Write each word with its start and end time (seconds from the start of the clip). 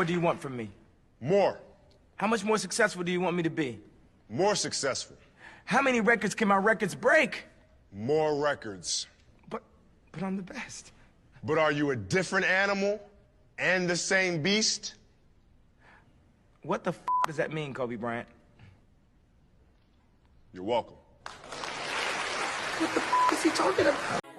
more 0.00 0.06
do 0.06 0.14
you 0.14 0.20
want 0.20 0.40
from 0.40 0.56
me? 0.56 0.70
More. 1.20 1.60
How 2.16 2.26
much 2.26 2.42
more 2.42 2.56
successful 2.56 3.04
do 3.04 3.12
you 3.12 3.20
want 3.20 3.36
me 3.36 3.42
to 3.42 3.50
be? 3.50 3.78
More 4.30 4.54
successful. 4.54 5.14
How 5.66 5.82
many 5.82 6.00
records 6.00 6.34
can 6.34 6.48
my 6.48 6.56
records 6.56 6.94
break? 6.94 7.44
More 7.92 8.34
records. 8.42 9.08
But, 9.50 9.60
but 10.10 10.22
I'm 10.22 10.38
the 10.38 10.42
best. 10.42 10.92
But 11.44 11.58
are 11.58 11.70
you 11.70 11.90
a 11.90 11.96
different 11.96 12.46
animal 12.46 12.98
and 13.58 13.90
the 13.90 13.94
same 13.94 14.40
beast? 14.40 14.94
What 16.62 16.82
the 16.82 16.92
f 16.92 17.00
does 17.26 17.36
that 17.36 17.52
mean, 17.52 17.74
Kobe 17.74 17.96
Bryant? 17.96 18.28
You're 20.54 20.64
welcome. 20.64 20.96
What 22.78 22.94
the 22.94 23.00
f 23.00 23.32
is 23.34 23.42
he 23.42 23.50
talking 23.50 23.84
about? 23.84 24.29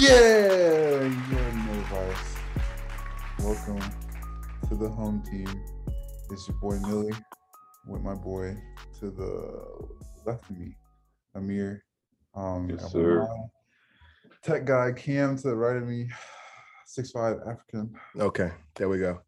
Yeah, 0.00 1.02
you're 1.02 1.52
no 1.52 1.84
virus. 1.90 2.34
Welcome 3.40 3.80
to 4.70 4.74
the 4.74 4.88
home 4.88 5.22
team. 5.30 5.46
It's 6.30 6.48
your 6.48 6.56
boy 6.56 6.78
Millie 6.88 7.12
with 7.86 8.00
my 8.00 8.14
boy 8.14 8.56
to 8.98 9.10
the 9.10 9.62
left 10.24 10.48
of 10.48 10.56
me, 10.58 10.74
Amir. 11.34 11.84
Um, 12.34 12.70
Yes, 12.70 12.90
sir. 12.90 13.28
Tech 14.42 14.64
guy 14.64 14.92
Cam 14.92 15.36
to 15.36 15.48
the 15.48 15.54
right 15.54 15.76
of 15.76 15.86
me, 15.86 16.08
six 16.86 17.10
five 17.10 17.36
African. 17.46 17.92
Okay, 18.18 18.52
there 18.76 18.88
we 18.88 19.00
go. 19.00 19.20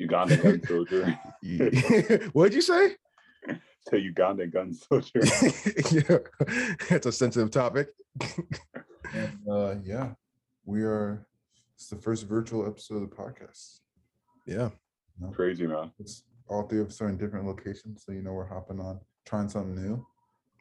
Ugandan 0.00 0.42
gun 0.42 0.62
soldier. 0.66 2.30
What'd 2.32 2.54
you 2.54 2.62
say? 2.62 2.96
to 3.86 3.96
Ugandan 3.96 4.52
gun 4.52 4.74
soldier. 4.74 5.20
yeah, 5.92 6.18
it's 6.90 7.06
a 7.06 7.12
sensitive 7.12 7.52
topic. 7.52 7.90
And 9.14 9.38
uh, 9.50 9.74
yeah, 9.84 10.10
we 10.64 10.82
are. 10.82 11.26
It's 11.74 11.88
the 11.88 11.96
first 11.96 12.26
virtual 12.26 12.66
episode 12.66 13.02
of 13.02 13.10
the 13.10 13.16
podcast. 13.16 13.80
Yeah, 14.46 14.70
Crazy 15.32 15.66
man. 15.66 15.92
It's 15.98 16.24
all 16.48 16.62
three 16.62 16.80
of 16.80 16.88
us 16.88 17.00
are 17.00 17.08
in 17.08 17.18
different 17.18 17.46
locations, 17.46 18.04
so 18.04 18.12
you 18.12 18.22
know 18.22 18.32
we're 18.32 18.46
hopping 18.46 18.80
on, 18.80 19.00
trying 19.24 19.48
something 19.48 19.74
new. 19.74 20.06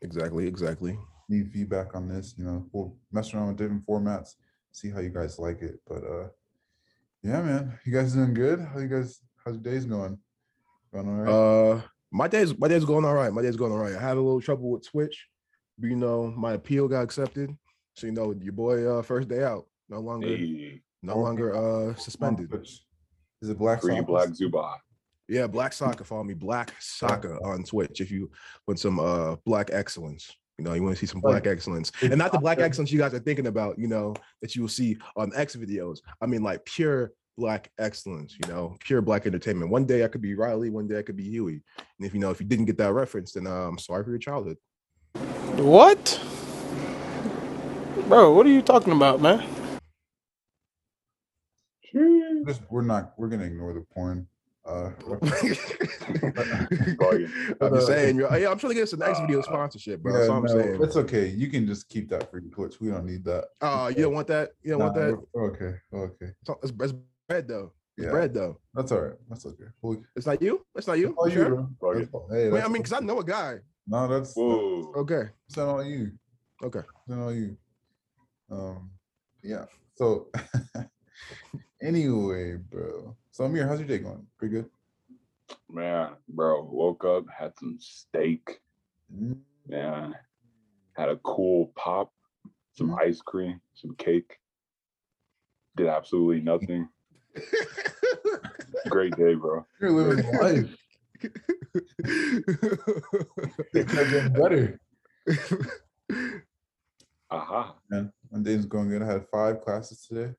exactly, 0.02 0.48
exactly. 0.48 0.98
need 1.30 1.52
feedback 1.52 1.96
on 1.96 2.08
this. 2.08 2.36
You 2.38 2.46
know, 2.46 2.66
we'll 2.72 2.96
mess 3.12 3.34
around 3.34 3.48
with 3.50 3.58
different 3.58 3.86
formats, 3.86 4.36
see 4.72 4.90
how 4.90 5.00
you 5.00 5.10
guys 5.10 5.40
like 5.40 5.62
it. 5.62 5.80
But 5.88 6.04
uh 6.04 6.28
yeah, 7.24 7.42
man, 7.42 7.80
you 7.86 7.92
guys 7.94 8.14
doing 8.14 8.34
good? 8.34 8.60
How 8.60 8.80
you 8.80 8.88
guys? 8.88 9.22
How's 9.44 9.56
your 9.56 9.64
days 9.64 9.86
going? 9.86 10.18
Going 10.94 11.08
all 11.08 11.16
right? 11.16 11.78
Uh, 11.78 11.82
my 12.12 12.28
day's 12.28 12.58
my 12.58 12.68
day's 12.68 12.86
going 12.86 13.06
all 13.06 13.14
right. 13.14 13.34
My 13.34 13.42
day's 13.42 13.58
going 13.58 13.72
all 13.72 13.80
right. 13.80 13.96
I 13.96 14.02
had 14.02 14.18
a 14.18 14.22
little 14.22 14.42
trouble 14.42 14.70
with 14.72 14.88
Twitch, 14.88 15.28
but 15.78 15.90
you 15.90 15.96
know, 15.96 16.34
my 16.38 16.54
appeal 16.54 16.88
got 16.88 17.02
accepted. 17.02 17.56
So 17.98 18.06
you 18.06 18.14
know, 18.14 18.32
your 18.40 18.54
boy 18.54 18.86
uh 18.86 19.02
first 19.02 19.28
day 19.28 19.44
out, 19.44 19.66
no 19.90 20.00
longer 20.00 20.28
Hey, 20.28 20.82
no 21.02 21.18
longer 21.18 21.56
uh 21.56 21.96
suspended. 21.96 22.54
Is 23.42 23.50
it 23.50 23.58
Black 23.58 23.82
free 23.82 23.94
Soccer? 23.96 24.06
black 24.06 24.36
Zuba. 24.36 24.76
Yeah, 25.28 25.48
Black 25.48 25.74
Soccer. 25.74 26.04
Follow 26.04 26.24
me, 26.24 26.36
Black 26.36 26.74
Soccer 26.80 27.44
on 27.44 27.64
Twitch. 27.64 28.00
If 28.00 28.12
you 28.12 28.30
want 28.68 28.80
some 28.80 29.00
uh 29.00 29.38
Black 29.46 29.72
excellence, 29.74 30.32
you 30.60 30.66
know, 30.66 30.74
you 30.74 30.84
want 30.84 30.96
to 30.96 31.00
see 31.00 31.08
some 31.08 31.22
Like, 31.22 31.44
Black 31.44 31.48
excellence, 31.48 31.92
and 32.04 32.18
not 32.18 32.32
the 32.32 32.38
Black 32.38 32.58
soccer. 32.58 32.66
excellence 32.66 32.92
you 32.92 33.00
guys 33.00 33.16
are 33.16 33.20
thinking 33.20 33.48
about. 33.48 33.80
You 33.80 33.88
know, 33.88 34.14
that 34.44 34.56
you 34.56 34.62
will 34.62 34.70
see 34.70 35.00
on 35.16 35.32
X 35.36 35.56
videos. 35.56 35.98
I 36.22 36.28
mean, 36.28 36.44
like 36.44 36.64
pure 36.66 37.14
Black 37.36 37.72
excellence. 37.80 38.38
You 38.40 38.48
know, 38.54 38.78
pure 38.80 39.02
Black 39.02 39.26
entertainment. 39.26 39.72
One 39.72 39.86
day 39.86 40.04
I 40.04 40.08
could 40.08 40.22
be 40.22 40.36
Riley, 40.36 40.70
one 40.70 40.88
day 40.88 41.00
I 41.00 41.02
could 41.02 41.18
be 41.18 41.28
Huey. 41.28 41.64
And 41.78 42.08
if 42.08 42.14
you 42.14 42.20
know, 42.20 42.30
if 42.30 42.40
you 42.40 42.46
didn't 42.46 42.66
get 42.66 42.78
that 42.78 42.94
reference, 42.94 43.32
then 43.32 43.48
uh, 43.48 43.68
I'm 43.70 43.80
sorry 43.80 44.04
for 44.04 44.12
your 44.12 44.20
childhood. 44.20 44.58
What? 45.56 46.22
Bro, 48.08 48.34
what 48.34 48.46
are 48.46 48.50
you 48.50 48.62
talking 48.62 48.94
about, 48.94 49.22
man? 49.22 49.46
Just, 52.46 52.62
we're 52.70 52.82
not. 52.82 53.14
We're 53.18 53.28
gonna 53.28 53.44
ignore 53.44 53.74
the 53.74 53.82
porn. 53.82 54.28
Uh, 54.66 54.92
I'm 57.62 57.74
just 57.74 57.88
saying, 57.88 58.18
yo, 58.18 58.34
yeah, 58.36 58.50
I'm 58.50 58.58
trying 58.58 58.72
to 58.72 58.76
get 58.76 58.84
us 58.84 58.94
an 58.94 59.02
X 59.02 59.20
video 59.20 59.42
sponsorship, 59.42 60.02
bro. 60.02 60.14
That's 60.14 60.30
all 60.30 60.38
I'm 60.38 60.44
no, 60.44 60.62
saying. 60.62 60.82
it's 60.82 60.96
okay. 60.96 61.28
You 61.28 61.50
can 61.50 61.68
just 61.68 61.90
keep 61.90 62.10
that 62.10 62.30
for 62.32 62.40
your 62.40 62.50
Twitch. 62.52 62.80
We 62.80 62.90
don't 62.90 63.06
need 63.06 63.24
that. 63.26 63.46
Oh, 63.62 63.88
you 63.88 64.04
don't 64.04 64.14
want 64.14 64.28
that? 64.28 64.52
You 64.64 64.72
don't 64.72 64.80
want 64.80 64.96
that? 64.96 65.22
Okay. 65.36 65.74
Okay. 65.94 66.32
It's, 66.42 66.50
it's, 66.64 66.74
it's 66.82 66.94
bread 67.28 67.48
though. 67.48 67.74
It's 67.98 68.06
Yeah. 68.06 68.12
bread 68.12 68.34
though. 68.34 68.60
That's 68.74 68.92
all 68.94 69.02
right. 69.02 69.16
That's 69.30 69.46
okay. 69.46 69.66
Well, 69.82 70.02
It's 70.16 70.26
not 70.28 70.42
you. 70.42 70.66
It's 70.76 70.88
not 70.88 71.00
you. 71.00 71.14
all 71.18 71.30
sure? 71.30 71.44
you, 71.44 71.50
bro. 71.80 71.92
Fuck 71.94 72.00
That's 72.00 72.14
all- 72.14 72.30
Hey, 72.32 72.50
Wait, 72.50 72.64
I 72.64 72.68
mean, 72.68 72.84
because 72.84 72.94
I 72.94 73.00
know 73.00 73.20
a 73.20 73.26
guy. 73.26 73.56
no, 73.86 74.08
that's 74.08 74.34
Whoa. 74.34 74.94
Okay. 74.98 75.24
It's 75.48 75.58
not 75.58 75.68
all 75.68 75.84
you. 75.84 76.12
Okay. 76.64 76.82
Then 77.08 77.20
all 77.20 77.34
you. 77.34 77.58
Um, 78.52 78.92
yeah. 79.44 79.66
So, 79.96 80.28
anyway, 81.82 82.56
bro. 82.58 83.16
So 83.32 83.46
Amir, 83.46 83.68
how's 83.68 83.80
your 83.80 83.88
day 83.88 84.00
going? 84.00 84.26
Pretty 84.38 84.56
good. 84.56 84.70
Man, 85.70 86.12
bro, 86.30 86.64
woke 86.64 87.06
up, 87.06 87.26
had 87.36 87.54
some 87.58 87.78
steak, 87.80 88.62
Mm, 89.14 89.38
man. 89.68 90.16
Had 90.98 91.10
a 91.10 91.16
cool 91.18 91.72
pop, 91.76 92.12
some 92.74 92.90
Mhm. 92.90 93.00
ice 93.00 93.22
cream, 93.22 93.62
some 93.76 93.96
cake. 93.96 94.38
Did 95.78 95.88
absolutely 95.88 96.42
nothing. 96.42 96.90
Great 98.90 99.16
day, 99.16 99.36
bro. 99.36 99.66
You're 99.80 99.92
living 99.92 100.26
life. 100.38 100.76
It's 103.74 103.94
not 103.94 104.10
getting 104.10 104.34
better. 104.34 104.80
Aha. 107.30 107.76
Man, 107.90 108.12
my 108.32 108.40
day's 108.40 108.66
going 108.66 108.90
good. 108.90 109.02
I 109.02 109.06
had 109.12 109.26
five 109.32 109.62
classes 109.62 110.06
today, 110.06 110.34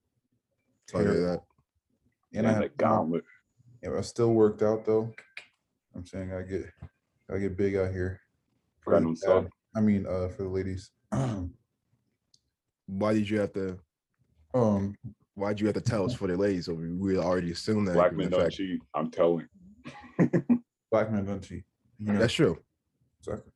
Sorry 0.89 1.05
to 1.05 1.11
hear 1.13 1.21
that. 1.27 1.41
and 2.35 2.47
I 2.47 2.51
And 2.53 2.59
the 2.59 2.63
had 2.65 2.77
gauntlet. 2.77 3.25
Yeah, 3.83 3.97
I 3.97 4.01
still 4.03 4.33
worked 4.33 4.63
out 4.63 4.85
though. 4.85 5.13
I'm 5.95 6.05
saying 6.07 6.33
I 6.33 6.43
get 6.43 6.67
I 7.33 7.39
get 7.39 7.57
big 7.57 7.77
out 7.77 7.93
here. 7.93 8.21
For 8.81 8.99
the 9.01 9.15
stuff. 9.17 9.45
dad- 9.45 9.53
I 9.77 9.81
mean, 9.81 10.07
uh, 10.07 10.29
for 10.29 10.43
the 10.45 10.49
ladies. 10.49 10.91
Why 12.87 13.13
did 13.15 13.29
you 13.29 13.39
have 13.41 13.53
to? 13.53 13.79
um, 14.55 14.95
Why 15.35 15.51
did 15.51 15.61
you 15.61 15.67
have 15.67 15.75
to 15.77 15.81
tell 15.81 16.05
us 16.05 16.15
for 16.15 16.27
the 16.27 16.37
ladies? 16.37 16.67
So 16.67 16.75
we, 16.75 16.91
we 16.91 17.19
already 17.19 17.53
assumed 17.53 17.87
that. 17.89 17.95
Black 17.95 18.11
given 18.11 18.25
men 18.25 18.31
don't 18.31 18.41
fact- 18.43 18.55
cheat. 18.55 18.81
I'm 18.95 19.11
telling. 19.11 19.47
black 20.91 21.13
man 21.13 21.25
don't 21.27 21.43
cheat. 21.43 21.65
You 21.99 22.13
know, 22.13 22.19
That's 22.19 22.33
true. 22.33 22.59
exactly. 23.21 23.53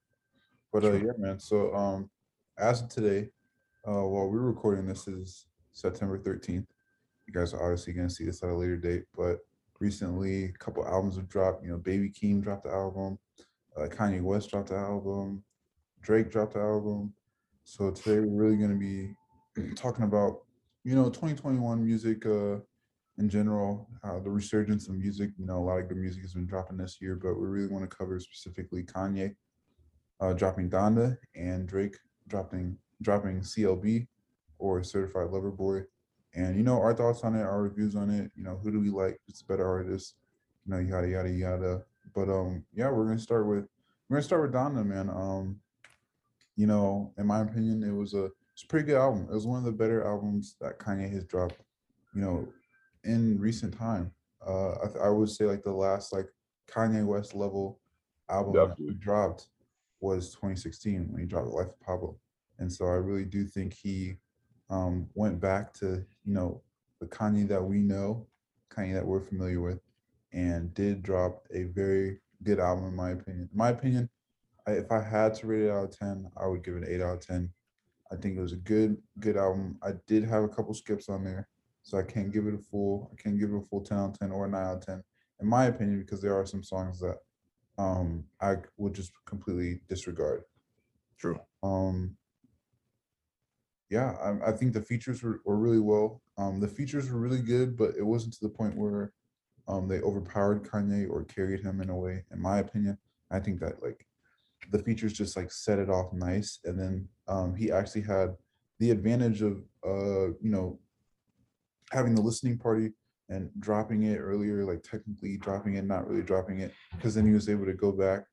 But 0.72 0.84
uh, 0.84 0.93
yeah, 0.93 1.12
man. 1.19 1.38
So 1.41 1.75
um, 1.75 2.10
as 2.59 2.82
of 2.82 2.88
today, 2.88 3.31
uh, 3.87 4.06
while 4.06 4.28
we're 4.28 4.41
recording 4.41 4.87
this 4.87 5.09
is 5.09 5.47
September 5.72 6.19
13th. 6.19 6.66
You 7.26 7.34
guys 7.34 7.53
are 7.53 7.62
obviously 7.62 7.93
gonna 7.93 8.10
see 8.10 8.25
this 8.25 8.43
at 8.43 8.50
a 8.50 8.54
later 8.54 8.76
date, 8.76 9.04
but 9.16 9.38
recently 9.81 10.44
a 10.44 10.53
couple 10.53 10.87
albums 10.87 11.16
have 11.16 11.28
dropped. 11.28 11.65
You 11.65 11.70
know, 11.70 11.78
Baby 11.78 12.10
Keem 12.10 12.41
dropped 12.43 12.65
the 12.65 12.70
album, 12.70 13.19
uh, 13.76 13.87
Kanye 13.87 14.22
West 14.22 14.50
dropped 14.50 14.69
the 14.69 14.76
album, 14.76 15.43
Drake 16.00 16.31
dropped 16.31 16.54
the 16.54 16.60
album. 16.60 17.12
So 17.65 17.91
today 17.91 18.20
we're 18.20 18.44
really 18.44 18.56
gonna 18.56 18.76
be 18.76 19.15
talking 19.75 20.04
about 20.04 20.43
you 20.84 20.94
know 20.94 21.06
2021 21.06 21.84
music 21.84 22.25
uh 22.26 22.59
in 23.19 23.28
general, 23.28 23.91
uh, 24.04 24.19
the 24.20 24.31
resurgence 24.31 24.88
of 24.88 24.94
music. 24.94 25.31
You 25.37 25.44
know, 25.44 25.59
a 25.59 25.64
lot 25.64 25.78
of 25.78 25.88
good 25.88 25.99
music 25.99 26.22
has 26.22 26.32
been 26.32 26.47
dropping 26.47 26.78
this 26.78 26.99
year, 27.00 27.14
but 27.14 27.34
we 27.34 27.47
really 27.47 27.69
want 27.69 27.88
to 27.88 27.97
cover 27.97 28.19
specifically 28.19 28.84
Kanye 28.84 29.34
uh, 30.20 30.32
dropping 30.32 30.70
Donda 30.70 31.19
and 31.34 31.66
Drake 31.66 31.97
dropping 32.28 32.78
dropping 33.02 33.40
CLB 33.40 34.06
or 34.58 34.82
Certified 34.82 35.30
Lover 35.30 35.50
Boy. 35.50 35.82
And 36.34 36.56
you 36.56 36.62
know, 36.62 36.80
our 36.80 36.94
thoughts 36.94 37.24
on 37.24 37.34
it, 37.34 37.42
our 37.42 37.62
reviews 37.62 37.94
on 37.94 38.10
it. 38.10 38.30
You 38.34 38.42
know, 38.42 38.58
who 38.62 38.70
do 38.70 38.80
we 38.80 38.88
like? 38.88 39.20
It's 39.28 39.42
a 39.42 39.46
better 39.46 39.68
artist. 39.68 40.14
You 40.64 40.72
know, 40.72 40.78
yada 40.78 41.08
yada 41.08 41.30
yada. 41.30 41.82
But 42.14 42.28
um, 42.28 42.64
yeah, 42.72 42.90
we're 42.90 43.06
gonna 43.06 43.18
start 43.18 43.46
with 43.46 43.66
we're 44.08 44.16
gonna 44.16 44.22
start 44.22 44.42
with 44.42 44.52
Donda, 44.52 44.84
man. 44.84 45.10
Um, 45.10 45.60
you 46.56 46.66
know, 46.66 47.12
in 47.18 47.26
my 47.26 47.40
opinion, 47.40 47.82
it 47.82 47.92
was 47.92 48.14
a 48.14 48.30
it's 48.54 48.62
a 48.64 48.66
pretty 48.66 48.86
good 48.86 48.96
album. 48.96 49.26
It 49.30 49.34
was 49.34 49.46
one 49.46 49.58
of 49.58 49.64
the 49.64 49.72
better 49.72 50.04
albums 50.06 50.56
that 50.60 50.78
Kanye 50.78 51.12
has 51.12 51.24
dropped. 51.24 51.60
You 52.14 52.22
know, 52.22 52.48
in 53.05 53.38
recent 53.38 53.76
time. 53.76 54.12
Uh, 54.46 54.72
I, 54.72 54.87
th- 54.87 55.02
I 55.02 55.08
would 55.08 55.31
say 55.31 55.44
like 55.44 55.62
the 55.62 55.72
last 55.72 56.12
like 56.12 56.26
Kanye 56.70 57.05
West 57.05 57.34
level 57.34 57.81
album 58.28 58.55
that 58.55 58.76
he 58.76 58.94
dropped 58.94 59.48
was 60.00 60.31
2016 60.31 61.08
when 61.10 61.20
he 61.20 61.26
dropped 61.26 61.48
Life 61.48 61.69
of 61.69 61.81
Pablo. 61.81 62.16
And 62.62 62.73
so 62.73 62.87
I 62.87 62.94
really 62.94 63.25
do 63.25 63.44
think 63.44 63.75
he 63.75 64.14
um, 64.70 65.09
went 65.14 65.41
back 65.41 65.75
to 65.75 66.05
you 66.25 66.32
know 66.32 66.62
the 67.00 67.06
Kanye 67.06 67.49
that 67.49 67.62
we 67.62 67.79
know, 67.79 68.29
Kanye 68.70 68.94
that 68.94 69.05
we're 69.05 69.20
familiar 69.20 69.61
with, 69.61 69.81
and 70.32 70.73
did 70.73 71.03
drop 71.03 71.44
a 71.53 71.64
very 71.64 72.20
good 72.44 72.61
album 72.61 72.87
in 72.87 72.94
my 72.94 73.11
opinion. 73.11 73.49
In 73.53 73.59
my 73.59 73.70
opinion, 73.70 74.09
I, 74.67 74.73
if 74.73 74.93
I 74.93 75.03
had 75.03 75.35
to 75.35 75.49
rate 75.49 75.62
it 75.62 75.70
out 75.70 75.85
of 75.85 75.99
10, 75.99 76.31
I 76.41 76.47
would 76.47 76.62
give 76.62 76.76
it 76.76 76.85
an 76.85 76.94
8 76.94 77.03
out 77.03 77.14
of 77.14 77.26
10. 77.26 77.50
I 78.12 78.17
think 78.17 78.38
it 78.38 78.41
was 78.41 78.53
a 78.53 78.56
good 78.56 78.97
good 79.19 79.37
album. 79.37 79.79
I 79.82 79.94
did 80.06 80.23
have 80.25 80.44
a 80.44 80.49
couple 80.49 80.73
skips 80.73 81.08
on 81.08 81.25
there, 81.25 81.49
so 81.82 81.99
I 81.99 82.05
can't 82.05 82.32
give 82.32 82.47
it 82.47 82.55
a 82.55 82.58
full. 82.58 83.11
I 83.12 83.20
can't 83.20 83.41
give 83.41 83.50
it 83.50 83.56
a 83.56 83.62
full 83.62 83.81
10 83.81 83.99
out 83.99 84.11
of 84.11 84.19
10 84.20 84.31
or 84.31 84.47
a 84.47 84.49
9 84.49 84.62
out 84.62 84.76
of 84.76 84.87
10, 84.87 85.03
in 85.41 85.49
my 85.49 85.65
opinion, 85.65 85.99
because 85.99 86.23
there 86.23 86.38
are 86.38 86.47
some 86.47 86.62
songs 86.62 87.00
that 87.00 87.17
um 87.76 88.23
I 88.41 88.58
would 88.76 88.94
just 88.94 89.11
completely 89.26 89.81
disregard. 89.88 90.44
True. 91.19 91.41
Um 91.65 92.17
yeah, 93.93 94.12
I, 94.25 94.49
I 94.49 94.53
think 94.53 94.73
the 94.73 94.81
features 94.81 95.23
were, 95.23 95.43
were 95.44 95.59
really 95.59 95.79
well. 95.79 96.23
Um, 96.39 96.61
the 96.61 96.67
features 96.67 97.11
were 97.11 97.21
really 97.21 97.43
good, 97.43 97.77
but 97.77 97.91
it 97.99 98.03
wasn't 98.03 98.33
to 98.35 98.41
the 98.43 98.49
point 98.49 98.75
where 98.75 99.12
um 99.69 99.87
they 99.87 100.00
overpowered 100.00 100.65
Kanye 100.65 101.09
or 101.09 101.25
carried 101.25 101.61
him 101.61 101.83
in 101.83 101.91
a 101.91 101.97
way. 101.97 102.25
In 102.33 102.41
my 102.41 102.59
opinion, 102.59 102.97
I 103.31 103.39
think 103.39 103.61
that 103.61 103.83
like 103.83 104.06
the 104.71 104.79
features 104.79 105.12
just 105.12 105.37
like 105.37 105.53
set 105.53 105.79
it 105.79 105.91
off 105.91 106.11
nice, 106.15 106.59
and 106.65 106.81
then 106.81 107.06
um 107.29 107.55
he 107.55 107.71
actually 107.71 108.00
had 108.00 108.35
the 108.81 108.91
advantage 108.91 109.43
of 109.43 109.62
uh 109.87 110.29
you 110.41 110.50
know 110.55 110.81
having 111.93 112.15
the 112.15 112.23
listening 112.23 112.56
party 112.56 112.93
and 113.29 113.50
dropping 113.61 114.05
it 114.05 114.17
earlier, 114.17 114.65
like 114.65 114.83
technically 114.83 115.37
dropping 115.37 115.75
it, 115.75 115.85
not 115.85 116.09
really 116.09 116.23
dropping 116.23 116.61
it, 116.61 116.73
because 116.97 117.15
then 117.15 117.27
he 117.27 117.35
was 117.35 117.50
able 117.50 117.67
to 117.67 117.75
go 117.75 117.93
back 117.93 118.25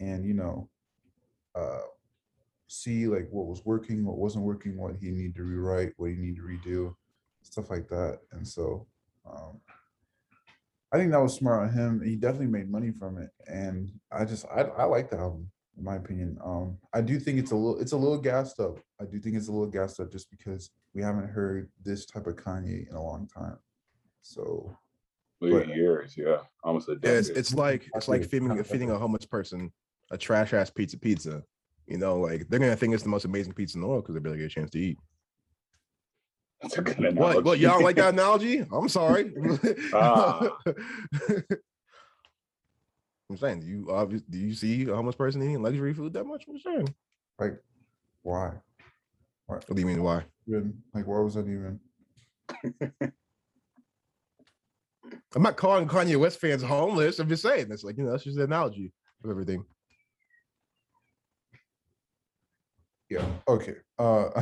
and 0.00 0.26
you 0.26 0.34
know 0.34 0.68
uh 1.54 1.86
see 2.72 3.06
like 3.06 3.28
what 3.30 3.46
was 3.46 3.64
working, 3.64 4.04
what 4.04 4.16
wasn't 4.16 4.44
working, 4.44 4.78
what 4.78 4.94
he 5.00 5.10
needed 5.10 5.34
to 5.36 5.42
rewrite, 5.44 5.92
what 5.98 6.10
he 6.10 6.16
needed 6.16 6.36
to 6.36 6.42
redo, 6.42 6.94
stuff 7.42 7.68
like 7.70 7.86
that. 7.88 8.20
And 8.32 8.46
so 8.46 8.86
um 9.30 9.60
I 10.92 10.98
think 10.98 11.10
that 11.12 11.22
was 11.22 11.34
smart 11.34 11.62
on 11.68 11.72
him. 11.72 12.02
He 12.02 12.16
definitely 12.16 12.48
made 12.48 12.70
money 12.70 12.90
from 12.90 13.18
it. 13.18 13.30
And 13.46 13.90
I 14.10 14.24
just 14.24 14.46
I 14.46 14.62
I 14.62 14.84
like 14.84 15.10
the 15.10 15.18
album, 15.18 15.50
in 15.76 15.84
my 15.84 15.96
opinion. 15.96 16.38
Um 16.42 16.78
I 16.94 17.02
do 17.02 17.20
think 17.20 17.38
it's 17.38 17.50
a 17.52 17.56
little 17.56 17.78
it's 17.78 17.92
a 17.92 17.96
little 17.96 18.18
gassed 18.18 18.58
up. 18.58 18.78
I 19.00 19.04
do 19.04 19.18
think 19.20 19.36
it's 19.36 19.48
a 19.48 19.52
little 19.52 19.66
gassed 19.66 20.00
up 20.00 20.10
just 20.10 20.30
because 20.30 20.70
we 20.94 21.02
haven't 21.02 21.28
heard 21.28 21.70
this 21.84 22.06
type 22.06 22.26
of 22.26 22.36
Kanye 22.36 22.88
in 22.88 22.94
a 22.96 23.02
long 23.02 23.28
time. 23.28 23.58
So 24.22 24.74
But- 25.40 25.68
years, 25.68 26.16
yeah, 26.16 26.38
almost 26.64 26.88
a 26.88 26.92
Yeah, 26.92 26.98
decade. 27.00 27.18
it's, 27.18 27.28
it's 27.28 27.54
like 27.54 27.90
it's 27.94 28.08
like 28.08 28.22
Exactly. 28.22 28.48
feeding 28.48 28.64
feeding 28.64 28.90
a 28.90 28.98
homeless 28.98 29.26
person 29.26 29.70
a 30.10 30.16
trash 30.18 30.52
ass 30.54 30.70
pizza 30.70 30.98
pizza. 30.98 31.42
You 31.86 31.98
know, 31.98 32.18
like 32.18 32.48
they're 32.48 32.58
gonna 32.60 32.76
think 32.76 32.94
it's 32.94 33.02
the 33.02 33.08
most 33.08 33.24
amazing 33.24 33.52
pizza 33.54 33.76
in 33.76 33.82
the 33.82 33.86
world 33.88 34.04
because 34.04 34.14
they 34.14 34.20
barely 34.20 34.38
get 34.38 34.46
a 34.46 34.50
chance 34.50 34.70
to 34.70 34.78
eat. 34.78 34.98
That's 36.60 36.78
a 36.78 36.82
good 36.82 36.96
What? 36.98 37.06
analogy. 37.10 37.40
What? 37.42 37.58
Y'all 37.58 37.82
like 37.82 37.96
that 37.96 38.12
analogy? 38.14 38.64
I'm 38.72 38.88
sorry. 38.88 39.32
Ah. 39.92 40.56
I'm 43.30 43.36
saying, 43.38 43.60
do 43.60 43.66
you 43.66 43.88
obviously 43.90 44.26
do 44.30 44.38
you 44.38 44.54
see 44.54 44.82
a 44.88 44.94
homeless 44.94 45.16
person 45.16 45.42
eating 45.42 45.62
luxury 45.62 45.94
food 45.94 46.12
that 46.12 46.24
much? 46.24 46.44
I'm 46.48 46.58
saying. 46.58 46.94
like 47.38 47.58
why? 48.22 48.52
What 49.46 49.66
do 49.66 49.80
you 49.80 49.86
mean? 49.86 50.02
Why? 50.02 50.24
Even 50.48 50.74
like 50.94 51.06
why 51.06 51.18
was 51.20 51.34
that 51.34 51.46
even 51.46 51.80
I'm 55.34 55.42
not 55.42 55.56
calling 55.56 55.88
Kanye 55.88 56.16
West 56.18 56.40
fans 56.40 56.62
homeless. 56.62 57.18
I'm 57.18 57.28
just 57.28 57.42
saying 57.42 57.68
that's 57.68 57.84
like 57.84 57.96
you 57.96 58.04
know 58.04 58.10
that's 58.12 58.24
just 58.24 58.36
an 58.36 58.44
analogy 58.44 58.92
of 59.24 59.30
everything. 59.30 59.64
Yeah, 63.12 63.24
okay. 63.48 63.74
Uh 63.98 64.30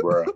Bruh. 0.00 0.26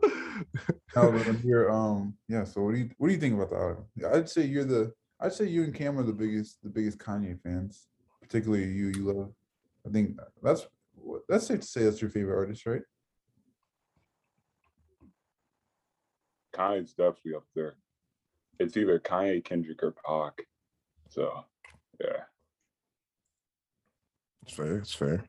No, 0.94 1.12
but 1.12 1.26
I'm 1.26 1.40
here. 1.40 1.70
Um, 1.70 2.14
yeah. 2.28 2.44
So 2.44 2.62
what 2.62 2.74
do 2.74 2.80
you 2.80 2.90
what 2.98 3.08
do 3.08 3.14
you 3.14 3.20
think 3.20 3.34
about 3.34 3.50
the 3.50 3.56
album? 3.56 3.84
I'd 4.12 4.28
say 4.28 4.44
you're 4.44 4.64
the 4.64 4.92
I'd 5.20 5.32
say 5.32 5.46
you 5.46 5.64
and 5.64 5.74
Cam 5.74 5.98
are 5.98 6.02
the 6.02 6.12
biggest 6.12 6.62
the 6.62 6.68
biggest 6.68 6.98
Kanye 6.98 7.40
fans, 7.42 7.86
particularly 8.20 8.64
you. 8.64 8.88
You 8.88 9.12
love. 9.12 9.32
I 9.86 9.90
think 9.90 10.18
that's 10.42 10.66
that's 11.28 11.46
safe 11.46 11.60
to 11.60 11.66
say 11.66 11.84
that's 11.84 12.02
your 12.02 12.10
favorite 12.10 12.36
artist, 12.36 12.66
right? 12.66 12.82
Kanye's 16.54 16.92
definitely 16.92 17.34
up 17.34 17.44
there. 17.54 17.76
It's 18.58 18.76
either 18.76 18.98
Kanye, 18.98 19.44
Kendrick, 19.44 19.82
or 19.82 19.92
Pac. 19.92 20.46
So, 21.10 21.44
yeah. 22.00 22.24
It's 24.42 24.54
fair. 24.54 24.78
It's 24.78 24.94
fair. 24.94 25.24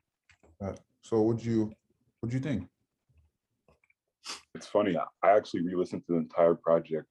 So 1.07 1.21
what'd 1.21 1.45
you 1.45 1.71
what'd 2.19 2.33
you 2.33 2.41
think? 2.41 2.67
It's 4.53 4.67
funny. 4.67 4.97
I- 4.97 5.05
I 5.25 5.37
actually 5.37 5.61
re-listened 5.61 6.05
to 6.05 6.11
the 6.13 6.17
entire 6.19 6.53
project. 6.53 7.07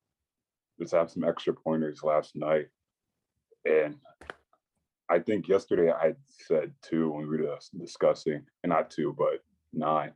Just 0.78 0.92
have 0.92 1.10
some 1.10 1.24
extra 1.24 1.54
pointers 1.54 2.02
last 2.02 2.36
night, 2.36 2.68
and 3.64 3.98
I 5.08 5.18
think 5.20 5.48
yesterday 5.48 5.90
I 5.92 6.14
said 6.26 6.74
two 6.82 7.10
when 7.10 7.26
we 7.26 7.38
were 7.38 7.58
discussing, 7.78 8.46
and 8.62 8.68
not 8.70 8.90
two, 8.90 9.14
but 9.16 9.42
nine. 9.72 10.12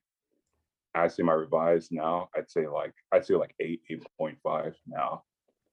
I 0.94 1.08
say 1.08 1.22
my 1.22 1.32
revised 1.32 1.90
now. 1.90 2.28
I'd 2.36 2.50
say 2.50 2.66
like 2.66 2.92
I'd 3.12 3.24
say 3.24 3.34
like 3.34 3.54
eight, 3.60 3.80
eight 3.88 4.04
point 4.18 4.38
five 4.42 4.78
now, 4.86 5.24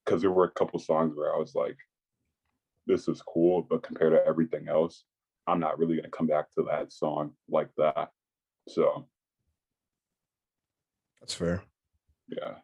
because 0.05 0.21
there 0.21 0.31
were 0.31 0.45
a 0.45 0.51
couple 0.51 0.79
songs 0.79 1.13
where 1.13 1.35
I 1.35 1.37
was 1.37 1.55
like, 1.55 1.77
"This 2.85 3.09
is 3.09 3.21
cool," 3.21 3.63
but 3.63 3.83
compared 3.83 4.13
to 4.13 4.25
everything 4.25 4.69
else, 4.69 5.03
I'm 5.47 5.59
not 5.59 5.79
really 5.79 5.95
gonna 5.95 6.09
come 6.09 6.27
back 6.27 6.51
to 6.53 6.63
that 6.69 6.91
song 6.91 7.33
like 7.49 7.69
that. 7.77 8.09
So 8.67 9.07
That's 11.21 11.33
fair. 11.33 11.63
yeah. 12.27 12.55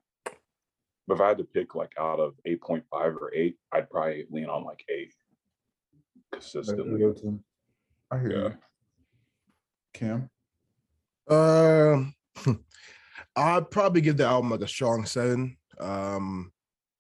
But 1.08 1.16
if 1.16 1.22
I 1.22 1.28
had 1.30 1.38
to 1.40 1.44
pick 1.44 1.76
like 1.76 1.92
out 2.00 2.20
of 2.20 2.34
8.5 2.48 2.84
or 2.94 3.34
8, 3.34 3.58
I'd 3.74 3.90
probably 3.90 4.26
lean 4.32 4.46
on 4.46 4.64
like 4.64 4.84
8 4.90 5.14
consistently. 6.32 7.04
I 8.12 8.20
hear 8.20 8.32
Yeah. 8.32 8.50
you. 8.50 8.58
Cam, 9.94 10.30
Um, 11.30 12.16
I'd 13.36 13.70
probably 13.70 14.02
give 14.02 14.18
the 14.18 14.26
album 14.26 14.50
like 14.52 14.62
a 14.62 14.68
strong 14.68 15.06
seven. 15.06 15.58
Um, 15.80 16.52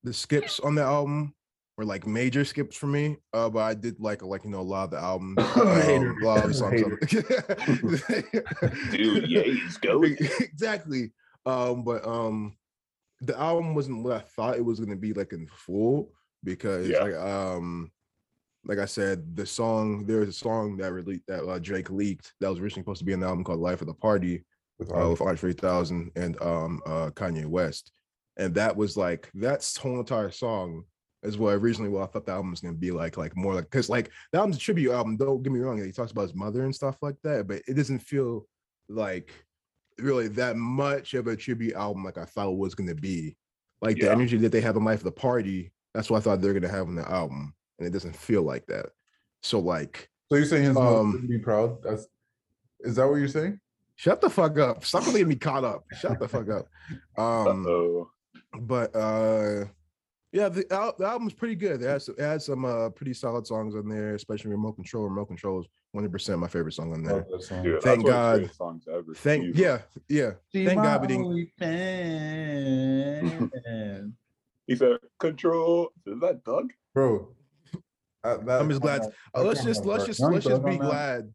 the 0.03 0.13
skips 0.13 0.59
on 0.59 0.75
the 0.75 0.83
album 0.83 1.33
were 1.77 1.85
like 1.85 2.05
major 2.05 2.45
skips 2.45 2.75
for 2.77 2.87
me. 2.87 3.17
Uh, 3.33 3.49
but 3.49 3.59
I 3.59 3.73
did 3.73 3.99
like 3.99 4.21
like 4.23 4.43
you 4.43 4.49
know 4.49 4.59
a 4.59 4.61
lot 4.61 4.93
of 4.93 5.35
the. 5.35 5.43
Hater. 5.85 6.11
um, 6.11 6.21
a 6.21 6.25
lot 6.25 6.43
of 6.43 6.49
the 6.49 6.53
songs. 6.53 6.83
Dude, 8.91 9.29
Ye's 9.29 9.77
goated. 9.79 10.19
exactly. 10.41 11.11
Um, 11.45 11.83
but 11.83 12.05
um, 12.07 12.55
the 13.21 13.37
album 13.39 13.75
wasn't 13.75 14.03
what 14.03 14.13
I 14.13 14.19
thought 14.19 14.57
it 14.57 14.65
was 14.65 14.79
gonna 14.79 14.95
be 14.95 15.13
like 15.13 15.33
in 15.33 15.47
full 15.47 16.11
because 16.43 16.87
Yeah. 16.89 17.03
like 17.03 17.15
um. 17.15 17.91
Like 18.65 18.79
I 18.79 18.85
said, 18.85 19.35
the 19.35 19.45
song 19.45 20.05
there 20.05 20.21
was 20.21 20.29
a 20.29 20.31
song 20.33 20.77
that 20.77 20.93
released 20.93 21.23
that 21.27 21.43
uh, 21.45 21.59
Drake 21.59 21.89
leaked 21.89 22.31
that 22.39 22.47
was 22.49 22.59
originally 22.59 22.83
supposed 22.83 22.99
to 22.99 23.05
be 23.05 23.11
an 23.11 23.21
album 23.21 23.43
called 23.43 23.59
"Life 23.59 23.81
of 23.81 23.87
the 23.87 23.93
Party," 23.93 24.45
with 24.79 24.89
uh, 24.89 25.09
with 25.09 25.19
Andre 25.19 25.35
3000 25.35 26.11
and 26.15 26.41
um 26.41 26.81
uh 26.85 27.09
Kanye 27.09 27.45
West. 27.45 27.91
And 28.37 28.55
that 28.55 28.77
was 28.77 28.95
like 28.95 29.29
that's 29.33 29.75
whole 29.75 29.99
entire 29.99 30.31
song 30.31 30.85
is 31.23 31.37
what 31.37 31.53
originally 31.55 31.89
what 31.89 32.03
I 32.03 32.05
thought 32.07 32.25
the 32.25 32.31
album 32.31 32.51
was 32.51 32.61
gonna 32.61 32.73
be 32.73 32.91
like, 32.91 33.17
like 33.17 33.35
more 33.35 33.55
like 33.55 33.65
because 33.65 33.89
like 33.89 34.11
the 34.31 34.39
album's 34.39 34.57
a 34.57 34.59
tribute 34.59 34.91
album, 34.91 35.17
don't 35.17 35.43
get 35.43 35.51
me 35.51 35.59
wrong, 35.59 35.83
he 35.83 35.91
talks 35.91 36.11
about 36.11 36.23
his 36.23 36.35
mother 36.35 36.63
and 36.63 36.75
stuff 36.75 36.97
like 37.01 37.15
that, 37.23 37.47
but 37.47 37.61
it 37.67 37.75
doesn't 37.75 37.99
feel 37.99 38.47
like 38.89 39.31
really 39.99 40.27
that 40.27 40.55
much 40.57 41.13
of 41.13 41.27
a 41.27 41.35
tribute 41.35 41.75
album 41.75 42.03
like 42.03 42.17
I 42.17 42.25
thought 42.25 42.51
it 42.51 42.57
was 42.57 42.75
gonna 42.75 42.95
be. 42.95 43.37
Like 43.81 43.97
the 43.97 44.09
energy 44.09 44.37
that 44.37 44.53
they 44.53 44.61
have 44.61 44.77
in 44.77 44.85
Life 44.85 44.99
of 44.99 45.03
the 45.03 45.11
Party, 45.11 45.73
that's 45.93 46.09
what 46.09 46.17
I 46.17 46.21
thought 46.21 46.41
they're 46.41 46.53
gonna 46.53 46.69
have 46.69 46.87
on 46.87 46.95
the 46.95 47.09
album, 47.09 47.53
and 47.77 47.87
it 47.87 47.91
doesn't 47.91 48.15
feel 48.15 48.41
like 48.41 48.65
that. 48.67 48.87
So 49.41 49.59
like 49.59 50.09
So 50.29 50.37
you're 50.37 50.45
saying 50.45 50.63
his 50.63 50.73
mother 50.73 50.99
um, 50.99 51.27
be 51.27 51.37
proud? 51.37 51.83
That's 51.83 52.07
is 52.79 52.95
that 52.95 53.07
what 53.07 53.15
you're 53.15 53.27
saying? 53.27 53.59
shut 53.95 54.21
the 54.21 54.29
fuck 54.29 54.57
up. 54.57 54.85
Stop 54.85 55.05
getting 55.05 55.27
me 55.27 55.35
caught 55.35 55.63
up. 55.63 55.83
Shut 55.99 56.19
the 56.19 56.27
fuck 56.27 56.49
up. 56.49 56.67
Um 57.17 57.65
Uh-oh. 57.65 58.09
but 58.61 58.95
uh 58.95 59.65
yeah 60.33 60.49
the, 60.49 60.65
al- 60.73 60.95
the 60.97 61.05
album's 61.05 61.33
pretty 61.33 61.55
good 61.55 61.81
it 61.81 61.85
has, 61.87 62.09
it 62.09 62.19
has 62.19 62.45
some 62.45 62.65
uh 62.65 62.89
pretty 62.89 63.13
solid 63.13 63.45
songs 63.47 63.75
on 63.75 63.87
there 63.87 64.15
especially 64.15 64.51
remote 64.51 64.73
control 64.73 65.03
remote 65.05 65.27
control 65.27 65.61
is 65.61 65.67
100% 65.95 66.39
my 66.39 66.47
favorite 66.47 66.71
song 66.73 66.91
on 66.91 67.03
there 67.03 67.17
Love 67.17 67.27
that 67.29 67.43
song. 67.43 67.63
Dude, 67.63 67.81
Thank 67.83 68.03
that's 68.05 68.13
one 68.13 68.33
of 68.35 68.41
God. 68.41 68.49
the 68.49 68.53
songs 68.55 68.83
ever. 68.91 69.13
thank 69.13 69.55
yeah 69.55 69.77
yeah 70.09 70.31
She's 70.51 70.67
thank 70.67 70.81
God 70.81 71.01
we 71.01 71.07
didn't- 71.07 71.53
He 74.65 74.77
said, 74.77 74.97
Control. 75.19 75.89
Is 76.05 76.21
that 76.21 76.41
Doug? 76.45 76.71
Bro. 76.93 77.27
uh, 78.23 78.37
that- 78.37 78.61
I'm 78.61 78.69
just 78.69 78.81
glad- 78.81 79.01
that- 79.03 79.11
Uh, 79.33 79.41
that 79.41 79.47
let's 79.49 79.63
just 79.63 79.85
let's 79.85 80.05
just 80.05 80.19
let's 80.21 80.45
just 80.45 80.63
be 80.63 80.71
on 80.71 80.77
that? 80.79 80.85
glad 80.85 81.33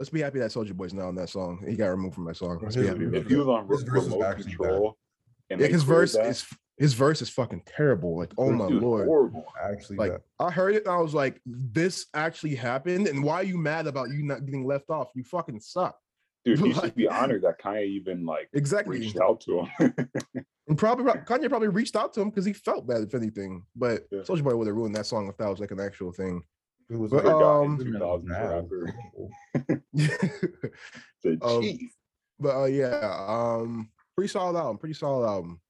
let's 0.00 0.08
be 0.10 0.20
happy 0.20 0.38
that 0.38 0.50
Soulja 0.50 0.72
Boy's 0.72 0.94
not 0.94 1.06
on 1.08 1.14
that 1.16 1.28
song 1.28 1.62
he 1.68 1.76
got 1.76 1.88
removed 1.88 2.14
from 2.14 2.24
that 2.24 2.36
song 2.36 2.58
let's 2.62 2.76
be 2.76 2.86
happy 2.86 3.04
If 3.12 3.26
he 3.28 3.36
was 3.36 3.46
on 3.48 3.68
His 3.68 3.82
re- 3.84 3.90
verse 3.90 4.04
is 4.06 4.10
remote 4.12 4.36
control, 4.38 4.98
and 5.50 5.60
yeah 5.60 5.66
his 5.66 5.82
verse 5.82 6.12
that, 6.14 6.26
is 6.26 6.46
his 6.78 6.94
verse 6.94 7.20
is 7.22 7.28
fucking 7.28 7.62
terrible 7.66 8.16
like 8.16 8.32
oh 8.38 8.50
my 8.52 8.68
dude, 8.68 8.82
lord 8.82 9.06
horrible. 9.08 9.44
Actually, 9.62 9.96
like 9.96 10.12
bad. 10.12 10.20
I 10.38 10.50
heard 10.50 10.74
it 10.76 10.84
and 10.86 10.94
I 10.94 10.98
was 11.00 11.14
like, 11.14 11.40
this 11.46 12.06
actually 12.14 12.54
happened. 12.54 13.08
And 13.08 13.22
why 13.22 13.36
are 13.36 13.44
you 13.44 13.58
mad 13.58 13.86
about 13.86 14.10
you 14.10 14.22
not 14.22 14.44
getting 14.44 14.64
left 14.66 14.88
off? 14.90 15.08
You 15.14 15.24
fucking 15.24 15.60
suck. 15.60 15.98
Dude, 16.44 16.60
you 16.60 16.72
like- 16.72 16.84
should 16.84 16.94
be 16.94 17.08
honored 17.08 17.42
that 17.42 17.60
Kanye 17.60 17.86
even 17.86 18.24
like 18.24 18.48
Exactly. 18.52 19.00
reached 19.00 19.18
out 19.20 19.40
to 19.42 19.62
him. 19.78 19.94
And 20.68 20.76
probably 20.76 21.06
Kanye 21.22 21.48
probably 21.48 21.68
reached 21.68 21.96
out 21.96 22.12
to 22.12 22.20
him 22.20 22.28
because 22.28 22.44
he 22.44 22.52
felt 22.52 22.86
bad, 22.86 23.00
if 23.02 23.14
anything. 23.14 23.64
But 23.74 24.02
Yeah. 24.10 24.20
Soulja 24.20 24.42
Boy 24.44 24.54
would 24.54 24.66
have 24.66 24.76
ruined 24.76 24.94
that 24.96 25.06
song 25.06 25.26
if 25.26 25.36
that 25.38 25.48
was 25.48 25.60
like 25.60 25.70
an 25.70 25.80
actual 25.80 26.12
thing. 26.12 26.42
It 26.90 26.96
was 26.98 27.10
But, 27.10 27.24
like- 27.24 27.34
um, 27.34 27.80
it 27.80 27.86
was 27.86 28.22
2000s 28.22 28.28
bad. 28.28 28.50
rapper. 28.50 28.94
but 29.94 30.20
the 31.22 31.38
Um, 31.42 31.62
chief. 31.62 31.80
uh, 32.44 32.64
yeah, 32.64 33.24
um, 33.28 33.90
pretty 34.14 34.28
solid 34.28 34.58
album. 34.58 34.76
Pretty 34.78 34.94
solid 34.94 35.26
album. 35.26 35.60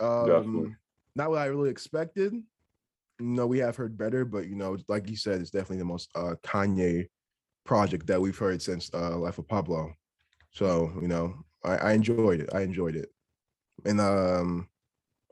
Definitely. 0.00 0.68
Um, 0.68 0.76
not 1.14 1.30
what 1.30 1.38
I 1.40 1.46
really 1.46 1.70
expected. 1.70 2.34
No, 3.20 3.46
we 3.46 3.58
have 3.58 3.76
heard 3.76 3.98
better, 3.98 4.24
but 4.24 4.46
you 4.46 4.54
know, 4.54 4.76
like 4.86 5.08
you 5.08 5.16
said, 5.16 5.40
it's 5.40 5.50
definitely 5.50 5.78
the 5.78 5.84
most 5.84 6.10
uh 6.14 6.34
Kanye 6.44 7.08
project 7.64 8.06
that 8.06 8.20
we've 8.20 8.38
heard 8.38 8.62
since 8.62 8.90
uh 8.94 9.16
Life 9.16 9.38
of 9.38 9.48
Pablo. 9.48 9.92
So 10.52 10.92
you 11.00 11.08
know, 11.08 11.44
I, 11.64 11.76
I 11.76 11.92
enjoyed 11.92 12.40
it. 12.40 12.50
I 12.52 12.60
enjoyed 12.60 12.96
it, 12.96 13.10
and 13.84 14.00
um, 14.00 14.68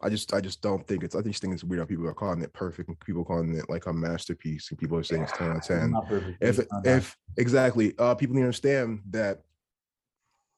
I 0.02 0.08
just 0.08 0.34
I 0.34 0.40
just 0.40 0.60
don't 0.62 0.86
think 0.86 1.04
it's. 1.04 1.14
I 1.14 1.22
just 1.22 1.40
think 1.40 1.54
it's 1.54 1.64
weird 1.64 1.80
how 1.80 1.86
people 1.86 2.06
are 2.06 2.14
calling 2.14 2.42
it 2.42 2.52
perfect 2.52 2.88
and 2.88 2.98
people 3.00 3.24
calling 3.24 3.56
it 3.56 3.70
like 3.70 3.86
a 3.86 3.92
masterpiece, 3.92 4.70
and 4.70 4.78
people 4.78 4.98
are 4.98 5.02
saying 5.02 5.22
it's 5.22 5.32
ten 5.32 5.50
out 5.50 5.56
of 5.56 5.62
ten. 5.62 5.94
perfect. 6.08 6.38
If 6.40 6.58
It's 6.58 6.68
that. 6.68 6.86
if 6.86 7.16
exactly, 7.36 7.94
uh, 7.98 8.14
people 8.14 8.34
need 8.34 8.42
to 8.42 8.46
understand 8.46 9.02
that 9.10 9.42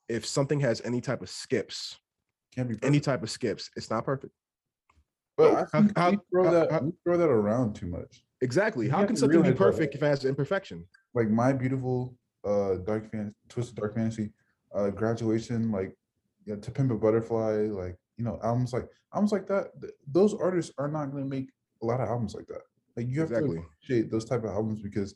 if 0.08 0.24
something 0.26 0.60
has 0.60 0.80
any 0.84 1.00
type 1.00 1.22
of 1.22 1.28
skips, 1.28 1.98
can't 2.58 2.68
be 2.80 2.86
any 2.86 2.98
type 3.00 3.22
of 3.22 3.30
skips, 3.30 3.70
it's 3.76 3.88
not 3.90 4.04
perfect. 4.04 4.32
But 5.36 5.54
how- 5.54 5.60
I 5.78 5.82
think 5.82 5.96
how- 5.98 6.10
we 6.10 6.18
throw 6.30 6.44
how- 6.44 6.50
that 6.50 6.70
how- 6.72 6.80
we 6.82 6.92
throw 7.04 7.16
that 7.16 7.28
around 7.30 7.74
too 7.74 7.86
much. 7.86 8.24
Exactly. 8.40 8.86
You 8.86 8.90
How 8.92 8.98
have 8.98 9.06
can 9.08 9.16
to 9.16 9.20
something 9.20 9.38
be 9.38 9.42
realize 9.42 9.58
that- 9.58 9.64
perfect 9.64 9.94
if 9.94 10.02
it 10.02 10.06
has 10.06 10.24
imperfection? 10.24 10.84
Like 11.14 11.30
my 11.30 11.52
beautiful 11.52 12.16
uh 12.44 12.76
dark 12.76 13.10
fan 13.10 13.34
twisted 13.48 13.76
dark 13.76 13.94
fantasy, 13.94 14.32
uh 14.72 14.90
graduation, 14.90 15.70
like 15.72 15.96
you 16.44 16.54
know, 16.54 16.60
to 16.60 16.70
pimp 16.70 16.90
a 16.90 16.96
butterfly, 16.96 17.66
like 17.82 17.96
you 18.16 18.24
know, 18.24 18.38
albums 18.42 18.72
like 18.72 18.88
albums 19.14 19.32
like 19.32 19.46
that. 19.46 19.80
th- 19.80 19.92
those 20.08 20.34
artists 20.34 20.72
are 20.78 20.88
not 20.88 21.06
gonna 21.12 21.24
make 21.24 21.50
a 21.82 21.86
lot 21.86 22.00
of 22.00 22.08
albums 22.08 22.34
like 22.34 22.46
that. 22.48 22.62
Like 22.96 23.06
you 23.08 23.20
have 23.20 23.30
Exactly. 23.30 23.58
to 23.58 23.62
appreciate 23.62 24.10
those 24.10 24.24
type 24.24 24.42
of 24.44 24.50
albums 24.50 24.80
because 24.82 25.14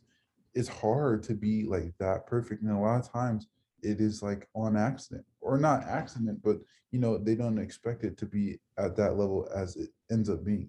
it's 0.54 0.68
hard 0.68 1.22
to 1.24 1.34
be 1.34 1.64
like 1.64 1.96
that 1.98 2.26
perfect. 2.26 2.62
And 2.62 2.70
a 2.70 2.78
lot 2.78 3.00
of 3.00 3.10
times 3.10 3.48
it 3.82 4.00
is 4.00 4.22
like 4.22 4.48
on 4.54 4.76
accident 4.76 5.24
or 5.40 5.58
not 5.58 5.82
accident, 5.84 6.40
but 6.42 6.58
you 6.90 6.98
know, 6.98 7.18
they 7.18 7.34
don't 7.34 7.58
expect 7.58 8.04
it 8.04 8.16
to 8.18 8.26
be 8.26 8.58
at 8.78 8.96
that 8.96 9.16
level 9.16 9.48
as 9.54 9.76
it 9.76 9.88
ends 10.10 10.28
up 10.28 10.44
being. 10.44 10.68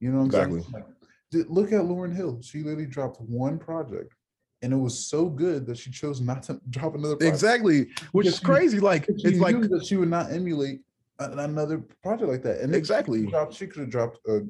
You 0.00 0.10
know 0.10 0.18
what 0.22 0.34
I'm 0.34 0.50
Exactly. 0.52 0.60
saying? 0.62 0.84
Like, 1.32 1.46
look 1.50 1.72
at 1.72 1.82
Lauryn 1.82 2.14
Hill. 2.14 2.40
She 2.42 2.62
literally 2.62 2.86
dropped 2.86 3.20
one 3.20 3.58
project 3.58 4.14
and 4.62 4.72
it 4.72 4.76
was 4.76 4.98
so 5.06 5.26
good 5.28 5.66
that 5.66 5.76
she 5.78 5.90
chose 5.90 6.20
not 6.20 6.42
to 6.44 6.60
drop 6.70 6.94
another 6.94 7.16
project. 7.16 7.34
Exactly. 7.34 7.78
Which 8.12 8.24
Because 8.26 8.32
is 8.34 8.38
she- 8.38 8.44
crazy. 8.44 8.80
Like 8.80 9.04
She 9.06 9.28
it's 9.28 9.38
like 9.40 9.60
that 9.60 9.84
she 9.86 9.96
would 9.96 10.08
not 10.10 10.32
emulate 10.32 10.80
another 11.18 11.78
project 12.02 12.30
like 12.30 12.42
that. 12.42 12.60
And 12.60 12.70
if 12.72 12.76
she 12.76 12.78
Exactly. 12.78 13.18
could've 13.18 13.30
dropped- 13.30 13.54
she 13.54 13.66
could 13.66 13.80
have 13.82 13.90
dropped 13.90 14.18
a, 14.26 14.40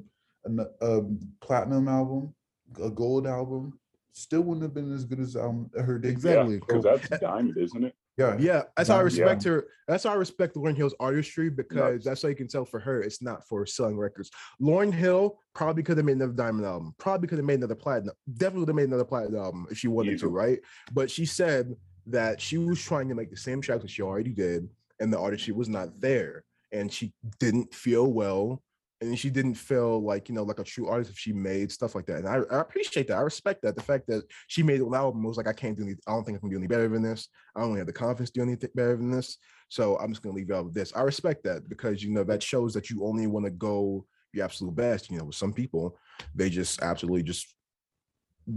a, 0.47 0.67
a 0.99 1.03
platinum 1.41 1.89
album, 1.89 2.35
a 2.83 2.91
gold 2.91 3.27
album, 3.27 3.79
still 4.13 4.43
wouldn't 4.43 4.63
have 4.63 4.75
been 4.75 4.93
as 4.93 5.05
good 5.05 5.21
as 5.21 5.37
um 5.37 5.71
her 5.79 5.99
debut. 5.99 6.11
Exactly. 6.13 6.59
Because 6.61 6.85
that's 6.85 7.09
diamond, 7.21 7.57
isn't 7.57 7.85
it? 7.85 7.95
Yeah, 8.19 8.37
Yeah, 8.39 8.63
that's 8.77 8.89
how 8.89 8.97
I 8.97 8.99
Yeah. 8.99 9.05
respect 9.05 9.45
her. 9.45 9.67
That's 9.87 10.05
how 10.05 10.11
I 10.11 10.15
respect 10.17 10.57
Lauryn 10.57 10.77
Hill's 10.77 10.95
artistry 10.99 11.49
because 11.51 12.05
that's 12.05 12.23
how 12.23 12.29
you 12.29 12.35
can 12.35 12.49
tell 12.49 12.65
for 12.65 12.81
her 12.81 13.01
it's 13.03 13.23
not 13.23 13.47
for 13.47 13.65
selling 13.65 13.97
records. 13.97 14.31
Lauryn 14.61 14.93
Hill 14.93 15.39
probably 15.55 15.83
could 15.83 15.97
have 15.97 16.07
made 16.07 16.17
another 16.17 16.33
diamond 16.33 16.67
album, 16.67 16.95
probably 16.99 17.29
could 17.29 17.39
have 17.39 17.45
made 17.45 17.59
another 17.59 17.75
platinum, 17.75 18.15
definitely 18.35 18.61
would 18.61 18.69
have 18.69 18.77
made 18.77 18.89
another 18.89 19.05
platinum 19.05 19.41
album 19.41 19.67
if 19.71 19.79
she 19.79 19.89
wanted 19.89 20.19
to, 20.19 20.29
right? 20.29 20.61
But 20.93 21.11
she 21.11 21.25
said 21.25 21.75
that 22.07 22.41
she 22.41 22.59
was 22.59 22.81
trying 22.83 23.09
to 23.09 23.15
make 23.15 23.31
the 23.31 23.37
same 23.37 23.61
tracks 23.61 23.83
that 23.83 23.91
she 23.91 24.03
already 24.03 24.33
did, 24.33 24.69
and 25.01 25.13
the 25.13 25.19
artistry 25.19 25.53
was 25.55 25.69
not 25.69 26.01
there, 26.01 26.45
and 26.73 26.93
she 26.93 27.13
didn't 27.39 27.73
feel 27.75 28.13
well. 28.13 28.63
And 29.01 29.17
she 29.17 29.31
didn't 29.31 29.55
feel 29.55 30.03
like 30.03 30.29
you 30.29 30.35
know, 30.35 30.43
like 30.43 30.59
a 30.59 30.65
true 30.65 30.89
artist 30.89 31.13
if 31.13 31.19
she 31.19 31.33
made 31.33 31.71
stuff 31.71 31.95
like 31.95 32.07
that. 32.07 32.19
And 32.19 32.29
I, 32.29 32.41
I 32.51 32.61
appreciate 32.61 33.07
that. 33.09 33.19
I 33.19 33.21
respect 33.21 33.63
that. 33.63 33.77
The 33.77 33.83
fact 33.83 34.09
that 34.09 34.25
she 34.49 34.63
made 34.63 34.81
an 34.81 34.93
album 34.93 35.23
was 35.23 35.37
like, 35.37 35.47
I 35.47 35.53
can't 35.53 35.77
do 35.77 35.85
any, 35.85 35.95
I 36.07 36.13
don't 36.13 36.25
think 36.25 36.37
I 36.37 36.41
can 36.41 36.51
do 36.51 36.57
any 36.57 36.67
better 36.67 36.89
than 36.89 37.03
this. 37.03 37.29
I 37.55 37.61
don't 37.61 37.77
have 37.77 37.87
the 37.87 37.93
confidence 37.93 38.31
to 38.31 38.41
do 38.41 38.43
anything 38.43 38.71
better 38.75 38.97
than 38.97 39.11
this. 39.11 39.39
So 39.69 39.97
I'm 39.99 40.11
just 40.11 40.23
gonna 40.23 40.35
leave 40.35 40.51
it 40.51 40.55
out 40.55 40.65
with 40.65 40.75
this. 40.75 40.93
I 40.97 41.03
respect 41.03 41.45
that 41.45 41.69
because 41.69 42.03
you 42.03 42.11
know 42.11 42.25
that 42.25 42.43
shows 42.43 42.75
that 42.75 42.91
you 42.91 43.05
only 43.05 43.29
want 43.29 43.45
to 43.47 43.51
go 43.51 44.05
your 44.33 44.45
absolute 44.45 44.75
best. 44.75 45.11
You 45.11 45.19
know, 45.19 45.25
with 45.25 45.37
some 45.37 45.53
people, 45.53 45.99
they 46.35 46.51
just 46.51 46.83
absolutely 46.83 47.23
just 47.23 47.55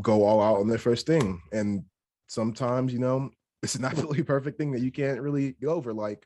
go 0.01 0.23
all 0.23 0.41
out 0.41 0.59
on 0.59 0.67
their 0.67 0.77
first 0.77 1.05
thing. 1.05 1.41
And 1.51 1.83
sometimes, 2.27 2.93
you 2.93 2.99
know, 2.99 3.29
it's 3.63 3.75
an 3.75 3.85
absolutely 3.91 4.23
perfect 4.23 4.57
thing 4.57 4.71
that 4.71 4.81
you 4.81 4.91
can't 4.91 5.21
really 5.21 5.55
get 5.59 5.67
over. 5.67 5.93
Like, 5.93 6.25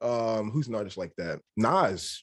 um, 0.00 0.50
who's 0.50 0.68
an 0.68 0.74
artist 0.74 0.98
like 0.98 1.14
that? 1.16 1.40
Nas. 1.56 2.22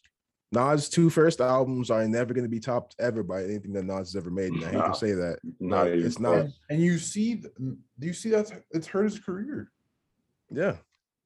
Nas' 0.51 0.89
two 0.89 1.09
first 1.09 1.39
albums 1.39 1.89
are 1.89 2.05
never 2.07 2.33
going 2.33 2.43
to 2.43 2.49
be 2.49 2.59
topped 2.59 2.95
ever 2.99 3.23
by 3.23 3.43
anything 3.43 3.71
that 3.73 3.85
Nas 3.85 4.13
has 4.13 4.15
ever 4.17 4.29
made. 4.29 4.51
And 4.51 4.63
I 4.65 4.69
hate 4.71 4.77
Nah. 4.77 4.91
to 4.91 4.99
say 4.99 5.11
that. 5.13 5.39
Not 5.59 5.87
even 5.87 6.05
it's 6.05 6.19
not. 6.19 6.47
and 6.69 6.81
you 6.81 6.97
see, 6.97 7.35
do 7.35 7.77
you 7.99 8.13
see 8.13 8.31
that 8.31 8.51
it's 8.71 8.87
hurt 8.87 9.05
his 9.05 9.19
career? 9.19 9.71
Yeah. 10.49 10.75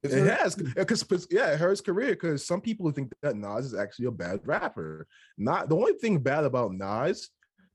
It's 0.03 0.13
it 0.13 0.19
hurt- 0.27 0.39
has 0.39 0.55
because 0.55 1.27
yeah, 1.31 1.51
it 1.53 1.59
hurt 1.59 1.71
his 1.71 1.81
career 1.81 2.09
because 2.09 2.45
some 2.45 2.61
people 2.61 2.91
think 2.91 3.11
that 3.23 3.35
Nas 3.35 3.65
is 3.65 3.73
actually 3.73 4.05
a 4.05 4.11
bad 4.11 4.41
rapper. 4.45 5.07
Not 5.39 5.69
the 5.69 5.75
only 5.75 5.93
thing 5.93 6.19
bad 6.19 6.43
about 6.43 6.73
Nas 6.73 7.29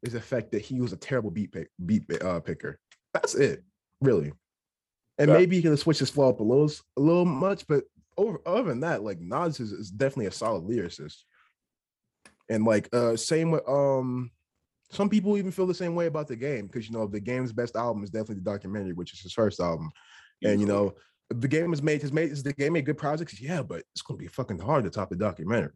is 0.04 0.12
the 0.12 0.21
fact 0.21 0.52
that 0.52 0.62
he 0.62 0.80
was 0.80 0.92
a 0.92 0.97
terrible 0.97 1.33
beat 1.33 1.50
pick, 1.50 1.69
beat 1.85 2.04
uh, 2.23 2.38
picker. 2.38 2.78
That's 3.12 3.35
it, 3.35 3.64
really. 4.00 4.33
And 5.19 5.28
Yeah. 5.28 5.37
maybe 5.38 5.57
he 5.57 5.62
can 5.62 5.76
switch 5.76 5.99
his 5.99 6.11
flow 6.11 6.28
up 6.28 6.38
a 6.38 6.45
little, 6.45 6.66
s- 6.71 6.83
a 6.97 7.00
little 7.00 7.25
much, 7.25 7.66
but 7.66 7.83
over 8.16 8.40
other 8.47 8.62
than 8.69 8.80
that, 8.80 9.02
like 9.02 9.19
Nas 9.21 9.59
is, 9.59 9.73
is 9.73 9.90
definitely 9.90 10.26
a 10.26 10.30
solid 10.30 10.62
lyricist. 10.64 11.25
And 12.50 12.64
like 12.64 12.88
uh 12.92 13.16
same 13.16 13.50
with 13.52 13.66
um 13.66 14.30
some 14.90 15.09
people 15.09 15.38
even 15.38 15.52
feel 15.52 15.66
the 15.66 15.75
same 15.75 15.95
way 15.95 16.07
about 16.07 16.26
the 16.28 16.37
game 16.37 16.66
because 16.66 16.88
you 16.88 16.92
know 16.92 17.07
the 17.07 17.21
game's 17.21 17.52
best 17.52 17.76
album 17.76 18.02
is 18.02 18.11
definitely 18.11 18.42
the 18.42 18.50
documentary, 18.50 18.92
which 18.92 19.14
is 19.14 19.21
his 19.21 19.33
first 19.33 19.61
album. 19.61 19.90
And 20.42 20.61
you 20.61 20.66
know, 20.66 20.95
the 21.28 21.47
game 21.49 21.71
has 21.71 21.80
made 21.83 22.02
has 22.02 22.12
made 22.12 22.33
is 22.33 22.42
the 22.42 22.52
game 22.52 22.73
made 22.73 22.87
good 22.87 22.99
projects. 22.99 23.40
Yeah, 23.40 23.62
but 23.62 23.85
it's 23.92 24.02
gonna 24.02 24.19
be 24.19 24.26
fucking 24.26 24.59
hard 24.59 24.85
to 24.85 24.90
top 24.90 25.11
the 25.11 25.16
documentary. 25.16 25.73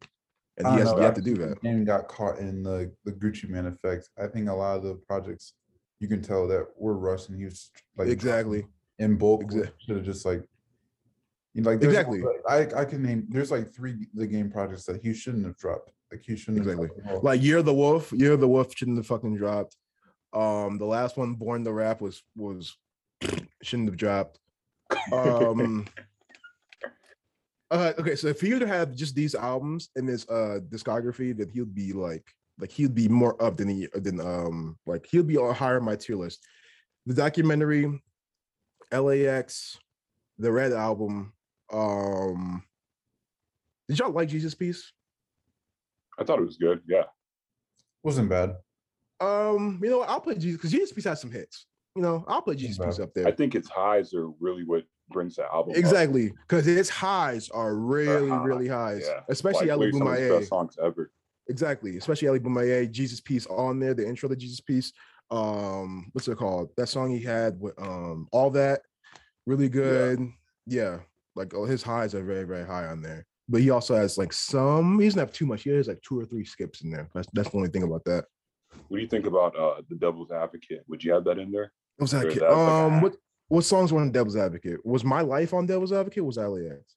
And 0.57 0.69
he 0.69 0.75
has 0.79 0.93
know, 0.93 1.01
yet 1.01 1.15
to 1.15 1.21
do 1.21 1.35
that. 1.37 1.63
Game 1.63 1.85
got 1.85 2.09
caught 2.09 2.39
in 2.39 2.63
the 2.63 2.93
the 3.05 3.13
Gucci 3.13 3.49
Mane 3.49 3.67
effect. 3.67 4.09
I 4.19 4.27
think 4.27 4.49
a 4.49 4.53
lot 4.53 4.77
of 4.77 4.83
the 4.83 4.95
projects 5.07 5.55
you 6.01 6.09
can 6.09 6.23
tell 6.23 6.49
that 6.49 6.67
were 6.77 6.99
rushed 6.99 7.29
and 7.29 7.39
he 7.39 7.45
was 7.45 7.71
like 7.97 8.09
Exactly. 8.09 8.67
in 8.99 9.17
bulk. 9.17 9.45
Exa- 9.45 9.71
Should 9.79 9.97
have 9.97 10.05
just 10.05 10.27
like 10.27 10.43
you 11.55 11.63
know, 11.63 11.71
like 11.71 11.83
Exactly. 11.83 12.23
I 12.49 12.69
I 12.77 12.85
can 12.85 13.03
name 13.03 13.27
there's 13.29 13.51
like 13.51 13.73
three 13.73 14.09
the 14.13 14.27
game 14.27 14.51
projects 14.51 14.85
that 14.85 15.03
he 15.03 15.15
shouldn't 15.15 15.47
have 15.47 15.57
dropped. 15.57 15.93
Like 16.11 16.23
he 16.23 16.37
shouldn't 16.37 16.67
Exactly. 16.67 16.89
Like 17.23 17.43
Year 17.43 17.59
of 17.59 17.65
the 17.65 17.75
Wolf, 17.75 18.13
Year 18.13 18.33
of 18.33 18.41
the 18.41 18.49
Wolf 18.49 18.77
shouldn't 18.77 18.97
have 18.97 19.07
fucking 19.07 19.37
dropped. 19.37 19.77
Um, 20.33 20.79
the 20.79 20.85
last 20.85 21.17
one, 21.17 21.35
Born 21.35 21.65
2 21.65 21.71
Rap, 21.71 22.01
was 22.01 22.23
was 22.37 22.77
shouldn't 23.63 23.89
have 23.89 23.97
dropped. 23.97 24.41
Um 25.13 25.87
uh, 27.71 27.93
okay, 27.99 28.17
so 28.17 28.27
if 28.29 28.41
he 28.41 28.53
would 28.53 28.63
have 28.63 28.95
just 28.95 29.15
these 29.15 29.35
albums 29.35 29.91
in 29.97 30.07
his 30.07 30.29
uh 30.29 30.59
discography, 30.69 31.37
then 31.37 31.49
he'd 31.49 31.75
be 31.75 31.93
like 31.93 32.27
like 32.59 32.71
he'd 32.71 32.95
be 32.95 33.09
more 33.09 33.41
up 33.43 33.57
than 33.57 33.69
he 33.69 33.89
than 33.95 34.21
um 34.21 34.77
like 34.87 35.07
he'll 35.07 35.23
be 35.23 35.37
on 35.37 35.55
higher 35.55 35.79
on 35.79 35.85
my 35.85 35.97
tier 35.97 36.17
list. 36.17 36.45
The 37.07 37.15
documentary, 37.15 38.01
LAX, 38.93 39.79
the 40.39 40.51
Red 40.51 40.73
album. 40.73 41.33
Um 41.73 42.63
did 43.89 43.99
y'all 43.99 44.11
like 44.13 44.29
Jesus 44.29 44.55
Piece? 44.55 44.93
I 46.19 46.25
thought 46.25 46.39
it 46.39 46.45
was 46.47 46.57
good. 46.57 46.81
Yeah. 46.89 47.05
Wasn't 48.03 48.29
bad. 48.29 48.57
Um, 49.21 49.81
you 49.83 49.91
know, 49.91 49.99
what, 49.99 50.09
I'll 50.09 50.21
put 50.21 50.39
Jesus 50.39 50.57
because 50.59 50.71
Jesus 50.71 50.93
Piece 50.93 51.05
has 51.05 51.21
some 51.21 51.31
hits. 51.31 51.67
You 51.97 52.03
know, 52.03 52.25
I'll 52.27 52.43
put 52.43 52.59
Jesus 52.59 52.79
bad. 52.79 52.87
Piece 52.87 52.99
up 52.99 53.15
there. 53.15 53.27
I 53.27 53.33
think 53.33 53.55
its 53.55 53.69
highs 53.69 54.15
are 54.15 54.29
really 54.41 54.65
what 54.65 54.85
brings 55.11 55.37
the 55.37 55.45
album. 55.45 55.75
Exactly, 55.77 56.31
because 56.49 56.67
its 56.67 56.89
highs 56.89 57.49
are 57.51 57.75
really, 57.75 58.31
high, 58.31 58.45
really 58.45 58.69
highs, 58.69 59.07
Yeah. 59.07 59.21
especially 59.29 59.69
like, 59.69 59.77
Ali 59.77 59.87
literally 59.93 59.99
some 59.99 60.09
of 60.09 60.19
his 60.19 60.41
best 60.41 60.49
songs 60.49 60.77
ever. 60.83 61.13
Exactly, 61.49 61.97
especially 61.99 62.29
Ali 62.29 62.41
Bomaye, 62.41 62.91
Jesus 62.91 63.21
Piece 63.21 63.47
on 63.47 63.79
there, 63.81 63.95
the 63.95 64.07
intro 64.07 64.29
to 64.29 64.37
Jesus 64.37 64.61
Piece. 64.61 64.93
Um, 65.31 66.11
what's 66.13 66.29
it 66.29 66.37
called? 66.37 66.71
That 66.77 66.89
song 66.89 67.11
he 67.11 67.21
had 67.21 67.61
with 67.61 67.81
um 67.81 68.29
all 68.33 68.51
that, 68.51 68.83
really 69.47 69.69
good. 69.69 70.21
Yeah, 70.67 71.01
like 71.35 71.55
oh, 71.55 71.65
his 71.65 71.83
highs 71.83 72.15
are 72.15 72.23
very, 72.23 72.45
very 72.45 72.67
high 72.67 72.87
on 72.87 73.03
there. 73.03 73.27
But 73.49 73.61
he 73.61 73.71
also 73.71 73.95
has 73.95 74.17
like 74.17 74.33
some. 74.33 74.99
He 74.99 75.07
doesn't 75.07 75.19
have 75.21 75.33
too 75.33 75.47
much. 75.47 75.63
He 75.63 75.71
has 75.71 75.89
like 75.89 76.03
two 76.03 76.19
or 76.19 76.25
three 76.25 76.45
skips 76.45 76.83
in 76.83 76.91
there. 76.91 77.09
That's 77.15 77.29
that's 77.33 77.51
the 77.51 77.57
only 77.57 77.69
thing 77.69 77.83
about 77.83 78.05
that. 78.05 78.25
What 78.89 78.97
do 78.97 79.03
you 79.03 79.09
think 79.09 79.27
about 79.27 79.57
uh 79.57 79.83
the 79.89 79.97
Devil's 79.97 80.31
Advocate? 80.31 80.83
Would 80.89 81.05
you 81.05 81.13
have 81.13 81.25
that 81.25 81.39
in 81.39 81.51
there? 81.51 81.73
What 81.97 82.05
was 82.05 82.15
Or 82.15 82.19
that? 82.21 82.27
is 82.29 82.35
kid? 82.35 82.43
that 82.43 82.53
um, 82.53 82.93
hack? 82.95 83.03
what 83.03 83.17
what 83.49 83.65
songs 83.65 83.93
were 83.93 84.01
on 84.01 84.11
Devil's 84.11 84.37
Advocate? 84.37 84.85
Was 84.85 85.05
my 85.05 85.21
life 85.21 85.53
on 85.53 85.67
Devil's 85.67 85.93
Advocate? 85.93 86.25
Was 86.25 86.39
LAX? 86.39 86.97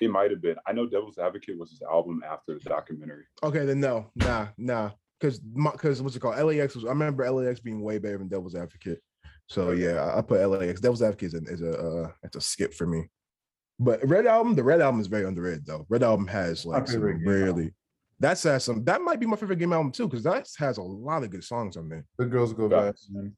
It 0.00 0.10
might 0.10 0.30
have 0.30 0.40
been. 0.40 0.56
I 0.66 0.72
know 0.72 0.86
Devil's 0.86 1.18
Advocate 1.18 1.58
was 1.58 1.70
his 1.70 1.82
album 1.82 2.22
after 2.24 2.54
the 2.54 2.60
documentary. 2.60 3.24
Okay, 3.42 3.64
then 3.64 3.80
no, 3.80 4.10
nah, 4.14 4.48
nah. 4.56 4.90
Because 5.18 5.40
because 5.40 6.00
what's 6.02 6.14
it 6.14 6.20
called? 6.20 6.38
LAX 6.38 6.74
was. 6.76 6.84
I 6.84 6.88
remember 6.90 7.28
LAX 7.28 7.58
being 7.60 7.82
way 7.82 7.98
better 7.98 8.18
than 8.18 8.28
Devil's 8.28 8.54
Advocate. 8.54 9.00
So 9.48 9.72
yeah, 9.72 9.94
I, 10.04 10.18
I 10.18 10.22
put 10.22 10.46
LAX. 10.46 10.80
Devil's 10.80 11.02
Advocate 11.02 11.28
is 11.28 11.34
a 11.34 11.44
is 11.52 11.62
a 11.62 11.72
uh, 11.78 12.10
it's 12.22 12.36
a 12.36 12.40
skip 12.40 12.74
for 12.74 12.86
me. 12.86 13.08
But 13.80 14.06
Red 14.08 14.26
Album, 14.26 14.54
the 14.54 14.62
Red 14.64 14.80
Album 14.80 15.00
is 15.00 15.06
very 15.06 15.24
underrated 15.24 15.64
though. 15.66 15.86
Red 15.88 16.02
Album 16.02 16.26
has 16.26 16.66
like 16.66 16.86
some 16.88 16.96
favorite 16.96 17.18
game 17.20 17.28
album. 17.28 17.44
really. 17.56 17.74
That's 18.20 18.42
has 18.42 18.64
some. 18.64 18.82
That 18.84 19.00
might 19.02 19.20
be 19.20 19.26
my 19.26 19.36
favorite 19.36 19.60
game 19.60 19.72
album 19.72 19.92
too, 19.92 20.08
because 20.08 20.24
that 20.24 20.48
has 20.58 20.78
a 20.78 20.82
lot 20.82 21.22
of 21.22 21.30
good 21.30 21.44
songs 21.44 21.76
on 21.76 21.88
there. 21.88 22.04
The 22.18 22.26
girls 22.26 22.52
go 22.52 22.64
Yeah. 22.68 22.86
back. 22.86 22.94
Man. 23.10 23.36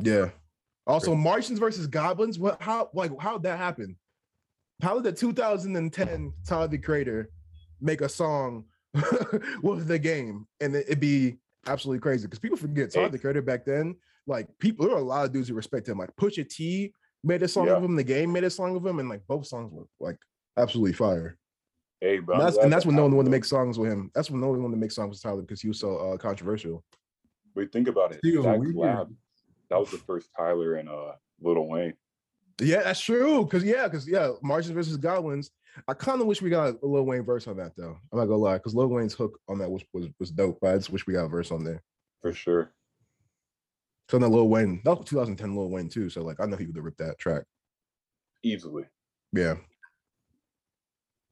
Yeah. 0.00 0.30
Also, 0.86 1.14
Martians 1.14 1.58
versus 1.58 1.86
Goblins. 1.86 2.38
What? 2.38 2.60
How? 2.60 2.90
Like, 2.94 3.10
how'd 3.20 3.42
that 3.44 3.58
happen? 3.58 3.96
How 4.82 4.94
did 4.94 5.04
the 5.04 5.12
2010 5.12 6.32
Tyler 6.46 6.68
the 6.68 6.78
Creator 6.78 7.30
make 7.80 8.00
a 8.02 8.08
song 8.08 8.64
with 9.62 9.86
the 9.86 9.98
game 9.98 10.46
and 10.60 10.74
it, 10.76 10.86
it 10.88 11.00
be 11.00 11.36
absolutely 11.66 12.00
crazy? 12.00 12.26
Because 12.26 12.38
people 12.38 12.58
forget 12.58 12.92
Tyler 12.92 13.06
Hey. 13.06 13.12
the 13.12 13.18
Creator 13.18 13.42
back 13.42 13.64
then. 13.64 13.96
Like, 14.26 14.48
people 14.58 14.86
there 14.86 14.94
were 14.96 15.00
a 15.00 15.04
lot 15.04 15.24
of 15.24 15.32
dudes 15.32 15.48
who 15.48 15.54
respect 15.54 15.88
him. 15.88 15.98
Like 15.98 16.14
Pusha 16.16 16.48
T 16.48 16.92
made 17.26 17.42
a 17.42 17.48
song 17.48 17.66
Yeah. 17.66 17.74
of 17.74 17.84
him. 17.84 17.96
The 17.96 18.04
game 18.04 18.32
made 18.32 18.44
a 18.44 18.50
song 18.50 18.76
of 18.76 18.86
him, 18.86 18.98
and 18.98 19.08
like 19.08 19.26
both 19.26 19.46
songs 19.46 19.72
were 19.72 19.86
like 20.00 20.18
absolutely 20.56 20.92
fire. 20.92 21.36
Hey, 22.00 22.18
but 22.18 22.34
And 22.34 22.42
that's 22.42 22.54
glad 22.56 22.64
and 22.64 22.72
that's 22.72 22.86
when 22.86 22.94
no 22.94 23.02
one 23.02 23.10
happened, 23.10 23.16
wanted 23.16 23.28
to 23.30 23.36
make 23.36 23.44
songs 23.44 23.78
with 23.78 23.90
him. 23.90 24.10
That's 24.14 24.30
when 24.30 24.40
no 24.40 24.48
one 24.48 24.62
wanted 24.62 24.74
to 24.76 24.80
make 24.80 24.92
songs 24.92 25.10
with 25.10 25.22
Tyler 25.22 25.42
because 25.42 25.60
he 25.60 25.68
was 25.68 25.80
so 25.80 25.96
uh, 25.96 26.16
controversial. 26.18 26.84
But 27.54 27.72
think 27.72 27.88
about 27.88 28.12
it. 28.12 28.20
He 28.22 28.32
That 28.32 28.58
collab, 28.60 29.14
that 29.70 29.80
was 29.80 29.90
the 29.90 29.98
first 29.98 30.28
Tyler 30.36 30.74
and 30.74 30.88
uh 30.88 31.12
Lil 31.40 31.66
Wayne. 31.66 31.94
Yeah, 32.60 32.82
that's 32.82 33.00
true. 33.00 33.46
Cause 33.46 33.64
yeah, 33.64 33.88
cause 33.88 34.06
yeah, 34.06 34.32
Martians 34.42 34.74
versus 34.74 34.96
Goblins. 34.96 35.50
I 35.88 35.94
kind 35.94 36.20
of 36.20 36.26
wish 36.26 36.40
we 36.40 36.48
got 36.48 36.76
a 36.82 36.86
Lil 36.86 37.04
Wayne 37.04 37.24
verse 37.24 37.46
on 37.46 37.56
that 37.58 37.72
though. 37.76 37.96
I'm 38.12 38.18
not 38.18 38.26
gonna 38.26 38.36
lie, 38.36 38.58
cause 38.58 38.74
Lil 38.74 38.88
Wayne's 38.88 39.14
hook 39.14 39.38
on 39.48 39.58
that 39.58 39.70
was 39.70 39.82
was, 39.92 40.08
was 40.18 40.30
dope. 40.30 40.58
But 40.60 40.74
I 40.74 40.76
just 40.76 40.90
wish 40.90 41.06
we 41.06 41.14
got 41.14 41.24
a 41.24 41.28
verse 41.28 41.50
on 41.50 41.64
there. 41.64 41.82
For 42.22 42.32
sure. 42.32 42.72
So 44.08 44.18
then 44.18 44.30
Lil 44.30 44.48
Wayne, 44.48 44.80
that 44.84 44.98
was 44.98 45.08
2010 45.08 45.56
Lil 45.56 45.68
Wayne 45.70 45.88
too. 45.88 46.08
So 46.10 46.22
like 46.22 46.38
I 46.40 46.46
know 46.46 46.56
he 46.56 46.66
would 46.66 46.76
have 46.76 46.84
ripped 46.84 46.98
that 46.98 47.18
track. 47.18 47.42
Easily. 48.42 48.84
Yeah. 49.32 49.54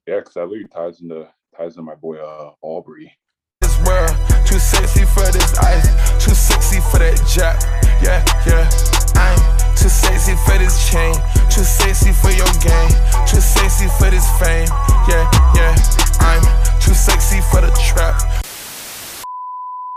Yeah, 0.06 0.18
because 0.18 0.34
that 0.34 0.46
really 0.48 0.66
ties 0.68 1.00
into 1.00 1.28
ties 1.56 1.72
into 1.72 1.82
my 1.82 1.94
boy 1.94 2.16
uh 2.18 2.52
Aubrey. 2.62 3.12
this 3.60 3.78
world. 3.86 4.10
Too 4.46 4.58
sexy 4.58 5.04
for 5.06 5.24
this 5.32 5.56
ice, 5.58 5.86
too 6.22 6.34
sexy 6.34 6.80
for 6.90 6.98
that 6.98 7.16
jack. 7.26 7.62
Yeah, 8.02 8.20
yeah. 8.46 8.68
I'm 9.16 9.38
too 9.76 9.88
sexy 9.88 10.34
for 10.44 10.58
this 10.58 10.90
chain, 10.90 11.14
too 11.50 11.64
sexy 11.64 12.12
for 12.12 12.30
your 12.30 12.50
game, 12.60 12.90
too 13.26 13.40
sexy 13.40 13.86
for 13.98 14.10
this 14.10 14.26
fame. 14.38 14.68
Yeah, 15.08 15.24
yeah. 15.56 15.74
I'm 16.20 16.42
too 16.80 16.92
sexy 16.92 17.40
for 17.50 17.62
the 17.62 17.72
trap. 17.88 18.20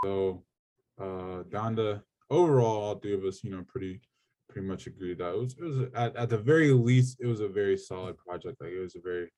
So, 0.06 0.42
uh, 1.00 1.44
Donda, 1.52 2.04
overall, 2.30 2.82
all 2.84 2.96
three 2.96 3.14
of 3.14 3.24
us, 3.24 3.44
you 3.44 3.52
know, 3.52 3.64
pretty, 3.68 4.02
pretty 4.50 4.68
much 4.68 4.88
agreed 4.88 5.20
that 5.20 5.34
it 5.34 5.38
was, 5.38 5.54
it 5.54 5.64
was 5.64 5.78
at, 5.96 6.16
at 6.16 6.30
the 6.30 6.38
very 6.38 6.72
least, 6.72 7.18
it 7.20 7.28
was 7.28 7.40
a 7.40 7.48
very 7.48 7.78
solid 7.78 8.18
project. 8.18 8.62
Like 8.62 8.72
it 8.72 8.80
was 8.80 8.96
a 8.96 9.02
very, 9.02 9.32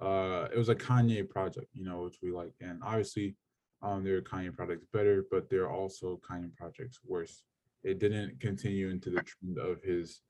uh, 0.00 0.48
it 0.52 0.58
was 0.58 0.68
a 0.68 0.74
Kanye 0.74 1.28
project, 1.28 1.68
you 1.72 1.84
know, 1.84 2.02
which 2.02 2.18
we 2.22 2.32
like. 2.32 2.52
And 2.60 2.80
obviously, 2.84 3.36
um, 3.82 4.04
there 4.04 4.16
are 4.16 4.22
Kanye 4.22 4.54
projects 4.54 4.86
better, 4.92 5.24
but 5.30 5.48
there 5.50 5.64
are 5.64 5.72
also 5.72 6.20
Kanye 6.28 6.54
projects 6.54 7.00
worse. 7.04 7.42
It 7.84 7.98
didn't 7.98 8.40
continue 8.40 8.90
into 8.90 9.10
the 9.10 9.22
trend 9.22 9.58
of 9.58 9.82
his, 9.82 10.20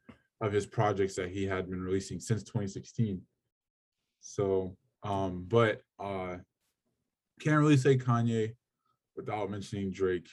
of 0.40 0.52
his 0.52 0.66
projects 0.66 1.14
that 1.16 1.31
he 1.31 1.47
had 1.47 1.71
been 1.71 1.83
releasing 1.83 2.19
since 2.19 2.42
2016. 2.42 3.21
So, 4.21 4.76
um, 5.02 5.45
but 5.49 5.83
uh, 5.99 6.37
can't 7.40 7.61
really 7.61 7.76
say 7.76 7.99
Kanye 7.99 8.54
without 9.16 9.50
mentioning 9.50 9.90
Drake. 9.90 10.28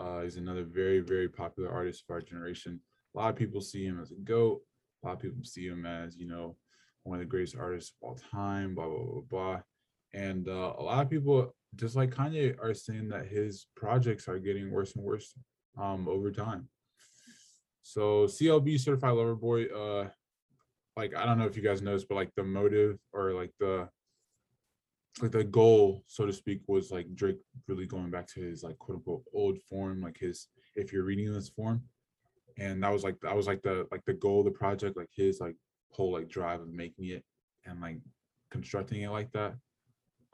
Uh, 0.00 0.22
he's 0.22 0.36
another 0.36 0.64
very, 0.64 1.00
very 1.00 1.28
popular 1.28 1.70
artist 1.70 2.04
of 2.08 2.14
our 2.14 2.20
generation. 2.20 2.80
A 3.14 3.18
lot 3.18 3.30
of 3.30 3.36
people 3.36 3.60
see 3.60 3.84
him 3.84 4.00
as 4.00 4.12
a 4.12 4.16
goat. 4.16 4.60
A 5.02 5.06
lot 5.06 5.14
of 5.14 5.22
people 5.22 5.44
see 5.44 5.66
him 5.66 5.86
as, 5.86 6.16
you 6.16 6.26
know, 6.26 6.56
one 7.02 7.18
of 7.18 7.20
the 7.20 7.30
greatest 7.30 7.56
artists 7.56 7.92
of 8.02 8.08
all 8.08 8.18
time, 8.30 8.74
blah, 8.74 8.86
blah, 8.86 9.04
blah, 9.04 9.20
blah. 9.28 9.60
And 10.14 10.48
uh, 10.48 10.74
a 10.78 10.82
lot 10.82 11.02
of 11.02 11.10
people, 11.10 11.54
just 11.76 11.96
like 11.96 12.10
Kanye, 12.10 12.56
are 12.62 12.74
saying 12.74 13.08
that 13.08 13.26
his 13.26 13.66
projects 13.76 14.28
are 14.28 14.38
getting 14.38 14.70
worse 14.70 14.94
and 14.94 15.04
worse 15.04 15.34
um, 15.80 16.08
over 16.08 16.30
time. 16.30 16.68
So 17.82 18.26
CLB 18.26 18.78
Certified 18.78 19.14
Lover 19.14 19.34
Boy, 19.34 19.64
uh, 19.64 20.08
like, 20.96 21.14
I 21.14 21.24
don't 21.24 21.38
know 21.38 21.46
if 21.46 21.56
you 21.56 21.62
guys 21.62 21.82
noticed, 21.82 22.08
but 22.08 22.16
like 22.16 22.30
the 22.36 22.44
motive 22.44 22.98
or 23.12 23.32
like 23.32 23.52
the, 23.58 23.88
like 25.22 25.32
the 25.32 25.44
goal, 25.44 26.04
so 26.06 26.26
to 26.26 26.32
speak, 26.32 26.60
was 26.66 26.90
like 26.90 27.14
Drake 27.14 27.38
really 27.66 27.86
going 27.86 28.10
back 28.10 28.26
to 28.28 28.40
his 28.40 28.62
like 28.62 28.78
quote 28.78 28.96
unquote 28.98 29.24
old 29.34 29.60
form, 29.62 30.00
like 30.00 30.18
his 30.18 30.48
if 30.76 30.92
you're 30.92 31.04
reading 31.04 31.32
this 31.32 31.48
form. 31.48 31.82
And 32.58 32.82
that 32.82 32.92
was 32.92 33.04
like 33.04 33.20
that 33.22 33.36
was 33.36 33.46
like 33.46 33.62
the 33.62 33.86
like 33.90 34.04
the 34.04 34.14
goal 34.14 34.40
of 34.40 34.46
the 34.46 34.50
project, 34.50 34.96
like 34.96 35.10
his 35.14 35.40
like 35.40 35.56
whole 35.90 36.12
like 36.12 36.28
drive 36.28 36.60
of 36.60 36.68
making 36.68 37.06
it 37.06 37.24
and 37.64 37.80
like 37.80 37.98
constructing 38.50 39.02
it 39.02 39.10
like 39.10 39.32
that. 39.32 39.54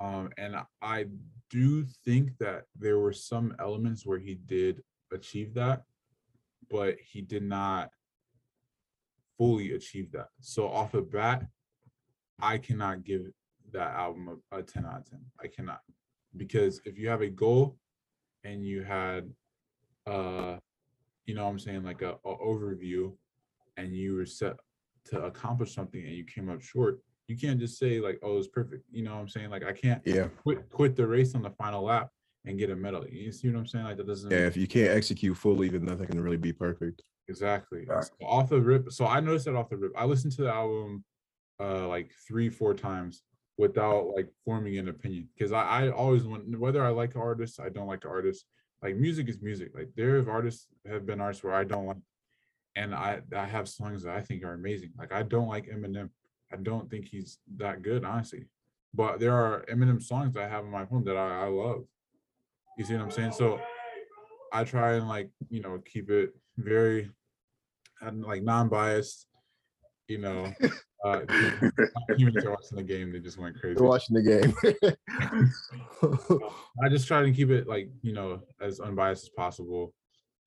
Um, 0.01 0.31
and 0.39 0.57
I- 0.83 1.07
do 1.51 1.85
think 2.05 2.37
that 2.39 2.65
there 2.77 2.99
were 2.99 3.13
some 3.13 3.55
elements 3.61 4.05
where 4.05 4.19
he 4.19 4.35
did 4.35 4.83
achieve 5.13 5.55
that, 5.55 5.85
but 6.69 6.97
he 6.99 7.21
did 7.21 7.45
not 7.45 7.91
fully 9.39 9.73
achieve 9.73 10.11
that. 10.11 10.31
So 10.41 10.69
off 10.69 10.91
the 10.93 11.03
bat, 11.03 11.47
I 12.41 12.59
cannot 12.59 13.05
give 13.05 13.31
that 13.75 13.95
album 13.95 14.41
a, 14.53 14.59
a 14.59 14.63
10 14.63 14.87
out 14.87 15.01
of 15.01 15.11
10. 15.11 15.21
I 15.43 15.49
cannot. 15.49 15.81
Because 16.37 16.81
if 16.85 16.99
you 16.99 17.09
have 17.09 17.21
a 17.21 17.29
goal 17.29 17.77
and 18.45 18.65
you 18.67 18.83
had 18.83 19.31
uh 20.07 20.57
you 21.27 21.35
know 21.35 21.45
what 21.45 21.51
I'm 21.51 21.59
saying 21.59 21.83
like 21.85 22.03
a, 22.03 22.13
a 22.25 22.37
overview 22.37 23.13
and 23.77 23.95
you 23.97 24.15
were 24.15 24.27
set 24.27 24.57
to 25.07 25.23
accomplish 25.25 25.75
something 25.75 26.01
and 26.03 26.15
you 26.15 26.25
came 26.25 26.51
up 26.51 26.61
short, 26.63 27.01
you 27.29 27.37
can't 27.37 27.59
just 27.61 27.79
say 27.79 28.01
like 28.01 28.19
oh 28.23 28.39
it's 28.39 28.49
perfect. 28.49 28.85
You 28.91 29.03
know 29.05 29.15
what 29.15 29.21
I'm 29.21 29.29
saying? 29.29 29.51
Like 29.51 29.65
I 29.65 29.73
can't 29.73 30.03
Yeah. 30.05 30.29
quit 30.43 30.69
quit 30.71 30.97
the 30.97 31.07
race 31.07 31.35
on 31.35 31.43
the 31.43 31.51
final 31.51 31.85
lap 31.85 32.09
and 32.45 32.59
get 32.59 32.71
a 32.71 32.77
medal. 32.77 33.07
You 33.09 33.33
see 33.33 33.49
what 33.49 33.59
I'm 33.59 33.67
saying? 33.67 33.85
Like 33.85 33.97
that 33.99 34.07
doesn't 34.07 34.31
Yeah. 34.31 34.47
If 34.47 34.57
you 34.57 34.67
can't 34.67 34.91
execute 34.91 35.37
fully, 35.37 35.69
then 35.69 35.85
nothing 35.85 36.07
can 36.09 36.21
really 36.21 36.37
be 36.37 36.53
perfect. 36.53 37.03
Exactly. 37.29 37.87
Right. 37.87 38.05
So 38.05 38.13
off 38.27 38.51
the 38.51 38.61
rip. 38.61 38.93
So 38.93 39.07
I 39.07 39.21
noticed 39.21 39.47
that 39.47 39.55
off 39.57 39.71
the 39.71 39.77
rip. 39.79 39.93
I 39.97 40.05
listened 40.05 40.33
to 40.35 40.43
the 40.43 40.53
album 40.53 41.05
uh 41.61 41.87
like 41.89 42.11
three, 42.29 42.49
four 42.51 42.75
times 42.75 43.23
without 43.57 44.09
like 44.15 44.29
forming 44.45 44.79
an 44.79 44.89
opinion. 44.89 45.29
Because 45.37 45.53
I, 45.53 45.87
I 45.87 45.91
always 45.91 46.25
want 46.25 46.59
whether 46.59 46.85
I 46.85 46.91
like 46.91 47.17
artists, 47.17 47.61
I 47.61 47.69
don't 47.69 47.87
like 47.87 48.05
artists. 48.05 48.47
Like 48.83 48.97
music 48.97 49.29
is 49.29 49.41
music. 49.41 49.73
Like 49.75 49.91
there 49.97 50.17
have 50.17 50.29
artists 50.29 50.69
have 50.87 51.07
been 51.07 51.21
artists 51.21 51.43
where 51.43 51.55
I 51.55 51.65
don't 51.65 51.87
like 51.87 51.97
and 52.77 52.95
I 52.95 53.21
I 53.35 53.45
have 53.45 53.69
songs 53.69 54.03
that 54.03 54.17
I 54.17 54.21
think 54.21 54.43
are 54.45 54.55
amazing. 54.55 54.93
Like 54.99 55.13
I 55.13 55.23
don't 55.23 55.49
like 55.49 55.67
Eminem. 55.67 56.11
I 56.53 56.57
don't 56.57 56.91
think 56.91 57.07
he's 57.07 57.39
that 57.57 57.83
good, 57.83 58.05
honestly. 58.05 58.47
But 58.93 59.19
there 59.19 59.35
are 59.35 59.65
Eminem 59.71 60.03
songs 60.03 60.37
I 60.37 60.47
have 60.47 60.65
on 60.65 60.71
my 60.71 60.85
phone 60.87 61.05
that 61.05 61.17
I, 61.17 61.45
I 61.45 61.49
love. 61.49 61.85
You 62.79 62.85
see 62.85 62.95
what 62.95 63.03
I'm 63.03 63.11
saying? 63.11 63.33
So 63.33 63.61
I 64.53 64.65
try 64.65 64.95
and 64.95 65.09
like, 65.09 65.31
you 65.51 65.61
know, 65.61 65.81
keep 65.85 66.11
it 66.11 66.35
very 66.57 67.11
like 68.03 68.43
non-biased, 68.43 69.27
you 70.09 70.19
know. 70.19 70.53
Uh 71.05 71.21
humans 72.17 72.45
are 72.45 72.51
watching 72.51 72.77
the 72.77 72.83
game, 72.83 73.13
they 73.13 73.21
just 73.21 73.39
went 73.39 73.61
crazy. 73.61 73.79
You're 73.79 73.89
watching 73.89 74.17
the 74.17 74.23
game. 74.23 74.55
I 76.83 76.89
just 76.89 77.07
try 77.07 77.23
to 77.23 77.31
keep 77.31 77.51
it 77.51 77.69
like, 77.69 77.91
you 78.03 78.15
know, 78.15 78.41
as 78.61 78.81
unbiased 78.81 79.25
as 79.25 79.29
possible. 79.31 79.93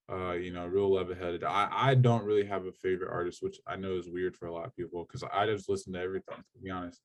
Uh, 0.09 0.31
you 0.31 0.53
know, 0.53 0.65
real 0.65 0.89
level-headed. 0.93 1.43
I, 1.43 1.67
I 1.69 1.93
don't 1.93 2.23
really 2.23 2.45
have 2.45 2.65
a 2.65 2.71
favorite 2.71 3.11
artist, 3.11 3.43
which 3.43 3.59
I 3.67 3.75
know 3.75 3.97
is 3.97 4.09
weird 4.09 4.37
for 4.37 4.47
a 4.47 4.53
lot 4.53 4.65
of 4.65 4.73
people 4.73 5.03
because 5.03 5.21
I 5.33 5.45
just 5.45 5.67
listen 5.67 5.91
to 5.93 5.99
everything, 5.99 6.37
to 6.37 6.59
be 6.63 6.71
honest. 6.71 7.01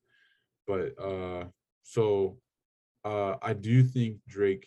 But 0.65 0.93
uh 0.99 1.45
so 1.83 2.37
uh 3.03 3.35
I 3.41 3.53
do 3.53 3.83
think 3.83 4.17
Drake, 4.27 4.65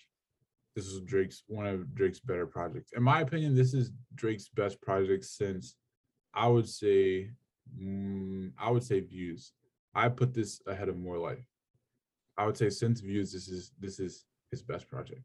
this 0.76 0.86
is 0.86 1.00
Drake's 1.00 1.42
one 1.46 1.66
of 1.66 1.94
Drake's 1.94 2.20
better 2.20 2.46
projects. 2.46 2.92
In 2.94 3.02
my 3.02 3.22
opinion, 3.22 3.56
this 3.56 3.72
is 3.72 3.90
Drake's 4.14 4.48
best 4.48 4.80
project 4.82 5.24
since 5.24 5.74
I 6.34 6.46
would 6.46 6.68
say 6.68 7.30
mm, 7.80 8.52
I 8.58 8.70
would 8.70 8.82
say 8.84 9.00
views. 9.00 9.52
I 9.94 10.08
put 10.08 10.34
this 10.34 10.60
ahead 10.66 10.88
of 10.88 10.96
more 10.98 11.18
life. 11.18 11.44
I 12.36 12.44
would 12.46 12.56
say 12.56 12.68
since 12.68 13.00
views, 13.00 13.32
this 13.32 13.48
is 13.48 13.72
this 13.80 13.98
is 13.98 14.24
his 14.50 14.62
best 14.62 14.88
project. 14.88 15.22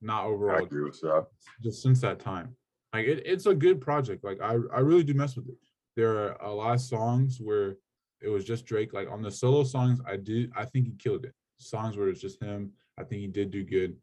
Not 0.00 0.24
I 0.24 0.26
overall, 0.26 0.64
agree 0.64 0.84
with 0.84 1.00
that. 1.00 1.26
just 1.62 1.82
since 1.82 2.00
that 2.00 2.18
time. 2.20 2.56
Like 2.92 3.06
it, 3.06 3.22
it's 3.26 3.46
a 3.46 3.54
good 3.54 3.80
project. 3.80 4.24
Like 4.24 4.40
I, 4.40 4.52
I 4.74 4.80
really 4.80 5.04
do 5.04 5.14
mess 5.14 5.36
with 5.36 5.48
it. 5.48 5.56
There 5.96 6.16
are 6.18 6.32
a 6.42 6.50
lot 6.52 6.74
of 6.74 6.80
songs 6.80 7.38
where 7.40 7.76
it 8.20 8.28
was 8.28 8.44
just 8.44 8.66
Drake. 8.66 8.92
Like 8.92 9.10
on 9.10 9.22
the 9.22 9.30
solo 9.30 9.64
songs, 9.64 10.00
I 10.06 10.16
did 10.16 10.50
I 10.56 10.64
think 10.64 10.86
he 10.86 10.94
killed 10.94 11.24
it. 11.24 11.34
Songs 11.58 11.96
where 11.96 12.08
it's 12.08 12.20
just 12.20 12.42
him, 12.42 12.72
I 12.98 13.04
think 13.04 13.20
he 13.20 13.26
did 13.28 13.50
do 13.50 13.64
good. 13.64 13.96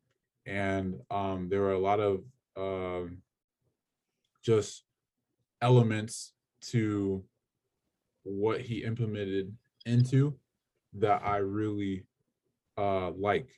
And 0.46 0.96
um 1.10 1.50
there 1.50 1.62
were 1.62 1.74
a 1.74 1.80
lot 1.80 2.00
of 2.00 2.24
um 2.58 3.22
just 4.44 4.84
elements 5.62 6.34
to 6.62 7.24
what 8.26 8.60
he 8.62 8.84
implemented 8.84 9.56
into 9.86 10.34
that 10.94 11.22
I 11.24 11.38
really 11.38 12.06
uh 12.78 13.12
like. 13.12 13.50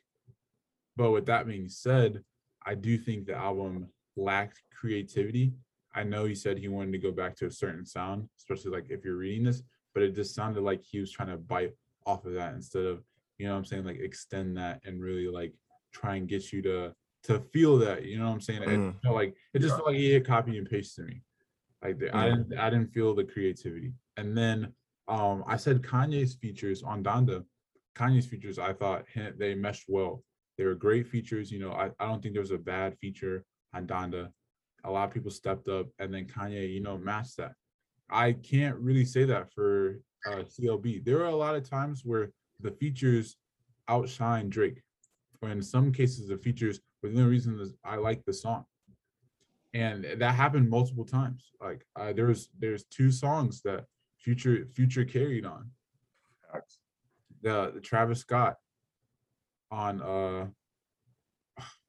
But 0.95 1.11
with 1.11 1.25
that 1.27 1.47
being 1.47 1.69
said, 1.69 2.23
I 2.65 2.75
do 2.75 2.97
think 2.97 3.25
the 3.25 3.35
album 3.35 3.87
lacked 4.15 4.61
creativity. 4.77 5.53
I 5.95 6.03
know 6.03 6.25
he 6.25 6.35
said 6.35 6.57
he 6.57 6.67
wanted 6.67 6.91
to 6.91 6.97
go 6.99 7.11
back 7.11 7.35
to 7.37 7.45
a 7.47 7.51
certain 7.51 7.85
sound, 7.85 8.27
especially 8.37 8.71
like 8.71 8.89
if 8.89 9.03
you're 9.05 9.15
reading 9.17 9.43
this, 9.43 9.63
but 9.93 10.03
it 10.03 10.13
just 10.15 10.35
sounded 10.35 10.61
like 10.61 10.83
he 10.83 10.99
was 10.99 11.11
trying 11.11 11.29
to 11.29 11.37
bite 11.37 11.73
off 12.05 12.25
of 12.25 12.33
that 12.33 12.53
instead 12.53 12.83
of, 12.85 13.03
you 13.37 13.45
know 13.47 13.53
what 13.53 13.59
I'm 13.59 13.65
saying, 13.65 13.85
like 13.85 13.99
extend 13.99 14.57
that 14.57 14.81
and 14.85 15.01
really 15.01 15.27
like 15.27 15.53
try 15.93 16.15
and 16.15 16.27
get 16.27 16.51
you 16.51 16.61
to 16.63 16.93
to 17.23 17.39
feel 17.51 17.77
that, 17.79 18.05
you 18.05 18.17
know 18.19 18.25
what 18.27 18.33
I'm 18.33 18.41
saying? 18.41 18.63
It 18.63 18.67
Mm. 18.69 19.01
felt 19.01 19.15
like 19.15 19.35
it 19.53 19.59
just 19.59 19.75
felt 19.75 19.87
like 19.87 19.97
he 19.97 20.11
hit 20.11 20.25
copy 20.25 20.57
and 20.57 20.69
paste 20.69 20.95
to 20.95 21.03
me. 21.03 21.21
Like 21.83 21.99
the, 21.99 22.15
I 22.15 22.29
didn't 22.29 22.57
I 22.57 22.69
didn't 22.69 22.93
feel 22.93 23.13
the 23.15 23.23
creativity. 23.23 23.93
And 24.17 24.37
then 24.37 24.73
um 25.07 25.43
I 25.47 25.57
said 25.57 25.81
Kanye's 25.81 26.35
features 26.35 26.83
on 26.83 27.03
Donda. 27.03 27.43
Kanye's 27.95 28.27
features 28.27 28.59
I 28.59 28.73
thought 28.73 29.05
they 29.37 29.55
meshed 29.55 29.85
well. 29.87 30.23
They 30.57 30.65
were 30.65 30.75
great 30.75 31.07
features. 31.07 31.51
You 31.51 31.59
know, 31.59 31.71
I, 31.71 31.91
I 31.99 32.07
don't 32.07 32.21
think 32.21 32.33
there 32.33 32.41
was 32.41 32.51
a 32.51 32.57
bad 32.57 32.97
feature 32.97 33.45
on 33.73 33.87
Donda. 33.87 34.29
A 34.83 34.91
lot 34.91 35.07
of 35.07 35.13
people 35.13 35.31
stepped 35.31 35.67
up, 35.67 35.87
and 35.99 36.13
then 36.13 36.25
Kanye, 36.25 36.73
you 36.73 36.81
know, 36.81 36.97
matched 36.97 37.37
that. 37.37 37.53
I 38.09 38.33
can't 38.33 38.75
really 38.77 39.05
say 39.05 39.25
that 39.25 39.51
for 39.53 39.99
uh, 40.25 40.43
CLB. 40.43 41.03
There 41.03 41.21
are 41.21 41.27
a 41.27 41.35
lot 41.35 41.55
of 41.55 41.69
times 41.69 42.03
where 42.05 42.31
the 42.59 42.71
features 42.71 43.37
outshine 43.87 44.49
Drake. 44.49 44.81
Or 45.41 45.49
in 45.49 45.61
some 45.61 45.91
cases, 45.91 46.27
the 46.27 46.37
features 46.37 46.79
were 47.01 47.09
the 47.09 47.19
only 47.19 47.29
reason 47.29 47.71
I 47.83 47.97
like 47.97 48.23
the 48.25 48.33
song. 48.33 48.65
And 49.73 50.05
that 50.17 50.33
happened 50.33 50.69
multiple 50.69 51.05
times. 51.05 51.51
Like 51.61 51.85
uh, 51.95 52.13
there's 52.13 52.49
there's 52.57 52.85
two 52.85 53.11
songs 53.11 53.61
that 53.63 53.85
Future 54.19 54.67
Future 54.73 55.05
carried 55.05 55.45
on. 55.45 55.71
The, 57.41 57.71
the 57.75 57.81
Travis 57.81 58.19
Scott 58.19 58.55
on 59.69 60.01
uh 60.01 60.47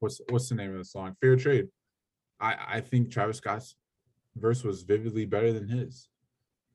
what's 0.01 0.21
what's 0.29 0.49
the 0.49 0.55
name 0.55 0.73
of 0.73 0.79
the 0.79 0.85
song? 0.85 1.17
Fair 1.21 1.37
Trade. 1.37 1.69
I 2.41 2.57
I 2.69 2.81
think 2.81 3.11
Travis 3.11 3.39
Scott's 3.39 3.77
verse 4.37 4.65
was 4.65 4.83
vividly 4.83 5.25
better 5.25 5.53
than 5.53 5.69
his. 5.69 6.09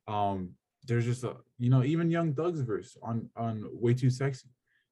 Um, 0.08 0.52
there's 0.86 1.06
just 1.06 1.24
a 1.24 1.36
you 1.58 1.70
know 1.70 1.84
even 1.84 2.10
Young 2.10 2.34
Thug's 2.34 2.62
verse 2.62 2.98
on 3.02 3.30
on 3.36 3.66
Way 3.72 3.94
Too 3.94 4.10
Sexy. 4.10 4.48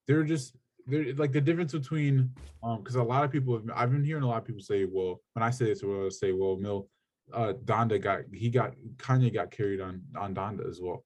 They're 0.08 0.24
just 0.24 0.56
they're 0.88 1.14
like 1.16 1.32
the 1.32 1.42
difference 1.42 1.74
between 1.74 2.32
um 2.64 2.80
because 2.80 2.96
a 2.96 3.04
lot 3.04 3.24
of 3.24 3.32
people 3.32 3.54
have 3.54 3.64
I've 3.76 3.92
been 3.92 4.04
hearing 4.04 4.24
a 4.24 4.28
lot 4.28 4.40
of 4.40 4.46
people 4.46 4.62
say 4.62 4.86
well 4.86 5.22
when 5.34 5.44
I 5.44 5.50
say 5.50 5.66
this 5.66 5.84
well 5.84 6.10
say 6.10 6.32
well 6.32 6.58
Mill 6.58 6.88
uh 7.34 7.54
Donda 7.66 8.02
got 8.02 8.22
he 8.34 8.50
got 8.50 8.74
Kanye 8.98 9.34
got 9.34 9.52
carried 9.52 9.82
on 9.82 10.02
on 10.18 10.34
Donda 10.36 10.68
as 10.70 10.80
well. 10.82 11.04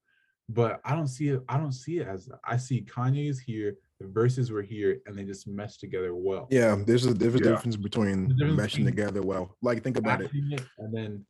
But 0.47 0.79
I 0.85 0.95
don't 0.95 1.07
see 1.07 1.29
it. 1.29 1.41
I 1.49 1.57
don't 1.57 1.71
see 1.71 1.97
it 1.99 2.07
as 2.07 2.29
I 2.45 2.57
see 2.57 2.81
Kanye's 2.83 3.39
here, 3.39 3.75
the 3.99 4.07
verses 4.07 4.51
were 4.51 4.61
here, 4.61 4.99
and 5.05 5.17
they 5.17 5.23
just 5.23 5.47
mesh 5.47 5.77
together 5.77 6.13
well. 6.15 6.47
Yeah, 6.51 6.75
there's 6.85 7.05
a 7.07 7.13
there's 7.13 7.35
a 7.35 7.39
Yeah. 7.39 7.51
difference 7.51 7.75
between 7.77 8.27
The 8.27 8.33
difference 8.35 8.59
meshing 8.61 8.85
between- 8.85 8.85
together 8.85 9.21
well. 9.23 9.57
Like 9.61 9.83
think 9.83 9.97
about 9.97 10.21
it. 10.21 10.29
It 10.33 10.61
and 10.77 10.93
then 10.95 11.25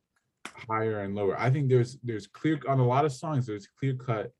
higher 0.68 1.00
and 1.00 1.14
lower. 1.14 1.38
I 1.38 1.48
think 1.50 1.68
there's 1.68 1.98
there's 2.02 2.26
clear 2.26 2.60
on 2.68 2.78
a 2.78 2.86
lot 2.86 3.04
of 3.04 3.12
songs. 3.12 3.46
There's 3.46 3.66
clear 3.78 3.94
cut 3.94 4.32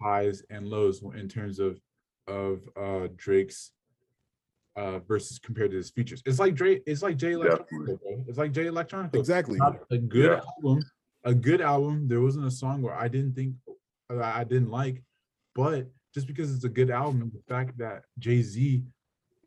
highs 0.00 0.42
and 0.50 0.66
lows 0.66 1.02
in 1.14 1.28
terms 1.28 1.58
of 1.58 1.80
of 2.26 2.60
uh 2.76 3.08
Drake's 3.16 3.72
uh 4.76 4.98
versus 5.00 5.38
compared 5.38 5.70
to 5.70 5.76
his 5.76 5.90
features. 5.90 6.22
It's 6.24 6.38
like 6.38 6.54
Drake. 6.54 6.82
It's 6.86 7.02
like 7.02 7.16
Jay 7.16 7.32
Electronica. 7.32 7.58
Definitely. 7.70 8.24
It's 8.28 8.38
like 8.38 8.52
Jay 8.52 8.64
Electronica. 8.64 9.14
Exactly. 9.16 9.58
A 9.90 9.98
good 9.98 10.30
Yeah. 10.30 10.40
album. 10.56 10.82
A 11.24 11.34
good 11.34 11.60
album. 11.60 12.08
There 12.08 12.20
wasn't 12.20 12.46
a 12.46 12.50
song 12.50 12.82
where 12.82 12.94
I 12.94 13.08
didn't 13.08 13.34
think 13.34 13.54
uh, 14.10 14.20
I 14.20 14.44
didn't 14.44 14.70
like, 14.70 15.02
but 15.54 15.86
just 16.14 16.26
because 16.26 16.54
it's 16.54 16.64
a 16.64 16.68
good 16.68 16.90
album, 16.90 17.30
the 17.32 17.42
fact 17.54 17.78
that 17.78 18.04
Jay 18.18 18.42
Z 18.42 18.84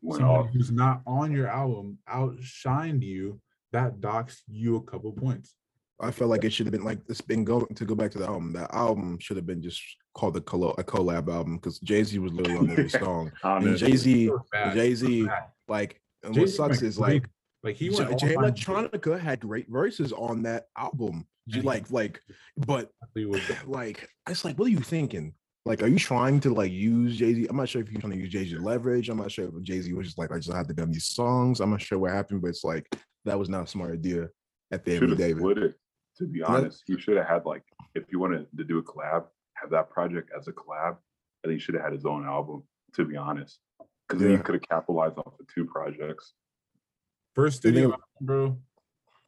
who's 0.02 0.70
not 0.70 1.02
on 1.06 1.32
your 1.32 1.48
album 1.48 1.98
outshined 2.08 3.02
you, 3.02 3.40
that 3.72 4.00
docks 4.00 4.42
you 4.48 4.76
a 4.76 4.82
couple 4.82 5.12
points. 5.12 5.54
I 5.98 6.10
felt 6.10 6.30
like 6.30 6.44
it 6.44 6.52
should 6.52 6.66
have 6.66 6.72
been 6.72 6.84
like 6.84 7.00
it's 7.08 7.20
been 7.20 7.44
going 7.44 7.74
to 7.74 7.84
go 7.84 7.94
back 7.94 8.10
to 8.12 8.18
the 8.18 8.26
album. 8.26 8.52
That 8.52 8.72
album 8.72 9.18
should 9.18 9.36
have 9.36 9.46
been 9.46 9.62
just 9.62 9.82
called 10.16 10.36
a 10.36 10.40
collab, 10.40 10.78
a 10.78 10.84
collab 10.84 11.28
album 11.32 11.56
because 11.56 11.78
Jay 11.80 12.02
Z 12.02 12.18
was 12.18 12.32
literally 12.32 12.58
on 12.58 12.70
every 12.70 12.88
song. 13.04 13.30
Oh, 13.44 13.56
and 13.56 13.76
Jay 13.76 13.94
Z, 13.96 14.30
Jay 14.74 14.94
Z, 14.94 15.28
like, 15.68 16.00
and 16.22 16.34
what 16.34 16.40
Jay-Z 16.40 16.56
sucks 16.56 16.80
went 16.80 16.82
is 16.82 16.98
like 16.98 17.24
like 17.62 17.76
he 17.76 17.88
J- 17.90 18.04
went 18.04 18.18
Jay 18.18 18.34
all 18.34 18.42
time 18.50 18.52
Electronica 18.88 19.20
had 19.20 19.40
great 19.40 19.68
verses 19.68 20.12
on 20.12 20.42
that 20.44 20.68
album. 20.76 21.26
J- 21.48 21.58
And 21.58 21.62
he- 21.62 21.66
Like, 21.68 21.90
like, 21.90 22.20
but 22.56 22.90
like, 23.66 24.08
it's 24.28 24.44
like, 24.44 24.58
what 24.58 24.66
are 24.66 24.70
you 24.70 24.80
thinking? 24.80 25.34
Like, 25.64 25.82
are 25.82 25.88
you 25.88 25.98
trying 25.98 26.38
to 26.40 26.50
like 26.54 26.72
use 26.72 27.16
Jay 27.16 27.34
Z? 27.34 27.46
I'm 27.50 27.56
not 27.56 27.68
sure 27.68 27.82
if 27.82 27.90
you're 27.90 28.00
trying 28.00 28.12
to 28.12 28.18
use 28.18 28.30
Jay 28.30 28.44
Z 28.46 28.56
leverage. 28.58 29.08
I'm 29.08 29.18
not 29.18 29.30
sure 29.32 29.46
if 29.48 29.62
Jay 29.62 29.80
Z 29.80 29.92
was 29.92 30.06
just 30.06 30.18
like, 30.18 30.30
I 30.32 30.36
just 30.38 30.52
have 30.56 30.68
to 30.68 30.74
done 30.74 30.90
these 30.92 31.06
songs. 31.08 31.60
I'm 31.60 31.70
not 31.70 31.82
sure 31.82 31.98
what 31.98 32.12
happened, 32.12 32.40
but 32.42 32.48
it's 32.48 32.64
like 32.64 32.86
that 33.24 33.38
was 33.38 33.48
not 33.48 33.64
a 33.64 33.66
smart 33.66 33.92
idea 33.92 34.28
at 34.70 34.84
the 34.84 34.94
end 34.94 35.02
of 35.04 35.10
the 35.10 35.16
day. 35.16 35.32
split 35.34 35.58
it. 35.58 35.74
To 36.18 36.26
be 36.26 36.38
Yeah. 36.38 36.46
honest, 36.46 36.82
he 36.86 36.98
should 36.98 37.16
have 37.18 37.26
had 37.26 37.44
like 37.44 37.62
if 37.94 38.04
you 38.10 38.18
wanted 38.20 38.46
to 38.56 38.64
do 38.64 38.78
a 38.78 38.82
collab, 38.82 39.24
have 39.66 39.70
that 39.72 39.90
project 39.90 40.30
as 40.36 40.46
a 40.48 40.52
collab, 40.52 40.96
and 41.42 41.52
he 41.52 41.58
should 41.58 41.74
have 41.74 41.84
had 41.84 41.92
his 41.92 42.06
own 42.06 42.24
album. 42.24 42.62
To 42.94 43.04
be 43.04 43.16
honest, 43.16 43.58
because 44.08 44.22
then 44.22 44.30
Yeah. 44.32 44.36
he 44.38 44.42
could 44.42 44.54
have 44.54 44.62
capitalized 44.68 45.18
off 45.18 45.36
the 45.38 45.44
two 45.52 45.66
projects. 45.66 46.34
first 47.34 47.58
studio 47.58 47.82
then- 47.82 47.90
album, 47.90 48.04
bro. 48.22 48.58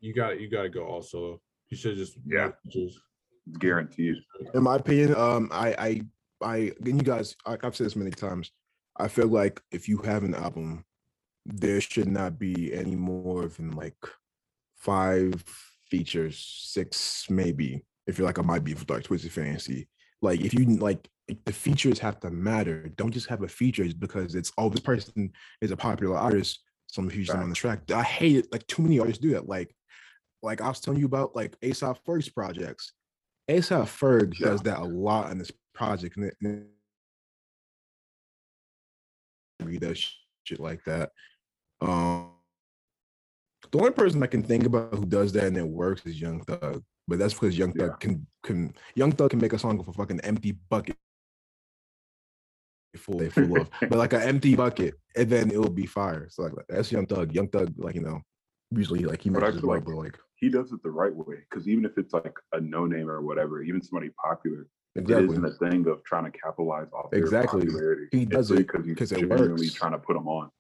You 0.00 0.14
got 0.14 0.40
you 0.40 0.48
got 0.48 0.62
to 0.62 0.70
go 0.70 0.86
also. 0.86 1.42
You 1.68 1.76
should 1.76 1.96
just 1.96 2.16
Yeah. 2.24 2.52
just 2.66 2.98
guaranteed. 3.58 4.16
in 4.54 4.62
my 4.62 4.76
opinion, 4.76 5.14
um, 5.14 5.48
I, 5.52 5.68
I, 5.78 6.02
I, 6.40 6.56
and 6.80 6.96
you 6.96 7.02
guys, 7.02 7.36
like 7.46 7.64
I've 7.64 7.76
said 7.76 7.86
this 7.86 7.96
many 7.96 8.10
times, 8.10 8.50
I 8.96 9.08
feel 9.08 9.26
like 9.28 9.60
if 9.70 9.88
you 9.88 9.98
have 9.98 10.22
an 10.22 10.34
album, 10.34 10.84
there 11.44 11.80
should 11.82 12.08
not 12.08 12.38
be 12.38 12.72
any 12.72 12.96
more 12.96 13.46
than 13.48 13.72
like 13.72 13.96
five 14.76 15.42
features, 15.90 16.38
six 16.38 17.28
maybe. 17.28 17.84
If 18.06 18.16
you're 18.16 18.26
like 18.26 18.38
a 18.38 18.42
my 18.42 18.58
with 18.58 18.88
like 18.88 19.04
Twisted 19.04 19.32
Fantasy, 19.32 19.88
like 20.20 20.40
if 20.40 20.54
you 20.54 20.64
like 20.76 21.08
the 21.44 21.52
features 21.52 21.98
have 21.98 22.20
to 22.20 22.30
matter. 22.30 22.88
Don't 22.96 23.10
just 23.10 23.28
have 23.28 23.42
a 23.42 23.48
feature 23.48 23.86
because 23.98 24.34
it's 24.34 24.52
oh 24.58 24.68
this 24.68 24.80
person 24.80 25.32
is 25.60 25.70
a 25.70 25.76
popular 25.76 26.16
artist. 26.16 26.60
Some 26.86 27.10
features 27.10 27.28
them 27.28 27.42
on 27.42 27.50
the 27.50 27.54
track. 27.54 27.90
I 27.90 28.02
hate 28.02 28.36
it. 28.36 28.52
Like 28.52 28.66
too 28.66 28.82
many 28.82 28.98
artists 28.98 29.20
do 29.20 29.32
that. 29.32 29.46
Like, 29.46 29.74
like 30.42 30.62
I 30.62 30.68
was 30.68 30.80
telling 30.80 31.00
you 31.00 31.06
about 31.06 31.36
like 31.36 31.58
ASAP 31.60 31.98
Ferg's 32.06 32.30
projects. 32.30 32.92
ASAP 33.50 33.84
Ferg 33.84 34.38
does 34.38 34.62
that 34.62 34.78
a 34.78 34.84
lot 34.84 35.30
in 35.30 35.38
this 35.38 35.52
project, 35.74 36.16
and 36.16 36.26
it, 36.26 36.36
and 36.40 36.66
he 39.70 39.78
does 39.78 40.10
shit 40.44 40.60
like 40.60 40.82
that. 40.84 41.10
Um, 41.80 42.30
the 43.70 43.78
only 43.78 43.90
person 43.90 44.22
I 44.22 44.26
can 44.26 44.42
think 44.42 44.64
about 44.64 44.94
who 44.94 45.04
does 45.04 45.32
that 45.32 45.44
and 45.44 45.56
it 45.56 45.66
works 45.66 46.06
is 46.06 46.20
Young 46.20 46.42
Thug, 46.44 46.82
but 47.08 47.18
that's 47.18 47.34
because 47.34 47.56
Young 47.58 47.72
Thug 47.72 47.90
Yeah. 47.90 47.96
can 47.98 48.26
can 48.44 48.74
Young 48.94 49.12
Thug 49.12 49.30
can 49.30 49.40
make 49.40 49.52
a 49.54 49.58
song 49.58 49.78
with 49.78 49.88
a 49.88 49.92
fucking 49.92 50.20
empty 50.20 50.52
bucket 50.52 50.96
full 52.96 53.28
full 53.30 53.60
of, 53.60 53.70
but 53.80 53.92
like 53.98 54.12
an 54.12 54.22
empty 54.22 54.54
bucket, 54.54 54.94
and 55.16 55.28
then 55.30 55.50
it 55.50 55.58
will 55.58 55.70
be 55.70 55.86
fire. 55.86 56.28
So 56.30 56.42
like 56.42 56.52
that's 56.68 56.90
Young 56.92 57.06
Thug. 57.06 57.32
Young 57.32 57.48
Thug, 57.48 57.72
like 57.76 57.94
you 57.94 58.02
know, 58.02 58.20
usually 58.70 59.04
like 59.04 59.22
he 59.22 59.30
makes 59.30 59.46
his 59.54 59.62
like- 59.62 59.84
but 59.84 59.94
like 59.94 60.16
He 60.36 60.48
does 60.48 60.72
it 60.72 60.82
the 60.82 60.90
right 60.90 61.14
way. 61.14 61.36
Because 61.48 61.68
even 61.68 61.84
if 61.84 61.96
it's 61.98 62.12
like 62.12 62.36
a 62.52 62.60
no 62.60 62.86
name 62.86 63.08
or 63.10 63.22
whatever, 63.22 63.62
even 63.62 63.82
somebody 63.82 64.10
popular, 64.24 64.66
it 64.94 65.00
exactly. 65.02 65.26
isn't 65.32 65.44
a 65.44 65.52
thing 65.70 65.86
of 65.88 66.02
trying 66.04 66.30
to 66.30 66.38
capitalize 66.38 66.88
off 66.92 67.12
Exactly. 67.12 67.62
popularity. 67.66 68.06
He 68.12 68.24
does 68.24 68.50
really 68.50 68.62
it 68.64 68.72
because 68.84 69.10
he's 69.10 69.18
it 69.18 69.28
genuinely 69.28 69.66
works. 69.66 69.74
trying 69.74 69.92
to 69.92 69.98
put 69.98 70.14
them 70.14 70.28
on. 70.28 70.50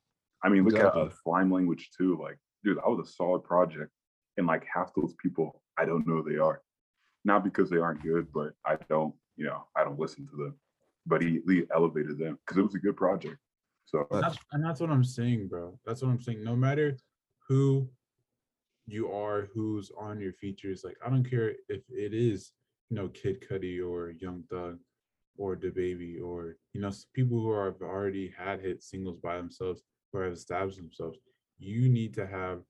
I 0.44 0.48
mean, 0.48 0.64
look 0.64 0.74
Exactly. 0.74 1.02
at 1.02 1.08
uh, 1.08 1.10
Slime 1.24 1.50
Language 1.52 1.90
2. 1.98 2.18
Like, 2.22 2.38
dude, 2.62 2.76
that 2.76 2.88
was 2.88 3.08
a 3.08 3.10
solid 3.12 3.42
project, 3.42 3.90
and 4.36 4.46
like 4.46 4.64
half 4.72 4.92
those 4.94 5.14
people, 5.20 5.60
I 5.78 5.84
don't 5.84 6.06
know 6.06 6.22
who 6.22 6.30
they 6.30 6.38
are. 6.38 6.62
Not 7.24 7.44
because 7.44 7.70
they 7.70 7.78
aren't 7.78 8.02
good, 8.02 8.28
but 8.32 8.52
I 8.64 8.76
don't, 8.88 9.14
you 9.36 9.46
know, 9.46 9.66
I 9.76 9.84
don't 9.84 9.98
listen 9.98 10.26
to 10.26 10.36
them. 10.36 10.54
But 11.06 11.22
he, 11.22 11.40
he 11.46 11.64
elevated 11.74 12.18
them 12.18 12.38
because 12.44 12.58
it 12.58 12.62
was 12.62 12.74
a 12.74 12.78
good 12.78 12.96
project. 12.96 13.36
So 13.86 14.06
That's, 14.10 14.36
and 14.52 14.62
that's 14.62 14.80
what 14.80 14.90
I'm 14.90 15.04
saying, 15.04 15.48
bro. 15.48 15.78
That's 15.86 16.02
what 16.02 16.10
I'm 16.10 16.20
saying. 16.20 16.44
No 16.44 16.54
matter 16.54 16.98
who 17.48 17.88
you 18.86 19.10
are, 19.10 19.48
who's 19.54 19.90
on 19.98 20.20
your 20.20 20.34
features, 20.34 20.82
like 20.84 20.96
I 21.04 21.08
don't 21.08 21.28
care 21.28 21.50
if 21.68 21.82
it 21.88 22.12
is, 22.12 22.52
you 22.90 22.96
know, 22.96 23.08
Kid 23.08 23.42
Cudi 23.48 23.80
or 23.86 24.10
Young 24.10 24.44
Thug 24.50 24.78
or 25.38 25.56
DaBaby 25.56 26.20
or 26.22 26.56
you 26.74 26.80
know 26.80 26.90
people 27.14 27.40
who 27.40 27.52
have 27.52 27.80
already 27.80 28.34
had 28.36 28.60
hit 28.60 28.82
singles 28.82 29.18
by 29.22 29.36
themselves 29.36 29.82
or 30.12 30.24
have 30.24 30.32
established 30.32 30.78
themselves. 30.78 31.18
You 31.58 31.88
need 31.88 32.12
to 32.14 32.26
have 32.26 32.60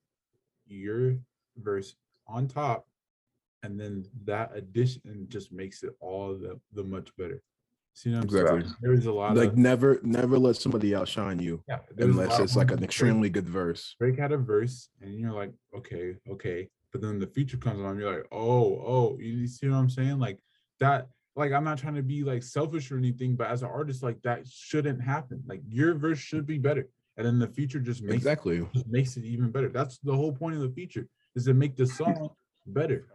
your 0.67 1.17
verse 1.57 1.95
on 2.27 2.47
top, 2.47 2.87
and 3.63 3.79
then 3.79 4.05
that 4.25 4.51
addition 4.55 5.25
just 5.29 5.51
makes 5.51 5.83
it 5.83 5.91
all 5.99 6.37
the 6.37 6.59
the 6.73 6.83
much 6.83 7.15
better. 7.17 7.41
See 7.93 8.11
what 8.11 8.19
I'm 8.19 8.23
Exactly. 8.23 8.61
saying? 8.61 8.73
There's 8.81 9.05
a 9.07 9.11
lot 9.11 9.35
like 9.35 9.49
of 9.49 9.57
never 9.57 9.99
never 10.03 10.37
let 10.37 10.55
somebody 10.55 10.95
outshine 10.95 11.39
you 11.39 11.63
yeah, 11.67 11.79
unless 11.97 12.39
it's 12.39 12.55
like 12.55 12.71
an 12.71 12.83
extremely 12.83 13.29
good 13.29 13.49
verse. 13.49 13.95
Drake 13.99 14.17
had 14.17 14.31
a 14.31 14.37
verse, 14.37 14.89
and 15.01 15.19
you're 15.19 15.33
like, 15.33 15.51
okay, 15.75 16.15
okay, 16.29 16.69
but 16.91 17.01
then 17.01 17.19
the 17.19 17.27
feature 17.27 17.57
comes 17.57 17.81
on, 17.81 17.99
you're 17.99 18.11
like, 18.11 18.27
oh, 18.31 18.81
oh, 18.85 19.17
you 19.19 19.47
see 19.47 19.67
what 19.67 19.77
I'm 19.77 19.89
saying? 19.89 20.19
Like 20.19 20.39
that, 20.79 21.07
like 21.35 21.51
I'm 21.51 21.63
not 21.63 21.77
trying 21.77 21.95
to 21.95 22.03
be 22.03 22.23
like 22.23 22.43
selfish 22.43 22.91
or 22.91 22.97
anything, 22.97 23.35
but 23.35 23.47
as 23.47 23.63
an 23.63 23.69
artist, 23.69 24.01
like 24.01 24.21
that 24.21 24.47
shouldn't 24.47 25.01
happen. 25.01 25.43
Like 25.45 25.61
your 25.67 25.95
verse 25.95 26.19
should 26.19 26.45
be 26.45 26.57
better, 26.57 26.87
and 27.17 27.25
then 27.25 27.39
the 27.39 27.47
feature 27.47 27.79
just 27.79 28.01
makes 28.01 28.15
Exactly. 28.15 28.65
just 28.73 28.87
makes 28.87 29.17
it 29.17 29.25
even 29.25 29.51
better. 29.51 29.69
That's 29.69 29.97
the 29.99 30.15
whole 30.15 30.31
point 30.31 30.55
of 30.55 30.61
the 30.61 30.69
feature 30.69 31.07
is 31.35 31.45
to 31.45 31.53
make 31.53 31.75
the 31.75 31.85
song 31.85 32.29
better. 32.73 33.07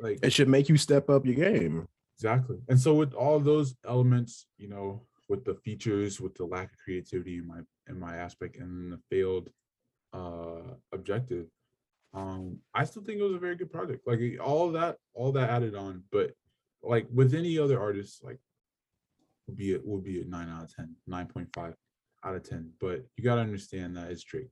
Like 0.00 0.18
It 0.22 0.32
should 0.32 0.48
make 0.48 0.68
you 0.68 0.76
step 0.76 1.08
up 1.08 1.24
your 1.24 1.34
game. 1.34 1.86
Exactly. 2.16 2.58
And 2.68 2.78
so 2.78 2.94
with 2.94 3.14
all 3.14 3.40
those 3.40 3.74
elements, 3.86 4.46
you 4.58 4.68
know, 4.68 5.02
with 5.28 5.44
the 5.44 5.54
features, 5.54 6.20
with 6.20 6.34
the 6.34 6.44
lack 6.44 6.72
of 6.72 6.78
creativity 6.84 7.38
in 7.38 7.46
my 7.46 7.60
in 7.88 7.98
my 7.98 8.16
aspect 8.16 8.56
and 8.56 8.92
the 8.92 8.98
failed 9.10 9.48
uh 10.12 10.74
objective, 10.92 11.46
um, 12.14 12.58
I 12.74 12.84
still 12.84 13.02
think 13.02 13.18
it 13.18 13.24
was 13.24 13.34
a 13.34 13.38
very 13.38 13.56
good 13.56 13.72
project. 13.72 14.06
Like 14.06 14.20
all 14.42 14.72
that, 14.72 14.96
all 15.14 15.32
that 15.32 15.50
added 15.50 15.74
on, 15.74 16.04
but 16.12 16.32
like 16.82 17.06
with 17.12 17.34
any 17.34 17.58
other 17.58 17.80
artist, 17.80 18.22
like 18.22 18.38
would 19.46 19.56
be 19.56 19.72
it 19.72 19.86
would 19.86 20.04
be 20.04 20.20
a 20.20 20.24
nine 20.24 20.48
out 20.48 20.64
of 20.64 20.74
10, 20.74 20.94
9.5 21.08 21.74
out 22.24 22.34
of 22.34 22.48
10. 22.48 22.70
But 22.80 23.04
you 23.16 23.24
gotta 23.24 23.40
understand 23.40 23.96
that 23.96 24.10
it's 24.10 24.22
Drake. 24.22 24.50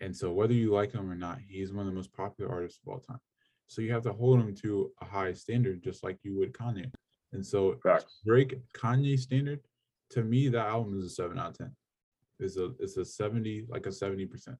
And 0.00 0.16
so 0.16 0.32
whether 0.32 0.54
you 0.54 0.72
like 0.72 0.92
him 0.92 1.10
or 1.10 1.14
not, 1.14 1.38
he's 1.46 1.72
one 1.72 1.86
of 1.86 1.92
the 1.92 1.96
most 1.96 2.12
popular 2.12 2.50
artists 2.50 2.80
of 2.84 2.92
all 2.92 3.00
time. 3.00 3.20
So 3.70 3.82
you 3.82 3.92
have 3.92 4.02
to 4.02 4.12
hold 4.12 4.40
him 4.40 4.52
to 4.62 4.90
a 5.00 5.04
high 5.04 5.32
standard, 5.32 5.80
just 5.80 6.02
like 6.02 6.18
you 6.24 6.36
would 6.36 6.52
Kanye. 6.52 6.90
And 7.32 7.46
so 7.46 7.76
Facts. 7.84 8.18
Drake 8.26 8.58
Kanye 8.76 9.16
standard, 9.16 9.60
to 10.10 10.24
me, 10.24 10.48
that 10.48 10.66
album 10.66 10.98
is 10.98 11.04
a 11.04 11.10
seven 11.10 11.38
out 11.38 11.50
of 11.50 11.58
ten. 11.58 11.70
It's 12.40 12.56
a 12.56 12.72
it's 12.80 12.96
a 12.96 13.04
70, 13.04 13.66
like 13.68 13.86
a 13.86 13.90
70%. 13.90 14.48
and 14.48 14.56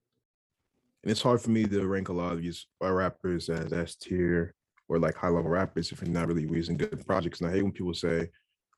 it's 1.02 1.22
hard 1.22 1.40
for 1.40 1.50
me 1.50 1.66
to 1.66 1.88
rank 1.88 2.08
a 2.08 2.12
lot 2.12 2.32
of 2.34 2.40
these 2.40 2.66
uh, 2.84 2.92
rappers 2.92 3.48
as 3.48 3.72
S 3.72 3.96
tier 3.96 4.54
or 4.88 5.00
like 5.00 5.16
high 5.16 5.28
level 5.28 5.50
rappers 5.50 5.90
if 5.90 6.00
you're 6.00 6.10
not 6.10 6.28
really 6.28 6.46
releasing 6.46 6.76
good 6.76 7.04
projects. 7.04 7.40
And 7.40 7.50
I 7.50 7.52
hate 7.52 7.62
when 7.64 7.72
people 7.72 7.94
say, 7.94 8.30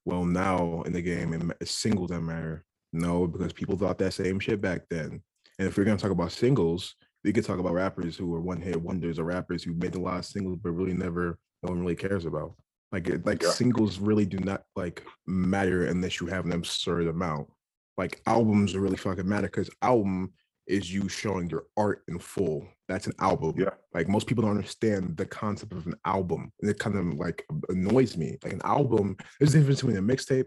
"Well, 0.06 0.24
now 0.24 0.80
in 0.86 0.94
the 0.94 1.02
game, 1.02 1.34
it 1.34 1.42
ma- 1.42 1.54
it's 1.60 1.72
singles 1.72 2.08
that 2.08 2.22
matter." 2.22 2.64
No, 2.94 3.26
because 3.26 3.52
people 3.52 3.76
thought 3.76 3.98
that 3.98 4.14
same 4.14 4.40
shit 4.40 4.62
back 4.62 4.82
then. 4.88 5.22
And 5.58 5.68
if 5.68 5.76
we're 5.76 5.84
gonna 5.84 5.98
talk 5.98 6.10
about 6.10 6.32
singles, 6.32 6.94
we 7.24 7.32
could 7.32 7.44
talk 7.44 7.58
about 7.58 7.72
rappers 7.74 8.16
who 8.16 8.32
are 8.34 8.40
one 8.40 8.60
hit 8.60 8.80
wonders 8.80 9.18
or 9.18 9.24
rappers 9.24 9.62
who 9.62 9.74
made 9.74 9.94
a 9.94 10.00
lot 10.00 10.18
of 10.18 10.24
singles 10.26 10.58
but 10.62 10.72
really 10.72 10.94
never 10.94 11.38
no 11.62 11.70
one 11.70 11.80
really 11.80 11.94
cares 11.96 12.24
about. 12.24 12.54
Like 12.90 13.08
it- 13.08 13.24
like 13.24 13.42
Yeah. 13.42 13.50
singles 13.50 13.98
really 13.98 14.26
do 14.26 14.38
not 14.38 14.64
like 14.76 15.04
matter 15.26 15.86
unless 15.86 16.20
you 16.20 16.26
have 16.26 16.44
an 16.44 16.52
absurd 16.52 17.06
amount. 17.06 17.48
Like 17.96 18.20
albums 18.26 18.76
really 18.76 18.96
fucking 18.96 19.28
matter 19.28 19.46
because 19.46 19.70
album 19.82 20.32
is 20.66 20.92
you 20.92 21.08
showing 21.08 21.48
your 21.50 21.64
art 21.76 22.02
in 22.08 22.18
full. 22.18 22.66
That's 22.88 23.06
an 23.06 23.14
album. 23.20 23.54
Yeah. 23.58 23.70
Like 23.94 24.08
most 24.08 24.26
people 24.26 24.42
don't 24.42 24.56
understand 24.56 25.16
the 25.16 25.26
concept 25.26 25.72
of 25.72 25.86
an 25.86 25.94
album. 26.04 26.52
And 26.60 26.70
it 26.70 26.78
kind 26.78 26.96
of 26.96 27.14
like 27.14 27.44
annoys 27.68 28.16
me. 28.16 28.38
Like 28.42 28.52
an 28.54 28.62
album, 28.64 29.16
there's 29.38 29.54
a 29.54 29.58
difference 29.58 29.80
between 29.82 29.96
a 29.98 30.02
mixtape, 30.02 30.46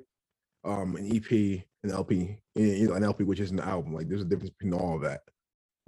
um, 0.63 0.95
an 0.95 1.05
EP, 1.15 1.63
an 1.83 1.91
LP, 1.91 2.37
you 2.55 2.87
know, 2.87 2.93
an 2.95 3.03
LP, 3.03 3.23
which 3.23 3.39
is 3.39 3.51
an 3.51 3.59
album. 3.59 3.93
Like 3.93 4.07
there's 4.07 4.21
a 4.21 4.25
difference 4.25 4.51
between 4.51 4.73
all 4.73 4.95
of 4.95 5.01
that. 5.03 5.21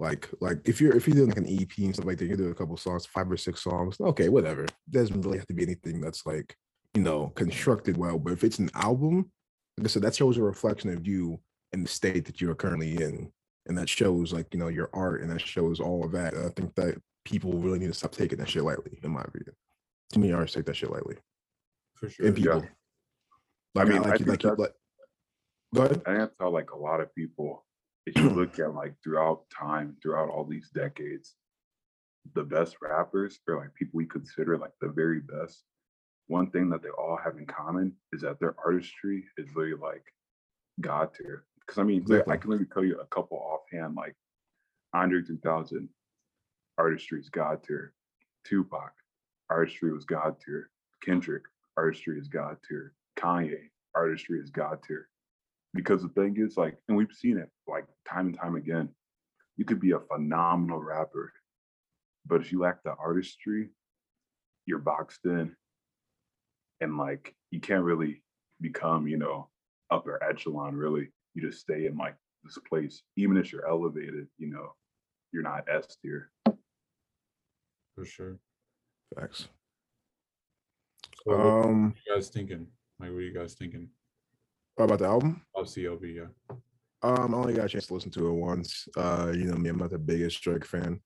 Like, 0.00 0.28
like 0.40 0.60
if 0.68 0.80
you're 0.80 0.94
if 0.96 1.06
you're 1.08 1.16
doing 1.16 1.28
like 1.28 1.38
an 1.38 1.48
EP 1.48 1.76
and 1.78 1.92
stuff 1.94 2.06
like 2.06 2.18
that, 2.18 2.26
you 2.26 2.36
do 2.36 2.50
a 2.50 2.54
couple 2.54 2.76
songs, 2.76 3.04
five 3.06 3.30
or 3.30 3.36
six 3.36 3.62
songs, 3.62 3.96
okay, 4.00 4.28
whatever. 4.28 4.66
Doesn't 4.90 5.20
really 5.22 5.38
have 5.38 5.46
to 5.48 5.54
be 5.54 5.64
anything 5.64 6.00
that's 6.00 6.24
like, 6.24 6.56
you 6.94 7.02
know, 7.02 7.28
constructed 7.34 7.96
well. 7.96 8.18
But 8.18 8.32
if 8.32 8.44
it's 8.44 8.60
an 8.60 8.70
album, 8.74 9.30
like 9.76 9.86
I 9.86 9.88
said, 9.88 10.02
that 10.02 10.14
shows 10.14 10.36
a 10.38 10.42
reflection 10.42 10.90
of 10.90 11.06
you 11.06 11.40
and 11.72 11.84
the 11.84 11.88
state 11.90 12.24
that 12.26 12.40
you 12.40 12.50
are 12.50 12.54
currently 12.54 12.94
in 13.02 13.30
and 13.66 13.76
that 13.76 13.88
shows 13.88 14.32
like 14.32 14.46
you 14.54 14.58
know 14.60 14.68
your 14.68 14.88
art 14.94 15.20
and 15.20 15.30
that 15.30 15.40
shows 15.40 15.80
all 15.80 16.04
of 16.04 16.12
that. 16.12 16.32
I 16.34 16.48
think 16.50 16.74
that 16.76 16.96
people 17.24 17.52
really 17.54 17.80
need 17.80 17.88
to 17.88 17.92
stop 17.94 18.12
taking 18.12 18.38
that 18.38 18.48
shit 18.48 18.62
lightly, 18.62 19.00
in 19.02 19.10
my 19.10 19.22
opinion. 19.22 19.54
Too 20.12 20.20
many 20.20 20.32
artists 20.32 20.54
take 20.54 20.64
that 20.66 20.76
shit 20.76 20.90
lightly, 20.92 21.16
For 21.96 22.08
sure. 22.08 22.26
and 22.26 22.36
people. 22.36 22.62
I 22.62 23.80
Like, 23.80 23.88
mean, 23.88 23.98
I 23.98 24.00
like, 24.10 24.18
think 24.18 24.28
like, 24.30 24.42
you- 24.44 24.50
that's- 24.50 24.58
like, 24.58 24.72
go 25.74 25.82
ahead. 25.82 26.02
I 26.06 26.10
think 26.10 26.18
that's 26.20 26.34
how 26.38 26.50
like 26.50 26.70
a 26.70 26.78
lot 26.78 27.00
of 27.00 27.12
people, 27.16 27.66
if 28.08 28.22
you 28.22 28.30
look 28.30 28.58
at 28.58 28.74
like 28.74 28.94
throughout 29.02 29.42
time, 29.50 29.96
throughout 30.02 30.30
all 30.30 30.44
these 30.44 30.70
decades, 30.74 31.34
the 32.34 32.42
best 32.42 32.76
rappers 32.82 33.38
or 33.48 33.56
like 33.56 33.74
people 33.74 33.96
we 33.96 34.06
consider 34.06 34.56
like 34.58 34.72
the 34.80 34.88
very 34.88 35.20
best, 35.20 35.62
one 36.26 36.50
thing 36.50 36.68
that 36.70 36.82
they 36.82 36.90
all 36.90 37.18
have 37.22 37.36
in 37.38 37.46
common 37.46 37.92
is 38.12 38.22
that 38.22 38.38
their 38.40 38.54
artistry 38.64 39.24
is 39.36 39.48
very 39.54 39.74
like 39.74 40.04
God 40.80 41.10
tier. 41.14 41.44
Because 41.60 41.78
I 41.78 41.84
mean, 41.84 42.04
li- 42.06 42.22
I 42.28 42.36
can 42.36 42.50
let 42.50 42.60
me 42.60 42.66
tell 42.72 42.84
you 42.84 42.98
a 43.00 43.06
couple 43.06 43.38
offhand, 43.38 43.94
like 43.94 44.14
Andre 44.94 45.22
3000, 45.22 45.88
artistry 46.78 47.20
is 47.20 47.28
God 47.28 47.62
tier. 47.62 47.92
Tupac, 48.44 48.92
artistry 49.50 49.92
was 49.92 50.04
God 50.04 50.36
tier. 50.44 50.70
Kendrick, 51.02 51.42
artistry 51.76 52.18
is 52.18 52.28
God 52.28 52.56
tier. 52.66 52.94
Kanye, 53.18 53.70
artistry 53.94 54.38
is 54.40 54.50
God 54.50 54.78
tier 54.86 55.08
because 55.74 56.02
the 56.02 56.08
thing 56.10 56.36
is 56.38 56.56
like 56.56 56.78
and 56.88 56.96
we've 56.96 57.12
seen 57.12 57.36
it 57.38 57.50
like 57.66 57.86
time 58.08 58.26
and 58.26 58.36
time 58.38 58.56
again 58.56 58.88
you 59.56 59.64
could 59.64 59.80
be 59.80 59.92
a 59.92 60.00
phenomenal 60.00 60.82
rapper 60.82 61.32
but 62.26 62.40
if 62.40 62.50
you 62.52 62.60
lack 62.60 62.82
the 62.82 62.94
artistry 62.94 63.68
you're 64.66 64.78
boxed 64.78 65.24
in 65.24 65.54
and 66.80 66.96
like 66.96 67.34
you 67.50 67.60
can't 67.60 67.84
really 67.84 68.22
become 68.60 69.06
you 69.06 69.16
know 69.16 69.48
upper 69.90 70.22
echelon 70.22 70.74
really 70.74 71.08
you 71.34 71.42
just 71.42 71.60
stay 71.60 71.86
in 71.86 71.96
like 71.96 72.16
this 72.44 72.58
place 72.68 73.02
even 73.16 73.36
if 73.36 73.52
you're 73.52 73.68
elevated 73.68 74.26
you 74.38 74.48
know 74.48 74.74
you're 75.32 75.42
not 75.42 75.64
s 75.68 75.96
tier 76.02 76.30
For 77.94 78.04
sure. 78.04 78.38
Facts. 79.14 79.48
So 81.24 81.36
what 81.36 81.40
are 81.40 81.64
Um, 81.70 81.94
you 82.06 82.14
guys 82.14 82.28
thinking? 82.28 82.68
Like, 83.00 83.10
what 83.10 83.18
are 83.18 83.22
you 83.22 83.34
guys 83.34 83.54
thinking 83.54 83.88
what 84.78 84.84
about 84.84 84.98
the 85.00 85.06
album? 85.06 85.42
of 85.56 85.66
CLB? 85.66 86.14
Yeah. 86.14 86.56
Um, 87.02 87.34
I 87.34 87.38
only 87.38 87.54
got 87.54 87.66
a 87.66 87.68
chance 87.68 87.86
to 87.88 87.94
listen 87.94 88.10
to 88.12 88.28
it 88.28 88.32
once. 88.32 88.88
Uh, 88.96 89.32
you 89.34 89.44
know 89.44 89.56
me, 89.56 89.70
I'm 89.70 89.78
not 89.78 89.90
the 89.90 89.98
biggest 89.98 90.40
Drake 90.42 90.64
fan, 90.64 91.00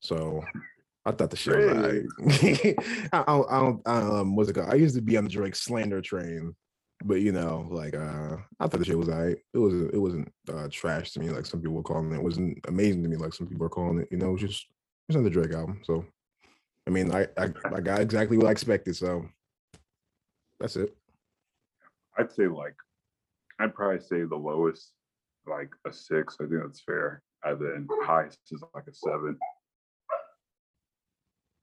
so 0.00 0.42
I 1.04 1.10
thought 1.12 1.30
the 1.30 1.36
shit 1.36 1.56
was 1.56 1.66
alright. 1.66 2.02
I, 3.12 3.18
I, 3.18 3.24
don't- 3.24 3.50
I 3.50 3.60
don't, 3.60 3.82
I 3.86 4.00
don't, 4.00 4.14
um, 4.14 4.36
what's 4.36 4.50
it 4.50 4.54
called? 4.54 4.70
I 4.70 4.74
used 4.76 4.94
to 4.96 5.02
be 5.02 5.16
on 5.16 5.24
the 5.24 5.30
Drake 5.30 5.54
slander 5.56 6.00
train, 6.00 6.54
but 7.04 7.20
you 7.20 7.32
know, 7.32 7.66
like, 7.70 7.94
uh, 7.94 8.36
I 8.60 8.66
thought 8.66 8.78
the 8.78 8.84
shit 8.84 8.98
was 8.98 9.08
alright. 9.08 9.38
It 9.54 9.58
was, 9.58 9.74
it 9.74 9.98
wasn't 10.00 10.32
uh, 10.52 10.68
trash 10.70 11.10
to 11.12 11.20
me 11.20 11.30
like 11.30 11.46
some 11.46 11.60
people 11.60 11.74
were 11.76 11.82
calling 11.82 12.12
it. 12.12 12.16
It 12.16 12.22
wasn't 12.22 12.58
amazing 12.68 13.02
to 13.02 13.08
me 13.08 13.16
like 13.16 13.34
some 13.34 13.46
people 13.48 13.66
are 13.66 13.70
calling 13.70 13.98
it. 14.00 14.08
You 14.10 14.18
know, 14.18 14.28
it 14.30 14.32
was 14.32 14.40
just 14.42 14.66
it's 15.08 15.16
another 15.16 15.30
Drake 15.30 15.52
album. 15.52 15.80
So, 15.84 16.04
I 16.86 16.90
mean, 16.90 17.12
I, 17.12 17.26
I, 17.36 17.52
I 17.72 17.80
got 17.80 18.00
exactly 18.00 18.36
what 18.36 18.46
I 18.46 18.50
expected. 18.52 18.96
So, 18.96 19.26
that's 20.58 20.74
it. 20.76 20.96
i'd 22.18 22.32
say 22.32 22.46
like 22.48 22.74
i'd 23.60 23.74
probably 23.74 24.00
say 24.00 24.22
the 24.22 24.36
lowest 24.36 24.92
like 25.46 25.70
a 25.86 25.92
six 25.92 26.36
i 26.40 26.44
think 26.44 26.60
that's 26.62 26.80
fair 26.82 27.22
and 27.44 27.60
then 27.60 27.86
highest 28.02 28.38
is 28.50 28.62
like 28.74 28.86
a 28.88 28.94
seven 28.94 29.38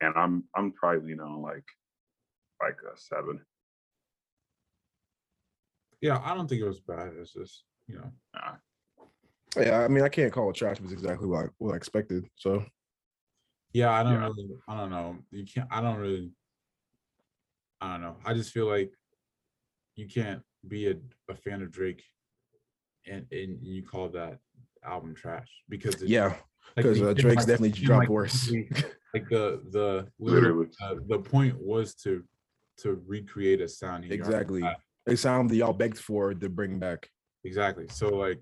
and 0.01 0.13
i'm 0.15 0.43
i'm 0.55 0.71
probably 0.71 1.01
leaning 1.01 1.21
on 1.21 1.41
like 1.41 1.65
like 2.61 2.77
a 2.93 2.97
seven 2.97 3.39
Yeah, 6.01 6.19
I 6.23 6.35
don't 6.35 6.49
think 6.49 6.61
it 6.61 6.67
was 6.67 6.81
bad. 6.81 7.13
It's 7.17 7.31
just, 7.31 7.63
you 7.87 7.95
know, 7.95 8.11
Nah. 8.35 8.55
Yeah, 9.55 9.79
I 9.85 9.87
mean, 9.87 10.03
I 10.03 10.09
can't 10.09 10.33
call 10.33 10.49
it 10.49 10.55
trash. 10.57 10.77
It 10.77 10.83
was 10.83 10.91
exactly 10.91 11.27
what 11.27 11.45
I, 11.45 11.47
what 11.59 11.73
I 11.73 11.77
expected. 11.77 12.25
So, 12.35 12.65
yeah, 13.71 13.89
I 13.91 14.03
don't 14.03 14.13
Yeah. 14.13 14.27
really, 14.27 14.49
I 14.67 14.75
don't 14.75 14.89
know. 14.89 15.17
You 15.31 15.45
can't, 15.45 15.69
I 15.71 15.79
don't 15.79 15.99
really, 15.99 16.31
I 17.79 17.93
don't 17.93 18.01
know. 18.01 18.17
I 18.25 18.33
just 18.33 18.51
feel 18.51 18.65
like 18.67 18.91
you 19.95 20.07
can't 20.07 20.41
be 20.67 20.87
a, 20.89 20.95
a 21.29 21.35
fan 21.35 21.61
of 21.61 21.71
Drake 21.71 22.03
and, 23.05 23.25
and 23.31 23.57
you 23.61 23.83
call 23.83 24.09
that 24.09 24.39
album 24.85 25.13
trash 25.15 25.47
because 25.69 25.95
it's 26.01 26.11
yeah, 26.11 26.35
because 26.75 26.99
the- 26.99 27.09
uh, 27.09 27.13
Drake's 27.13 27.37
like, 27.43 27.47
definitely 27.47 27.71
dropped 27.71 27.99
like, 28.01 28.09
worse. 28.09 28.49
like 29.13 29.29
the 29.29 29.61
the 29.71 30.07
literally, 30.19 30.67
literally 30.69 30.69
uh, 30.81 30.95
the 31.07 31.19
point 31.19 31.55
was 31.59 31.95
to 31.95 32.23
to 32.77 33.01
recreate 33.05 33.61
a 33.61 33.67
sound 33.67 34.05
Exactly. 34.11 34.63
A 35.05 35.17
sound 35.17 35.49
that 35.49 35.55
y'all 35.57 35.73
begged 35.73 35.97
for 35.99 36.33
to 36.33 36.49
bring 36.49 36.79
back. 36.79 37.09
exactly 37.43 37.87
so 37.89 38.07
like 38.15 38.39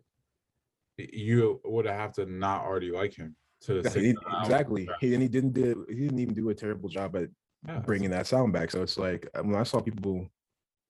you 0.97 1.59
would 1.65 1.85
have 1.87 2.13
to 2.13 2.25
not 2.27 2.61
already 2.61 2.91
like 2.91 3.15
him 3.15 3.35
to 3.61 3.81
Yeah, 3.83 3.89
say 3.89 4.01
he- 4.01 4.17
exactly. 4.39 4.87
He 4.99 5.13
and 5.13 5.21
he 5.23 5.27
didn't 5.27 5.53
do 5.53 5.85
he 5.89 5.95
didn't 5.95 6.19
even 6.19 6.35
do 6.35 6.49
a 6.49 6.55
terrible 6.55 6.89
job 6.89 7.15
at 7.15 7.29
Yeah, 7.67 7.79
bringing 7.79 8.09
that 8.11 8.27
sound 8.27 8.53
back. 8.53 8.71
So 8.71 8.81
it's 8.83 8.97
like 8.97 9.27
uh, 9.33 9.41
when 9.43 9.55
I 9.55 9.63
saw 9.63 9.79
people 9.81 10.27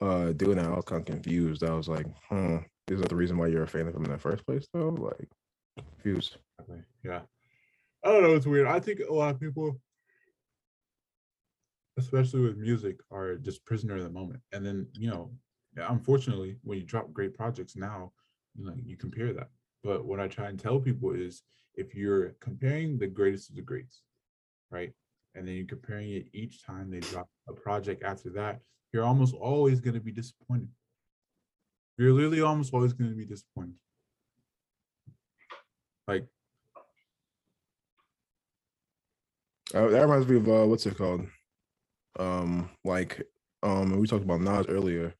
uh 0.01 0.31
doing 0.33 0.57
that, 0.57 0.65
I 0.65 0.75
was 0.75 0.85
kind 0.85 1.01
of 1.01 1.05
confused. 1.05 1.63
I 1.63 1.73
was 1.73 1.87
like, 1.87 2.07
hmm, 2.29 2.57
is 2.87 2.99
that 2.99 3.09
the 3.09 3.15
reason 3.15 3.37
why 3.37 3.47
you're 3.47 3.63
a 3.63 3.67
fan 3.67 3.87
of 3.87 3.95
him 3.95 4.05
in 4.05 4.11
the 4.11 4.17
first 4.17 4.45
place? 4.45 4.67
Though, 4.73 4.89
like, 4.89 5.29
confused. 5.77 6.37
Yeah. 7.03 7.21
I 8.03 8.11
don't 8.11 8.23
know. 8.23 8.35
It's 8.35 8.47
weird. 8.47 8.67
I 8.67 8.79
think 8.79 8.99
a 9.07 9.13
lot 9.13 9.33
of 9.33 9.39
people, 9.39 9.79
especially 11.97 12.41
with 12.41 12.57
music, 12.57 12.97
are 13.11 13.35
just 13.35 13.63
prisoner 13.65 13.97
of 13.97 14.03
the 14.03 14.09
moment. 14.09 14.41
And 14.51 14.65
then, 14.65 14.87
you 14.93 15.09
know, 15.09 15.31
unfortunately, 15.77 16.57
when 16.63 16.79
you 16.79 16.83
drop 16.83 17.13
great 17.13 17.33
projects 17.35 17.75
now, 17.75 18.11
you 18.57 18.65
know, 18.65 18.73
you 18.75 18.97
compare 18.97 19.33
that. 19.33 19.49
But 19.83 20.05
what 20.05 20.19
I 20.19 20.27
try 20.27 20.49
and 20.49 20.59
tell 20.59 20.79
people 20.79 21.11
is 21.11 21.43
if 21.75 21.95
you're 21.95 22.35
comparing 22.39 22.97
the 22.97 23.07
greatest 23.07 23.49
of 23.49 23.55
the 23.55 23.61
greats, 23.61 24.01
right? 24.69 24.91
And 25.35 25.47
then 25.47 25.55
you're 25.55 25.65
comparing 25.65 26.11
it 26.11 26.25
each 26.33 26.65
time 26.65 26.89
they 26.89 26.99
drop 26.99 27.29
a 27.47 27.53
project 27.53 28.03
after 28.03 28.29
that, 28.31 28.59
you're 28.93 29.03
almost 29.03 29.33
always 29.35 29.79
going 29.79 29.93
to 29.93 29.99
be 29.99 30.11
disappointed. 30.11 30.69
You're 31.97 32.13
literally 32.13 32.41
almost 32.41 32.73
always 32.73 32.93
going 32.93 33.09
to 33.11 33.15
be 33.15 33.25
disappointed. 33.25 33.75
Like, 36.07 36.27
Uh, 39.73 39.87
that 39.87 40.01
reminds 40.01 40.27
me 40.27 40.35
of 40.35 40.47
uh, 40.49 40.67
what's 40.67 40.85
it 40.85 40.97
called? 40.97 41.25
Um, 42.19 42.69
like 42.83 43.21
um, 43.63 43.97
we 43.99 44.07
talked 44.07 44.25
about 44.25 44.41
Nas 44.41 44.65
earlier. 44.67 45.13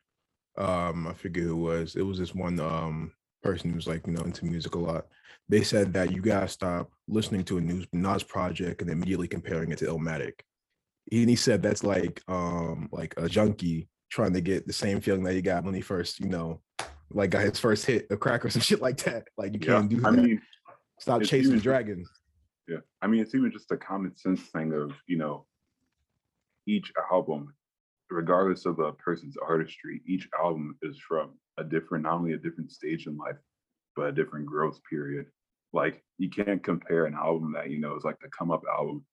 Um, 0.58 1.08
I 1.08 1.14
forget 1.14 1.44
who 1.44 1.52
it 1.52 1.78
was. 1.80 1.96
It 1.96 2.02
was 2.02 2.18
this 2.20 2.36
one 2.36 2.60
um 2.60 3.14
person 3.42 3.72
who's 3.72 3.88
like 3.88 4.06
you 4.06 4.14
know 4.14 4.24
into 4.24 4.46
music 4.46 4.76
a 4.76 4.80
lot. 4.80 5.08
They 5.48 5.64
said 5.64 5.94
that 5.94 6.12
you 6.12 6.22
gotta 6.22 6.48
stop 6.48 6.92
listening 7.08 7.46
to 7.46 7.58
a 7.58 7.62
new 7.62 7.86
Nas 7.94 8.24
project 8.24 8.82
and 8.82 8.90
immediately 8.92 9.28
comparing 9.28 9.72
it 9.72 9.78
to 9.80 9.86
Illmatic. 9.86 10.42
And 11.12 11.30
he 11.30 11.36
said 11.36 11.62
that's 11.62 11.84
like 11.84 12.22
um 12.28 12.88
like 12.92 13.14
a 13.18 13.28
junkie 13.28 13.90
trying 14.10 14.34
to 14.34 14.42
get 14.42 14.68
the 14.68 14.74
same 14.74 15.02
feeling 15.02 15.24
that 15.24 15.34
he 15.34 15.42
got 15.42 15.64
when 15.64 15.74
he 15.74 15.82
first 15.82 16.20
you 16.20 16.28
know 16.28 16.62
like 17.14 17.30
got 17.30 17.44
his 17.44 17.60
first 17.60 17.86
hit, 17.86 18.08
a 18.10 18.18
crack 18.18 18.46
or 18.46 18.50
some 18.50 18.62
shit 18.70 18.82
like 18.82 18.98
that. 19.04 19.26
Like 19.38 19.54
you 19.54 19.60
yeah 19.62 19.80
can't 19.80 19.90
do 19.90 20.00
that. 20.02 20.08
i 20.08 20.12
mean 20.12 20.42
stop 21.00 21.22
chasing 21.24 21.52
even- 21.52 21.60
dragon. 21.60 22.06
Yeah, 22.68 22.78
I 23.02 23.08
mean, 23.08 23.22
it's 23.22 23.36
even 23.36 23.52
just 23.52 23.72
a 23.72 23.76
common 23.78 24.16
sense 24.16 24.40
thing 24.44 24.72
of 24.72 24.94
you 25.08 25.18
know, 25.18 25.46
each 26.68 26.94
album, 27.12 27.54
regardless 28.10 28.66
of 28.66 28.80
a 28.80 28.94
person's 28.94 29.36
artistry, 29.36 30.02
each 30.08 30.30
album 30.40 30.78
is 30.82 30.98
from 31.06 31.32
a 31.58 31.64
different, 31.66 32.04
not 32.04 32.14
only 32.14 32.32
a 32.34 32.38
different 32.38 32.72
stage 32.72 33.08
in 33.08 33.18
life, 33.18 33.36
but 33.96 34.08
a 34.08 34.12
different 34.12 34.46
growth 34.46 34.80
period. 34.90 35.26
Like 35.74 36.02
you 36.18 36.30
can't 36.30 36.64
compare 36.64 37.06
an 37.08 37.14
album 37.16 37.52
that 37.54 37.70
you 37.72 37.80
know 37.80 37.96
is 37.98 38.06
like 38.06 38.20
the 38.22 38.30
come 38.30 38.52
up 38.52 38.62
album 38.72 39.04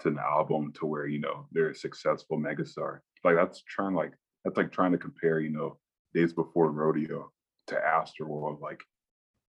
to 0.00 0.08
an 0.08 0.18
album 0.18 0.72
to 0.78 0.86
where 0.86 1.06
you 1.06 1.20
know 1.20 1.46
they're 1.52 1.70
a 1.70 1.74
successful 1.74 2.38
megastar. 2.38 3.00
Like 3.24 3.36
that's 3.36 3.62
trying 3.62 3.94
like 3.94 4.12
that's 4.44 4.56
like 4.56 4.72
trying 4.72 4.92
to 4.92 4.98
compare 4.98 5.40
you 5.40 5.50
know 5.50 5.78
days 6.14 6.32
before 6.32 6.70
rodeo 6.70 7.30
to 7.68 7.74
Astroworld. 7.74 8.60
Like 8.60 8.80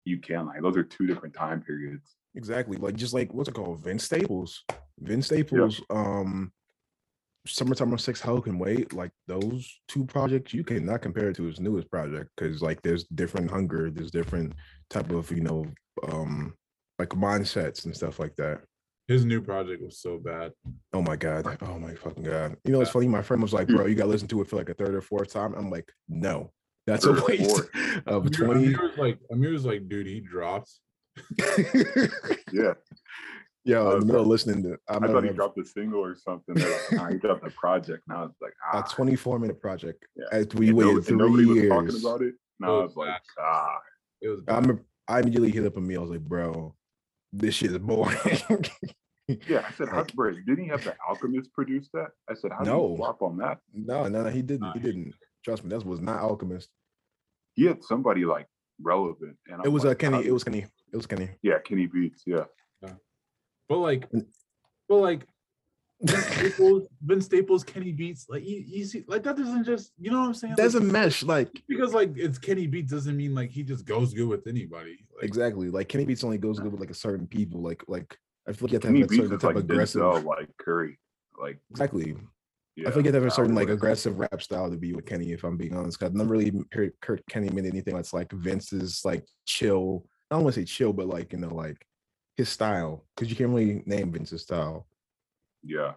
you 0.04 0.18
can 0.18 0.46
like 0.46 0.62
those 0.62 0.76
are 0.76 0.84
two 0.84 1.06
different 1.06 1.34
time 1.34 1.62
periods. 1.62 2.16
Exactly. 2.34 2.76
Like 2.76 2.96
just 2.96 3.14
like 3.14 3.32
what's 3.32 3.48
it 3.48 3.54
called? 3.54 3.82
Vince 3.82 4.04
Staples. 4.04 4.64
Vince 5.00 5.26
Staples, 5.26 5.80
um 5.90 6.52
Summertime 7.46 7.96
'06 7.96 8.20
Hell 8.20 8.40
Can 8.40 8.58
Wait. 8.58 8.92
Like 8.92 9.12
those 9.26 9.80
two 9.88 10.04
projects, 10.04 10.54
you 10.54 10.64
cannot 10.64 11.02
compare 11.02 11.28
it 11.28 11.36
to 11.36 11.44
his 11.44 11.60
newest 11.60 11.90
project 11.90 12.30
because 12.36 12.62
like 12.62 12.80
there's 12.82 13.04
different 13.04 13.50
hunger, 13.50 13.90
there's 13.90 14.10
different 14.10 14.54
type 14.90 15.10
of, 15.10 15.30
you 15.30 15.42
know, 15.42 15.66
um 16.08 16.54
like 16.98 17.10
mindsets 17.10 17.84
and 17.84 17.94
stuff 17.94 18.18
like 18.18 18.34
that. 18.36 18.60
His 19.08 19.24
new 19.24 19.42
project 19.42 19.82
was 19.82 19.98
so 20.00 20.18
bad. 20.18 20.52
Oh 20.94 21.02
my 21.02 21.16
god. 21.16 21.58
Oh 21.62 21.78
my 21.78 21.94
fucking 21.94 22.22
god. 22.22 22.56
You 22.64 22.72
know 22.72 22.80
it's 22.80 22.90
funny? 22.90 23.06
My 23.08 23.22
friend 23.22 23.42
was 23.42 23.52
like, 23.52 23.68
bro, 23.68 23.86
you 23.86 23.94
gotta 23.94 24.08
listen 24.08 24.28
to 24.28 24.40
it 24.40 24.48
for 24.48 24.56
like 24.56 24.70
a 24.70 24.74
third 24.74 24.94
or 24.94 25.02
fourth 25.02 25.30
time. 25.32 25.54
I'm 25.54 25.70
like, 25.70 25.92
no, 26.08 26.52
that's 26.86 27.04
a 27.04 27.14
Third 27.14 27.22
or 27.22 27.26
waste 27.26 27.50
fourth. 27.50 27.68
of 28.06 28.26
Amir, 28.26 28.30
20. 28.30 28.64
Amir 28.66 28.82
was 28.88 28.96
like, 28.98 29.18
Amir 29.30 29.50
was 29.52 29.64
like, 29.66 29.88
dude, 29.88 30.06
he 30.06 30.20
dropped. 30.20 30.70
Yeah, 32.52 32.74
Yo, 33.64 33.92
in 33.92 33.98
the 34.00 34.04
Uh, 34.04 34.06
middle 34.06 34.20
of 34.22 34.26
listening 34.28 34.62
to 34.62 34.76
I 34.88 34.96
I'm 34.96 35.02
thought 35.06 35.24
he 35.24 35.30
dropped 35.30 35.58
a 35.58 35.64
single 35.64 36.00
or 36.04 36.14
something. 36.16 36.54
They're 36.54 36.70
like, 36.70 36.92
nah, 36.92 37.08
he 37.10 37.18
dropped 37.18 37.46
a 37.46 37.50
project. 37.50 38.02
Now 38.06 38.24
it's 38.24 38.40
like 38.40 38.52
a 38.72 38.76
ah, 38.78 38.82
24 38.82 39.38
minute 39.38 39.60
project. 39.60 40.04
Yeah. 40.16 40.24
As 40.32 40.46
we 40.54 40.68
and 40.68 40.78
no- 40.78 40.86
waited 40.94 41.08
and 41.08 41.18
nobody 41.18 41.44
three 41.44 41.68
was 41.68 41.90
talking 41.90 42.00
about 42.06 42.22
it. 42.22 42.34
Now 42.60 42.68
Oh, 42.70 42.80
it's 42.84 42.96
like 42.96 43.20
ah, 43.40 43.78
It 44.22 44.28
was 44.28 44.40
I 44.40 44.52
bad. 44.52 44.54
remember 44.62 44.84
I 45.08 45.20
immediately 45.20 45.50
hit 45.50 45.66
up 45.66 45.76
Emil. 45.76 45.98
I 45.98 46.02
was 46.02 46.10
like, 46.10 46.20
bro, 46.20 46.74
this 47.36 47.54
shit 47.56 47.72
is 47.72 47.78
boring. 47.78 48.16
yeah. 49.48 49.64
I 49.68 49.72
said, 49.72 49.88
how, 49.88 49.98
Like- 49.98 50.14
bro, 50.14 50.32
didn't 50.32 50.64
he 50.64 50.68
have 50.68 50.84
the 50.84 50.94
Alchemist 51.08 51.52
produce 51.52 51.88
that? 51.94 52.08
I 52.30 52.34
said, 52.34 52.52
how 52.52 52.64
do 52.64 52.70
No. 52.70 52.90
you 52.90 52.96
flop 52.96 53.22
on 53.22 53.36
that? 53.38 53.58
no, 53.72 54.06
no, 54.08 54.22
no, 54.22 54.30
he 54.30 54.42
didn't. 54.42 54.60
Nah, 54.62 54.72
He 54.74 54.80
he- 54.80 54.86
didn't. 54.86 55.14
Trust 55.44 55.62
me, 55.64 55.70
that 55.70 55.84
was 55.84 56.00
not 56.00 56.20
Alchemist. 56.22 56.70
He 57.54 57.66
had 57.66 57.82
somebody 57.84 58.24
like 58.24 58.46
relevant, 58.80 59.36
and 59.46 59.60
It 59.62 59.66
I'm 59.68 59.72
was 59.72 59.84
uh, 59.84 59.88
like, 59.88 60.02
how 60.02 60.10
Kenny. 60.10 60.22
do- 60.24 60.28
It 60.28 60.32
was 60.32 60.44
Kenny. 60.44 60.66
It 60.92 60.96
was 60.96 61.06
Kenny. 61.06 61.30
yeah, 61.42 61.58
Kenny 61.64 61.86
Beats. 61.86 62.22
Yeah, 62.26 62.44
But 63.68 63.78
like, 63.78 64.08
but 64.88 64.96
like, 64.96 65.26
Vince 66.04 66.26
Staples, 66.26 66.88
Vince 67.02 67.24
Staples, 67.26 67.64
Kenny 67.64 67.92
Beats, 67.92 68.26
like 68.28 68.44
you, 68.44 68.62
you 68.66 68.84
see, 68.84 69.04
like 69.08 69.22
that 69.22 69.36
doesn't 69.36 69.64
just, 69.64 69.92
you 69.98 70.10
know 70.10 70.20
what 70.20 70.26
I'm 70.28 70.34
saying? 70.34 70.52
Like, 70.52 70.58
Doesn't 70.58 70.90
mesh. 70.90 71.22
Like 71.22 71.48
because 71.68 71.94
like 71.94 72.12
it's 72.16 72.38
Kenny 72.38 72.66
Beats 72.66 72.92
doesn't 72.92 73.16
mean 73.16 73.34
like 73.34 73.50
he 73.50 73.62
just 73.62 73.84
goes 73.86 74.12
good 74.14 74.28
with 74.28 74.46
anybody. 74.46 74.98
Like, 75.16 75.24
exactly. 75.24 75.70
Like 75.70 75.88
Kenny 75.88 76.04
Beats 76.04 76.24
only 76.24 76.38
goes 76.38 76.58
good 76.60 76.72
with 76.72 76.80
like 76.80 76.90
a 76.90 76.94
certain 76.94 77.26
people. 77.26 77.62
Like 77.62 77.82
like 77.88 78.16
I 78.46 78.52
feel 78.52 78.66
like 78.68 78.72
you 78.72 78.76
have 78.76 78.82
to 78.82 78.88
Kenny 78.88 79.00
have 79.00 79.06
a 79.06 79.10
Beats 79.10 79.22
certain 79.22 79.38
type 79.38 79.54
like 79.54 79.64
of 79.64 79.70
aggressive. 79.70 80.02
Denzel, 80.02 80.24
like 80.24 80.48
Curry, 80.58 80.98
like 81.40 81.58
Exactly. 81.70 82.16
yeah. 82.76 82.88
I 82.88 82.90
feel 82.90 82.96
like 82.98 83.06
you 83.06 83.12
have 83.12 83.14
to 83.14 83.20
have 83.20 83.24
a 83.24 83.30
certain 83.30 83.54
like 83.54 83.68
aggressive 83.70 84.18
rap 84.18 84.42
style 84.42 84.70
to 84.70 84.76
be 84.76 84.92
with 84.92 85.06
Kenny, 85.06 85.32
if 85.32 85.44
I'm 85.44 85.56
being 85.56 85.74
honest. 85.76 85.98
'cause 85.98 86.08
I've 86.08 86.14
never 86.14 86.30
really 86.30 86.52
heard 86.72 86.92
Kurt 87.00 87.24
Kenny 87.30 87.48
mean 87.50 87.66
anything 87.66 87.94
that's 87.94 88.12
like 88.12 88.30
Vince's 88.32 89.00
like 89.04 89.24
chill. 89.46 90.04
I 90.30 90.34
don't 90.34 90.44
want 90.44 90.54
to 90.54 90.60
say 90.60 90.64
chill, 90.66 90.92
but 90.92 91.06
like 91.06 91.32
you 91.32 91.38
know, 91.38 91.54
like 91.54 91.78
his 92.36 92.48
style. 92.48 93.06
Because 93.14 93.30
you 93.30 93.36
can't 93.36 93.50
really 93.50 93.82
name 93.86 94.12
Vince's 94.12 94.42
style. 94.42 94.86
Yeah, 95.64 95.92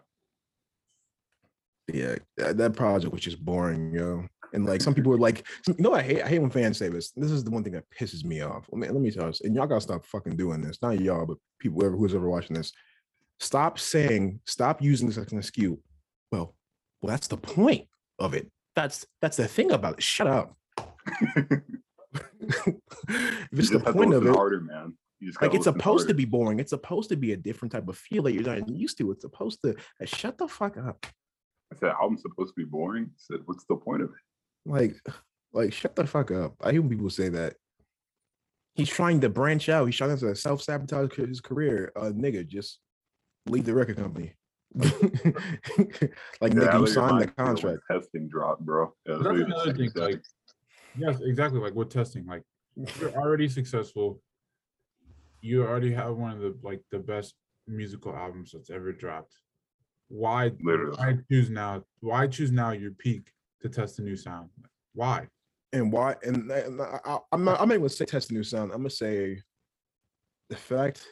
Yeah, 1.91 2.15
that, 2.37 2.57
that 2.57 2.75
project 2.75 3.11
was 3.11 3.21
just 3.21 3.43
boring, 3.43 3.93
yo. 3.93 4.25
And 4.53 4.65
like 4.65 4.81
some 4.81 4.93
people 4.93 5.11
were 5.11 5.17
like, 5.17 5.45
you 5.67 5.75
know, 5.77 5.93
I 5.93 6.01
hate. 6.01 6.23
I 6.23 6.27
hate 6.29 6.39
when 6.39 6.49
fans 6.49 6.77
say 6.77 6.87
this. 6.87 7.11
This 7.11 7.31
is 7.31 7.43
the 7.43 7.51
one 7.51 7.63
thing 7.63 7.73
that 7.73 7.83
pisses 7.89 8.23
me 8.23 8.41
off. 8.41 8.65
Let 8.71 8.79
me 8.79 8.87
let 8.87 9.01
me 9.01 9.11
tell 9.11 9.27
you, 9.27 9.33
and 9.43 9.55
y'all 9.55 9.67
gotta 9.67 9.81
stop 9.81 10.05
fucking 10.05 10.37
doing 10.37 10.61
this. 10.61 10.81
Not 10.81 11.01
y'all, 11.01 11.25
but 11.25 11.37
people 11.59 11.83
ever 11.83 11.97
who's 11.97 12.15
ever 12.15 12.29
watching 12.29 12.55
this. 12.55 12.71
Stop 13.39 13.77
saying, 13.77 14.39
stop 14.45 14.81
using 14.81 15.07
this 15.07 15.17
as 15.17 15.31
an 15.31 15.37
excuse. 15.37 15.77
Well, 16.31 16.55
well, 17.01 17.11
that's 17.11 17.27
the 17.27 17.37
point 17.37 17.87
of 18.19 18.33
it. 18.33 18.49
That's 18.75 19.05
that's 19.21 19.37
the 19.37 19.47
thing 19.47 19.71
about 19.71 19.95
it. 19.95 20.03
Shut 20.03 20.27
up. 20.27 20.55
if 22.15 22.73
it's 23.51 23.51
the 23.51 23.57
just 23.57 23.73
have 23.73 23.83
to 23.85 23.93
point 23.93 24.13
of 24.13 24.25
it, 24.25 24.33
harder, 24.33 24.61
man. 24.61 24.93
You 25.19 25.29
just 25.29 25.41
like 25.41 25.53
it's 25.53 25.65
listen 25.65 25.79
supposed 25.79 26.07
to 26.09 26.13
be 26.13 26.25
boring. 26.25 26.59
It's 26.59 26.69
supposed 26.69 27.09
to 27.09 27.15
be 27.15 27.33
a 27.33 27.37
different 27.37 27.71
type 27.71 27.87
of 27.87 27.97
feel 27.97 28.23
that 28.23 28.33
you're 28.33 28.43
not 28.43 28.69
used 28.69 28.97
to. 28.99 29.11
It's 29.11 29.23
supposed 29.23 29.61
to 29.63 29.71
uh, 29.71 30.05
shut 30.05 30.37
the 30.37 30.47
fuck 30.47 30.77
up. 30.77 31.05
I 31.71 31.75
said, 31.75 31.89
album's 31.89 32.21
supposed 32.21 32.53
to 32.55 32.61
be 32.61 32.65
boring. 32.65 33.05
I 33.05 33.17
said, 33.17 33.39
what's 33.45 33.65
the 33.65 33.75
point 33.75 34.03
of 34.03 34.09
it? 34.09 34.71
Like, 34.71 34.95
like 35.53 35.73
shut 35.73 35.95
the 35.95 36.05
fuck 36.05 36.31
up. 36.31 36.55
I 36.61 36.71
hear 36.71 36.83
people 36.83 37.09
say 37.09 37.29
that. 37.29 37.55
He's 38.75 38.89
trying 38.89 39.21
to 39.21 39.29
branch 39.29 39.69
out. 39.69 39.85
He's 39.85 39.95
trying 39.95 40.15
to 40.15 40.35
self 40.35 40.61
sabotage 40.61 41.15
his 41.15 41.41
career. 41.41 41.91
Uh, 41.95 42.11
nigga, 42.11 42.45
just 42.47 42.79
leave 43.47 43.65
the 43.65 43.73
record 43.73 43.97
company. 43.97 44.35
like, 44.75 44.93
Yeah, 45.01 46.09
nigga, 46.41 46.79
you 46.79 46.87
signed 46.87 47.21
the 47.21 47.25
reminds 47.25 47.25
me 47.25 47.25
of 47.25 47.37
when 47.37 47.45
contract. 47.47 47.79
Testing 47.89 48.29
drop, 48.29 48.59
bro. 48.59 48.93
Yeah, 49.07 49.15
But 49.17 49.23
that's 49.23 49.39
another 49.39 49.73
thing. 49.73 49.91
Like, 49.95 50.21
yes, 50.95 51.19
exactly. 51.21 51.59
Like 51.59 51.73
with 51.73 51.89
testing, 51.89 52.27
like 52.27 52.43
you're 52.99 53.15
already 53.15 53.49
successful. 53.49 54.21
You 55.41 55.63
already 55.63 55.91
have 55.93 56.15
one 56.15 56.31
of 56.31 56.39
the 56.39 56.55
like 56.63 56.81
the 56.91 56.99
best 56.99 57.35
musical 57.67 58.15
albums 58.15 58.51
that's 58.53 58.69
ever 58.69 58.91
dropped. 58.91 59.33
Why, 60.09 60.51
Literally. 60.61 60.95
why 60.97 61.17
choose 61.29 61.49
now? 61.49 61.83
Why 61.99 62.27
choose 62.27 62.51
now 62.51 62.71
your 62.71 62.91
peak 62.91 63.31
to 63.61 63.69
test 63.69 63.99
a 63.99 64.01
new 64.01 64.15
sound? 64.15 64.49
Why? 64.93 65.27
And 65.73 65.91
why? 65.91 66.15
And, 66.23 66.49
and 66.49 66.81
I, 66.81 66.99
I- 67.05 67.19
I'm 67.31 67.43
not. 67.43 67.59
I'm 67.59 67.67
not 67.67 67.75
even 67.75 67.81
gonna 67.81 67.89
say 67.89 68.05
test 68.05 68.31
a 68.31 68.33
new 68.33 68.43
sound. 68.43 68.71
I'm 68.71 68.79
gonna 68.79 68.89
say 68.89 69.41
the 70.49 70.55
fact 70.55 71.05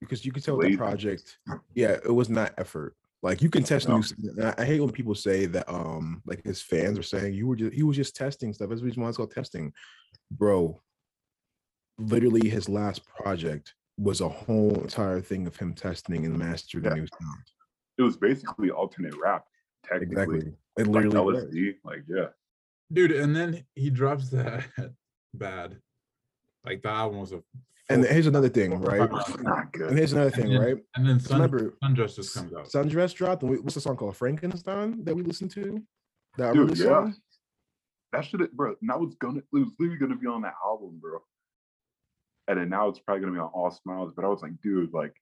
because 0.00 0.24
you 0.24 0.32
can 0.32 0.42
tell 0.42 0.56
with 0.56 0.66
the 0.68 0.76
project. 0.76 1.38
Yeah, 1.74 1.92
it 2.04 2.12
was 2.12 2.28
not 2.28 2.52
effort. 2.58 2.96
Like 3.22 3.40
you 3.40 3.48
can 3.48 3.62
test 3.62 3.88
No. 3.88 3.98
new. 3.98 4.04
and 4.36 4.44
I, 4.48 4.54
I 4.58 4.64
hate 4.64 4.80
when 4.80 4.90
people 4.90 5.14
say 5.14 5.46
that. 5.46 5.72
Um, 5.72 6.20
like 6.26 6.42
his 6.44 6.60
fans 6.60 6.98
are 6.98 7.04
saying 7.04 7.34
you 7.34 7.46
were 7.46 7.54
just 7.56 7.72
he 7.72 7.84
was 7.84 7.96
just 7.96 8.16
testing 8.16 8.52
stuff. 8.52 8.68
That's 8.68 8.80
the 8.80 8.86
reason 8.86 9.02
why 9.02 9.08
it's 9.08 9.16
called 9.16 9.30
testing, 9.30 9.72
bro. 10.32 10.80
Literally, 12.08 12.48
his 12.48 12.68
last 12.68 13.04
project 13.06 13.74
was 13.98 14.20
a 14.20 14.28
whole 14.28 14.74
entire 14.82 15.20
thing 15.20 15.46
of 15.46 15.56
him 15.56 15.74
testing 15.74 16.24
and 16.26 16.36
mastering 16.38 16.84
Yeah. 16.84 16.90
the 16.90 16.96
new 16.96 17.06
sound. 17.06 17.42
It 17.98 18.02
was 18.02 18.16
basically 18.16 18.70
alternate 18.70 19.14
rap, 19.22 19.44
technically. 19.84 20.38
Exactly. 20.38 20.52
It 20.78 20.86
Like 20.86 21.04
literally 21.04 21.32
was. 21.34 21.44
LSD. 21.44 21.74
Like, 21.84 22.04
yeah. 22.08 22.26
Dude, 22.92 23.12
and 23.12 23.34
then 23.36 23.64
he 23.74 23.90
drops 23.90 24.30
that 24.30 24.64
bad. 25.34 25.78
Like 26.64 26.82
that 26.82 26.94
album 26.94 27.20
was 27.20 27.32
a 27.32 27.42
And 27.88 28.04
here's 28.04 28.26
another 28.26 28.48
thing, 28.48 28.80
right? 28.80 29.08
It's 29.12 29.38
not 29.42 29.74
And 29.74 29.98
here's 29.98 30.12
another 30.12 30.28
and 30.28 30.34
thing, 30.36 30.52
then, 30.52 30.60
right? 30.60 30.76
And 30.96 31.06
then 31.08 31.20
Sun, 31.20 31.40
remember, 31.42 31.74
Sundress 31.84 32.16
just 32.16 32.34
comes 32.34 32.52
out. 32.54 32.66
Sundress 32.68 33.14
dropped, 33.14 33.42
and 33.42 33.50
we, 33.50 33.58
what's 33.58 33.74
the 33.74 33.80
song 33.80 33.96
called? 33.96 34.16
Frankenstein 34.16 35.04
that 35.04 35.14
we 35.14 35.22
listened 35.22 35.50
to. 35.52 35.82
That 36.38 36.54
Dude, 36.54 36.68
Dude, 36.68 36.78
yeah. 36.78 36.84
song. 36.84 37.14
That 38.12 38.24
should 38.24 38.40
have, 38.40 38.52
bro. 38.52 38.74
And 38.80 38.90
that 38.90 38.98
was 39.00 39.14
gonna, 39.16 39.38
it 39.38 39.44
was 39.52 39.68
literally 39.78 39.98
gonna 39.98 40.16
be 40.16 40.26
on 40.26 40.42
that 40.42 40.54
album, 40.64 40.98
bro. 41.00 41.18
And 42.48 42.58
then 42.58 42.68
now 42.68 42.88
it's 42.88 42.98
probably 42.98 43.20
gonna 43.20 43.32
be 43.32 43.38
on 43.38 43.50
All 43.54 43.70
Smiles. 43.70 44.12
But 44.14 44.24
I 44.24 44.28
was 44.28 44.42
like, 44.42 44.60
dude, 44.62 44.92
like, 44.92 45.14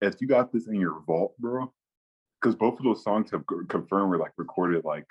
if 0.00 0.20
you 0.20 0.26
got 0.26 0.52
this 0.52 0.66
in 0.66 0.74
your 0.74 1.02
vault, 1.06 1.34
bro, 1.38 1.72
because 2.40 2.54
both 2.56 2.78
of 2.78 2.84
those 2.84 3.04
songs 3.04 3.30
have 3.30 3.44
confirmed 3.68 4.10
were 4.10 4.18
like 4.18 4.32
recorded 4.36 4.84
like 4.84 5.06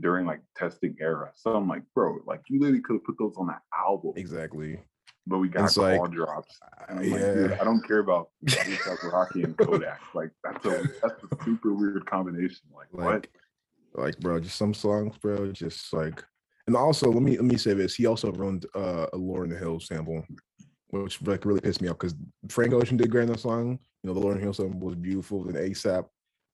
during 0.00 0.26
like 0.26 0.40
testing 0.56 0.96
era. 1.00 1.30
So 1.34 1.54
I'm 1.54 1.68
like, 1.68 1.82
bro, 1.94 2.18
like 2.26 2.40
you 2.48 2.60
literally 2.60 2.80
could 2.82 2.94
have 2.94 3.04
put 3.04 3.16
those 3.18 3.34
on 3.36 3.46
that 3.48 3.60
album, 3.76 4.12
Exactly. 4.16 4.80
but 5.26 5.38
we 5.38 5.48
got 5.48 5.64
It's 5.64 5.76
like, 5.76 6.10
drops. 6.10 6.58
And 6.88 7.00
I'm 7.00 7.10
like, 7.10 7.20
dude, 7.20 7.50
yeah. 7.50 7.56
I 7.60 7.64
don't 7.64 7.86
care 7.86 8.00
about 8.00 8.30
Rocky 9.04 9.42
and 9.44 9.56
Kodak. 9.56 10.00
Like 10.14 10.30
that's 10.42 10.64
a 10.66 10.88
that's 11.02 11.22
a 11.22 11.44
super 11.44 11.74
weird 11.74 12.06
combination. 12.06 12.66
Like, 12.74 12.88
what? 12.90 13.06
Like, 13.06 13.30
like, 13.94 14.18
bro, 14.18 14.40
just 14.40 14.56
some 14.56 14.74
songs, 14.74 15.16
bro, 15.18 15.52
just 15.52 15.92
like. 15.92 16.24
And 16.66 16.74
also, 16.76 17.12
let 17.12 17.22
me 17.22 17.36
let 17.36 17.44
me 17.44 17.58
say 17.58 17.74
this. 17.74 17.94
He 17.94 18.06
also 18.06 18.32
ruined 18.32 18.64
uh, 18.74 19.06
a 19.12 19.18
Lauryn 19.18 19.56
Hill 19.56 19.80
sample, 19.80 20.24
which 21.02 21.20
like 21.22 21.44
really 21.44 21.60
pissed 21.60 21.80
me 21.80 21.88
off 21.88 21.98
because 21.98 22.14
Frank 22.48 22.72
Ocean 22.72 22.96
did 22.96 23.10
great 23.10 23.22
on 23.22 23.32
the 23.32 23.38
song. 23.38 23.78
You 24.02 24.08
know, 24.08 24.14
the 24.14 24.20
Lauryn 24.20 24.40
Hill 24.40 24.52
song 24.52 24.78
was 24.80 24.94
beautiful. 24.94 25.44
Then 25.44 25.54
ASAP 25.54 26.06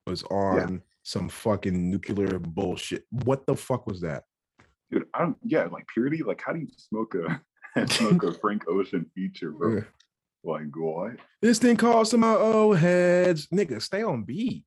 was 0.07 0.22
on 0.24 0.82
some 1.03 1.28
fucking 1.28 1.91
nuclear 1.91 2.38
bullshit. 2.38 3.05
What 3.11 3.47
the 3.47 3.57
fuck 3.57 3.86
was 3.86 4.01
that? 4.01 4.24
Dude, 4.91 5.07
I 5.14 5.20
don't. 5.20 5.36
Yeah, 5.45 5.64
like 5.64 5.86
purity. 5.93 6.22
Like, 6.22 6.43
how 6.45 6.53
do 6.53 6.61
you 6.61 6.68
smoke 6.76 7.14
a 7.14 7.86
smoke 7.88 8.22
a 8.22 8.32
Frank 8.41 8.68
Ocean 8.68 9.07
feature, 9.14 9.51
bro? 9.51 9.76
Yeah. 9.76 9.82
Like, 10.43 10.74
what? 10.74 11.16
This 11.43 11.59
thing 11.59 11.76
costs 11.76 12.14
my 12.14 12.34
old 12.34 12.78
heads. 12.78 13.47
Nigga, 13.49 13.80
stay 13.82 14.03
on 14.03 14.22
beat. 14.24 14.64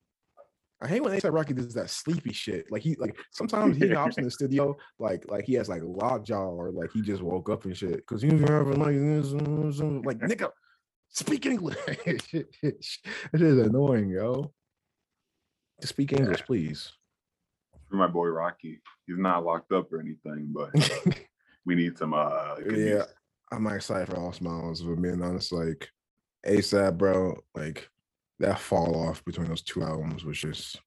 I 0.84 0.88
hate 0.88 1.02
when 1.02 1.14
ASAP 1.14 1.34
Rocky 1.34 1.54
does 1.54 1.74
that 1.76 1.90
sleepy 1.90 2.34
shit. 2.34 2.70
Like 2.70 2.82
he 2.82 2.96
like 3.00 3.18
sometimes 3.32 3.78
he 3.78 3.90
hops 3.90 4.18
in 4.18 4.26
the 4.26 4.32
studio 4.40 4.76
like 5.00 5.24
like 5.30 5.46
he 5.46 5.54
has 5.54 5.70
like 5.70 5.82
lockjaw 5.84 6.50
or 6.50 6.72
like 6.72 6.92
he 6.92 7.02
just 7.02 7.22
woke 7.22 7.50
up 7.50 7.64
and 7.64 7.76
shit. 7.76 8.06
Cause 8.06 8.22
you 8.22 8.32
having 8.32 8.80
like 8.80 10.06
like 10.06 10.20
nigga, 10.20 10.50
speak 11.08 11.46
English. 11.46 11.78
it 11.88 12.52
is 13.34 13.58
annoying, 13.66 14.10
yo. 14.10 14.52
Speak 15.82 16.12
English, 16.12 16.44
please. 16.44 16.92
For 17.90 17.96
my 17.96 18.08
boy 18.08 18.28
Rocky, 18.28 18.82
he's 19.08 19.18
not 19.18 19.46
locked 19.46 19.72
up 19.72 19.92
or 19.94 20.02
anything, 20.02 20.50
but 20.52 20.70
we 21.66 21.76
need 21.76 21.98
some. 21.98 22.14
uh 22.14 22.56
yeah. 22.70 23.06
I'm 23.54 23.68
excited 23.68 24.10
for 24.10 24.18
All 24.18 24.34
Smiles. 24.34 24.82
I'm 24.82 25.02
being 25.02 25.22
honest, 25.22 25.54
like 25.54 25.88
ASAP, 26.46 26.98
bro, 26.98 27.38
like 27.56 27.88
that 28.40 28.60
fall 28.60 29.08
off 29.08 29.24
between 29.26 29.48
those 29.48 29.62
two 29.62 29.84
albums 29.84 30.24
was 30.26 30.38
just 30.38 30.80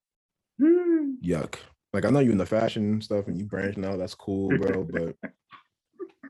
hmm. 0.59 1.13
yuck. 1.23 1.55
Like 1.93 2.05
I 2.05 2.09
know 2.09 2.19
you 2.19 2.31
in 2.31 2.37
the 2.37 2.45
fashion 2.45 3.01
stuff 3.01 3.27
and 3.27 3.37
you 3.37 3.45
branching 3.45 3.85
out, 3.85 3.97
that's 3.97 4.15
cool, 4.15 4.49
bro. 4.49 4.83
But 4.91 5.31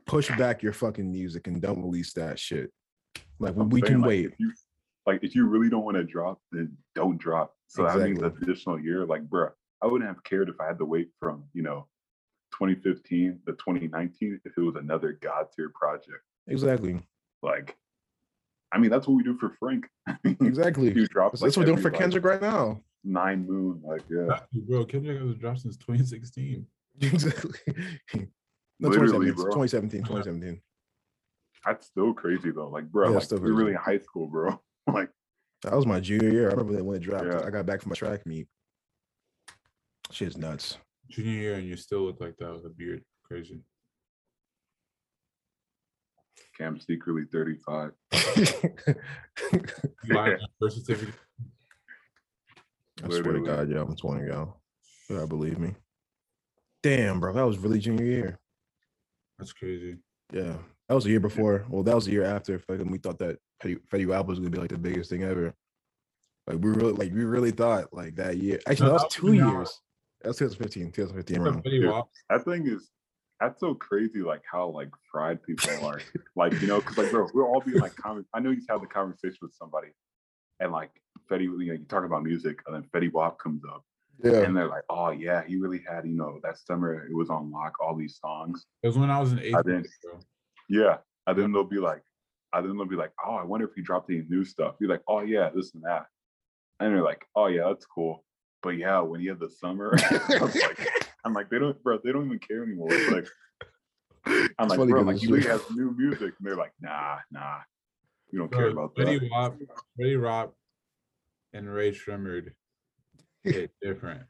push 0.05 0.29
back 0.37 0.63
your 0.63 0.73
fucking 0.73 1.11
music 1.11 1.47
and 1.47 1.61
don't 1.61 1.81
release 1.81 2.13
that 2.13 2.39
shit. 2.39 2.71
Like 3.39 3.55
we, 3.55 3.61
I'm 3.61 3.69
we 3.69 3.81
saying, 3.81 3.93
can 3.93 4.01
like, 4.01 4.07
wait. 4.07 4.25
If 4.25 4.39
you, 4.39 4.53
like 5.05 5.23
if 5.23 5.35
you 5.35 5.45
really 5.45 5.69
don't 5.69 5.83
want 5.83 5.97
to 5.97 6.03
drop, 6.03 6.39
then 6.51 6.75
don't 6.95 7.17
drop. 7.17 7.53
So 7.67 7.83
that 7.83 7.97
means 7.97 8.17
Exactly. 8.17 8.37
an 8.37 8.43
additional 8.43 8.79
year. 8.79 9.05
Like, 9.05 9.23
bro, 9.23 9.49
I 9.81 9.87
wouldn't 9.87 10.09
have 10.09 10.23
cared 10.23 10.49
if 10.49 10.59
I 10.59 10.67
had 10.67 10.77
to 10.79 10.85
wait 10.85 11.09
from 11.19 11.43
you 11.53 11.63
know 11.63 11.87
2015 12.53 13.39
to 13.45 13.51
2019 13.53 14.39
if 14.45 14.57
it 14.57 14.61
was 14.61 14.75
another 14.75 15.17
god 15.21 15.47
tier 15.55 15.71
project. 15.75 16.23
Exactly. 16.47 16.99
Like, 17.43 17.75
I 18.71 18.77
mean, 18.79 18.89
that's 18.89 19.07
what 19.07 19.15
we 19.15 19.23
do 19.23 19.37
for 19.37 19.51
Frank. 19.59 19.87
Exactly. 20.41 20.93
you 20.93 21.07
drop. 21.07 21.31
That's 21.31 21.41
like, 21.41 21.49
what 21.51 21.57
we're 21.57 21.65
doing 21.65 21.77
for 21.77 21.87
every, 21.87 21.91
like, 21.91 21.99
Kendrick 21.99 22.25
right 22.25 22.41
now. 22.41 22.81
Nine 23.03 23.47
moon, 23.47 23.81
like 23.83 24.01
yeah, 24.09 24.23
Exactly, 24.23 24.61
Bro, 24.61 24.85
Kendrick 24.85 25.21
has 25.21 25.35
dropped 25.35 25.61
since 25.61 25.77
2016. 25.77 26.65
Exactly. 27.01 27.59
no, 28.79 28.89
Literally, 28.89 29.27
2017, 29.27 29.33
bro. 29.35 29.45
2017, 29.45 30.01
uh-huh. 30.01 30.07
2017. 30.23 30.61
that's 31.63 31.87
still 31.87 32.13
crazy 32.13 32.51
though. 32.51 32.69
Like, 32.69 32.91
bro, 32.91 33.09
Yeah, 33.09 33.15
like 33.15 33.23
still 33.23 33.39
we're 33.39 33.53
really 33.53 33.71
in 33.71 33.77
high 33.77 33.99
school, 33.99 34.27
bro. 34.27 34.59
like, 34.93 35.09
That 35.61 35.73
was 35.73 35.85
my 35.85 35.99
junior 35.99 36.29
year. 36.29 36.47
I 36.49 36.51
remember 36.51 36.73
that 36.73 36.83
when 36.83 36.97
it 36.97 37.03
dropped. 37.03 37.27
Yeah. 37.27 37.41
I 37.45 37.49
got 37.51 37.65
back 37.65 37.81
from 37.81 37.91
my 37.91 37.95
track 37.95 38.25
meet. 38.25 38.47
Shit's 40.11 40.37
nuts. 40.37 40.77
Junior 41.09 41.31
year, 41.31 41.53
and 41.55 41.67
you 41.67 41.77
still 41.77 42.01
look 42.01 42.19
like 42.19 42.35
that 42.37 42.53
with 42.53 42.65
a 42.65 42.69
beard. 42.69 43.03
Crazy. 43.23 43.61
Cam 46.57 46.79
secretly 46.79 47.23
35. 47.31 47.91
You 48.11 48.19
lied 50.09 50.33
on 50.33 50.39
your 50.39 50.47
birth 50.59 50.73
certificate. 50.73 51.13
I 53.03 53.09
swear 53.09 53.33
to 53.33 53.41
God, 53.41 53.69
yeah, 53.69 53.81
I'm 53.81 53.95
20. 53.95 54.23
You 54.23 54.53
gotta 55.09 55.27
believe 55.27 55.59
me. 55.59 55.75
Damn, 56.81 57.19
bro, 57.19 57.33
that 57.33 57.45
was 57.45 57.57
really 57.57 57.79
junior 57.79 58.05
year. 58.05 58.39
That's 59.37 59.53
crazy. 59.53 59.97
Yeah, 60.33 60.55
that 60.89 60.95
was 60.95 61.05
a 61.05 61.09
year 61.09 61.19
before. 61.19 61.65
Well, 61.69 61.83
that 61.83 61.95
was 61.95 62.07
a 62.07 62.11
year 62.11 62.23
after. 62.23 62.57
Fucking, 62.59 62.89
we 62.89 62.97
thought 62.97 63.19
that 63.19 63.37
Fetty 63.63 63.79
Fetty 63.91 64.07
Wap 64.07 64.25
was 64.25 64.39
gonna 64.39 64.49
be 64.49 64.57
like 64.57 64.71
the 64.71 64.77
biggest 64.77 65.09
thing 65.09 65.23
ever. 65.23 65.53
Like 66.47 66.57
we 66.59 66.71
really, 66.71 66.93
like 66.93 67.13
we 67.13 67.23
really 67.23 67.51
thought 67.51 67.93
like 67.93 68.15
that 68.15 68.37
year. 68.37 68.59
Actually, 68.67 68.87
No, 68.87 68.93
that 68.93 68.99
that 68.99 69.03
was 69.03 69.03
was 69.03 69.13
two 69.13 69.33
years. 69.33 69.81
That 70.21 70.29
was 70.29 70.37
2015, 70.37 70.91
2015 70.91 71.39
What's 71.39 71.47
up, 71.49 71.53
around. 71.53 71.63
Fetty 71.63 71.81
Dude, 71.81 71.89
Wap? 71.89 72.09
That 73.39 73.45
thing 73.45 73.49
is 73.49 73.51
that's 73.51 73.59
so 73.59 73.73
crazy, 73.75 74.19
like 74.21 74.41
how 74.51 74.67
like 74.69 74.89
fried 75.11 75.41
people 75.43 75.69
are. 75.85 76.01
like, 76.35 76.59
you 76.61 76.67
know, 76.67 76.79
because 76.79 76.97
like 76.97 77.11
bro, 77.11 77.27
we'll 77.33 77.45
all 77.45 77.61
be 77.61 77.73
like 77.73 77.95
comment. 77.95 78.25
I 78.33 78.39
know 78.39 78.51
you 78.51 78.61
have 78.69 78.81
the 78.81 78.87
conversation 78.87 79.37
with 79.41 79.53
somebody 79.53 79.89
and 80.59 80.71
like 80.71 80.91
Fetty, 81.29 81.43
you 81.43 81.57
know, 81.57 81.73
you 81.73 81.85
talk 81.89 82.03
about 82.05 82.23
music 82.23 82.59
and 82.65 82.75
then 82.75 82.83
Fetty 82.93 83.11
Wap 83.11 83.37
comes 83.39 83.61
up 83.65 83.83
Yeah, 84.23 84.41
and 84.43 84.55
they're 84.55 84.67
like, 84.69 84.83
Oh 84.89 85.11
yeah, 85.11 85.43
he 85.45 85.57
really 85.57 85.81
had, 85.89 86.05
you 86.05 86.15
know, 86.15 86.39
that 86.43 86.57
summer 86.57 87.05
it 87.07 87.13
was 87.13 87.29
on 87.29 87.51
lock, 87.51 87.73
all 87.79 87.95
these 87.95 88.17
songs. 88.19 88.65
It 88.83 88.87
was 88.87 88.97
when 88.97 89.09
I 89.11 89.19
was 89.19 89.33
in 89.33 89.39
eighth 89.39 89.55
I 89.55 89.61
grade, 89.61 89.83
didn't- 90.03 90.25
Yeah. 90.69 90.97
And 91.27 91.37
then 91.37 91.51
they'll 91.51 91.63
be 91.65 91.79
like, 91.79 92.01
and 92.53 92.67
then 92.67 92.77
they'll 92.77 92.85
be 92.87 92.95
like, 92.95 93.11
Oh, 93.25 93.35
I 93.35 93.43
wonder 93.43 93.67
if 93.67 93.73
he 93.75 93.81
dropped 93.81 94.09
any 94.09 94.23
new 94.29 94.45
stuff. 94.45 94.79
Be 94.79 94.87
like, 94.87 95.01
Oh 95.07 95.19
yeah, 95.21 95.49
this 95.53 95.73
and 95.73 95.83
that. 95.83 96.05
And 96.79 96.93
they're 96.95 97.03
like, 97.03 97.25
Oh 97.35 97.47
yeah, 97.47 97.65
that's 97.67 97.85
cool. 97.85 98.23
But 98.63 98.77
yeah, 98.77 98.99
when 99.01 99.19
he 99.21 99.27
had 99.27 99.39
the 99.39 99.49
summer, 99.49 99.93
I 100.09 100.37
was 100.41 100.55
like, 100.55 101.06
I'm 101.27 101.33
like, 101.33 101.49
they 101.49 101.59
don't, 101.59 101.81
bro, 101.83 101.99
they 102.01 102.13
don't 102.13 102.25
even 102.27 102.39
care 102.39 102.63
anymore. 102.63 102.87
It's 102.95 103.11
like, 103.11 103.27
I'm 104.25 104.45
It's 104.59 104.69
like, 104.69 104.77
funny 104.79 104.91
bro, 104.93 105.01
'cause 105.01 105.07
like 105.07 105.15
it's 105.17 105.25
he 105.25 105.31
really 105.31 105.43
true. 105.43 105.51
has 105.51 105.61
new 105.71 105.93
music, 105.97 106.21
and 106.21 106.33
they're 106.47 106.55
like, 106.55 106.71
nah, 106.79 107.17
nah, 107.31 107.57
we 108.31 108.39
don't 108.39 108.49
care 108.51 108.71
Bro, 108.71 108.83
about 108.83 108.95
that. 108.95 109.07
Fetty 109.07 109.29
Wap, 109.29 109.55
Fetty 109.99 110.51
and 111.53 111.73
Rae 111.73 111.91
Sremmurd 111.91 112.53
hit 113.43 113.71
different. 113.81 114.21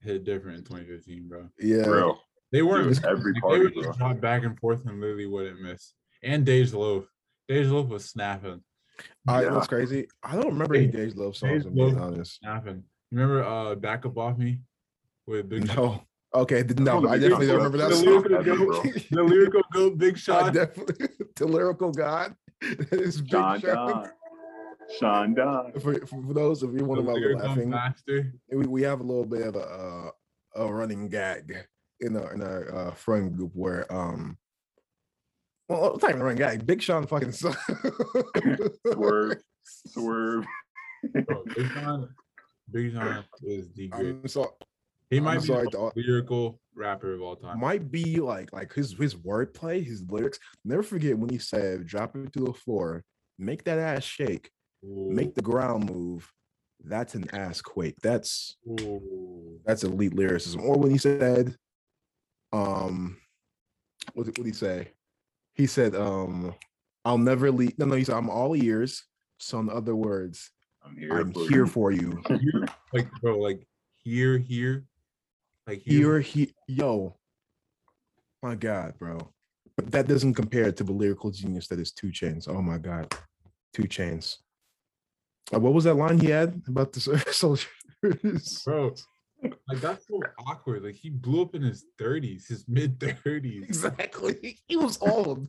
Hit 0.00 0.22
different 0.22 0.58
in 0.58 0.64
2015, 0.64 1.28
bro. 1.28 1.48
yeah. 1.58 1.82
Bro, 1.82 2.18
They 2.52 2.62
weren't 2.62 2.94
Dude, 2.94 3.04
every 3.04 3.32
like, 3.32 3.42
they 3.42 3.48
party, 3.48 3.62
would 3.64 3.74
just 3.74 3.98
bro. 3.98 4.14
back 4.14 4.44
and 4.44 4.56
forth 4.60 4.86
and 4.86 5.00
literally 5.00 5.26
wouldn't 5.26 5.60
miss. 5.60 5.94
And 6.22 6.46
Dej 6.46 6.72
Loaf. 6.72 7.08
Dej 7.50 7.68
Loaf 7.72 7.88
was 7.88 8.08
snapping, 8.08 8.62
I 9.26 9.42
Yeah. 9.42 9.54
what's 9.54 9.66
crazy. 9.66 10.06
I 10.22 10.36
don't 10.36 10.52
remember 10.52 10.76
any 10.76 10.86
Dej 10.86 11.16
Loaf 11.16 11.36
songs. 11.36 11.66
I'm 11.66 11.74
being 11.74 11.98
honest. 11.98 12.38
snapping. 12.38 12.84
Remember 13.10 13.42
uh 13.42 13.74
Back 13.74 14.06
Up 14.06 14.16
Off 14.16 14.38
Me 14.38 14.60
with 15.28 15.48
Big 15.48 15.66
Sean? 15.68 15.76
No. 15.76 16.04
Okay, 16.34 16.62
th- 16.62 16.78
no, 16.78 17.08
I 17.08 17.18
definitely 17.18 17.46
don't 17.46 17.56
remember 17.56 17.78
that 17.78 17.88
The 17.90 17.96
song. 17.96 18.04
lyrical 18.06 18.42
bro. 18.42 18.82
goat, 18.82 19.06
the 19.10 19.22
lyrical 19.22 19.62
goat 19.72 19.98
Big 19.98 20.14
I 20.16 20.18
Sean. 20.18 20.52
definitely 20.52 21.08
the 21.36 21.46
lyrical 21.46 21.90
god. 21.92 22.34
is 22.92 23.20
Big 23.20 23.30
Sean 23.30 23.60
Sean. 23.60 23.74
Don, 23.86 24.10
Sean 24.98 25.34
Don. 25.34 25.72
For, 25.80 25.94
for 26.06 26.34
those 26.34 26.62
of 26.62 26.72
you 26.72 26.78
The 26.80 26.84
wondering 26.84 27.06
why 27.38 27.54
we're 27.54 27.66
laughing, 27.66 28.32
we, 28.50 28.66
we 28.66 28.82
have 28.82 29.00
a 29.00 29.04
little 29.04 29.24
bit 29.26 29.42
of 29.46 29.56
a 29.56 29.60
uh, 29.60 30.10
a 30.56 30.72
running 30.72 31.08
gag 31.08 31.66
in 32.00 32.16
our 32.16 32.32
in 32.34 32.42
our 32.42 32.74
uh, 32.74 32.90
friend 32.92 33.34
group 33.36 33.52
where 33.54 33.90
um 33.94 34.36
well 35.68 35.94
it's 35.94 36.02
not 36.02 36.10
even 36.10 36.20
a 36.22 36.24
running 36.24 36.38
gag. 36.38 36.66
Big 36.66 36.82
Sean 36.82 37.06
fucking 37.06 37.32
son. 37.32 37.54
Swerve, 38.92 39.36
swerve. 39.64 40.44
Bro, 41.26 41.44
Big 41.54 41.66
Sean, 41.72 42.08
Big 42.70 42.92
Sean 42.92 43.24
is 43.42 43.70
the 43.74 43.88
great. 43.88 44.06
I'm 44.22 44.28
so, 44.28 44.54
He 45.10 45.18
I'm 45.18 45.24
might 45.24 45.40
be 45.40 45.46
sorry 45.46 45.68
the 45.70 45.78
most 45.78 45.96
lyrical 45.96 46.60
rapper 46.74 47.14
of 47.14 47.22
all 47.22 47.36
time. 47.36 47.58
might 47.58 47.90
be 47.90 48.20
like 48.20 48.52
like 48.52 48.72
his 48.72 48.92
his 48.92 49.14
wordplay, 49.14 49.84
his 49.84 50.02
lyrics. 50.10 50.38
Never 50.64 50.82
forget 50.82 51.18
when 51.18 51.30
he 51.30 51.38
said, 51.38 51.86
"Drop 51.86 52.14
it 52.16 52.32
to 52.34 52.44
the 52.44 52.52
floor, 52.52 53.04
make 53.38 53.64
that 53.64 53.78
ass 53.78 54.04
shake, 54.04 54.50
make 54.82 55.34
the 55.34 55.42
ground 55.42 55.90
move." 55.90 56.30
That's 56.84 57.14
an 57.14 57.28
ass 57.34 57.60
quake. 57.60 57.96
That's 58.02 58.56
Ooh. 58.68 59.60
that's 59.64 59.82
elite 59.82 60.14
lyricism. 60.14 60.60
Or 60.60 60.78
when 60.78 60.90
he 60.92 60.98
said, 60.98 61.56
um, 62.52 63.16
what 64.14 64.26
did 64.26 64.38
what 64.38 64.44
did 64.44 64.46
he 64.46 64.52
say? 64.52 64.92
He 65.54 65.66
said, 65.66 65.96
um, 65.96 66.54
I'll 67.04 67.18
never 67.18 67.50
leave. 67.50 67.76
No, 67.78 67.86
no, 67.86 67.96
he 67.96 68.04
said, 68.04 68.14
I'm 68.14 68.30
all 68.30 68.54
ears. 68.54 69.04
So 69.40 69.58
in 69.58 69.68
other 69.68 69.96
words, 69.96 70.52
I'm 70.84 70.96
here. 70.96 71.18
I'm 71.18 71.32
for 71.32 71.40
here 71.40 71.50
you. 71.50 71.66
for 71.66 71.90
you. 71.90 72.22
Like 72.92 73.10
bro, 73.20 73.38
like 73.38 73.66
here, 73.98 74.38
here, 74.38 74.84
like 75.68 75.82
Here, 75.84 76.20
he, 76.20 76.50
yo, 76.66 77.14
my 78.42 78.54
God, 78.54 78.94
bro. 78.98 79.18
But 79.76 79.90
that 79.92 80.08
doesn't 80.08 80.34
compare 80.34 80.72
to 80.72 80.82
the 80.82 80.92
lyrical 80.92 81.30
genius 81.30 81.68
that 81.68 81.78
is 81.78 81.92
Two 81.92 82.08
Chainz. 82.08 82.48
Oh 82.48 82.62
my 82.62 82.78
God, 82.78 83.14
Two 83.74 83.84
Chainz. 83.84 84.38
Uh, 85.54 85.60
what 85.60 85.74
was 85.74 85.84
that 85.84 85.94
line 85.94 86.18
he 86.18 86.30
had 86.30 86.60
about 86.66 86.92
the 86.92 87.00
ser- 87.00 87.18
soldiers? 87.32 87.68
bro. 88.64 88.94
Like 89.68 89.80
that's 89.80 90.08
so 90.08 90.20
awkward. 90.46 90.82
Like 90.82 90.96
he 90.96 91.10
blew 91.10 91.42
up 91.42 91.54
in 91.54 91.62
his 91.62 91.84
30s, 92.00 92.48
his 92.48 92.64
mid 92.66 92.98
30s. 92.98 93.62
Exactly. 93.62 94.58
He 94.66 94.76
was 94.76 94.98
old. 95.00 95.48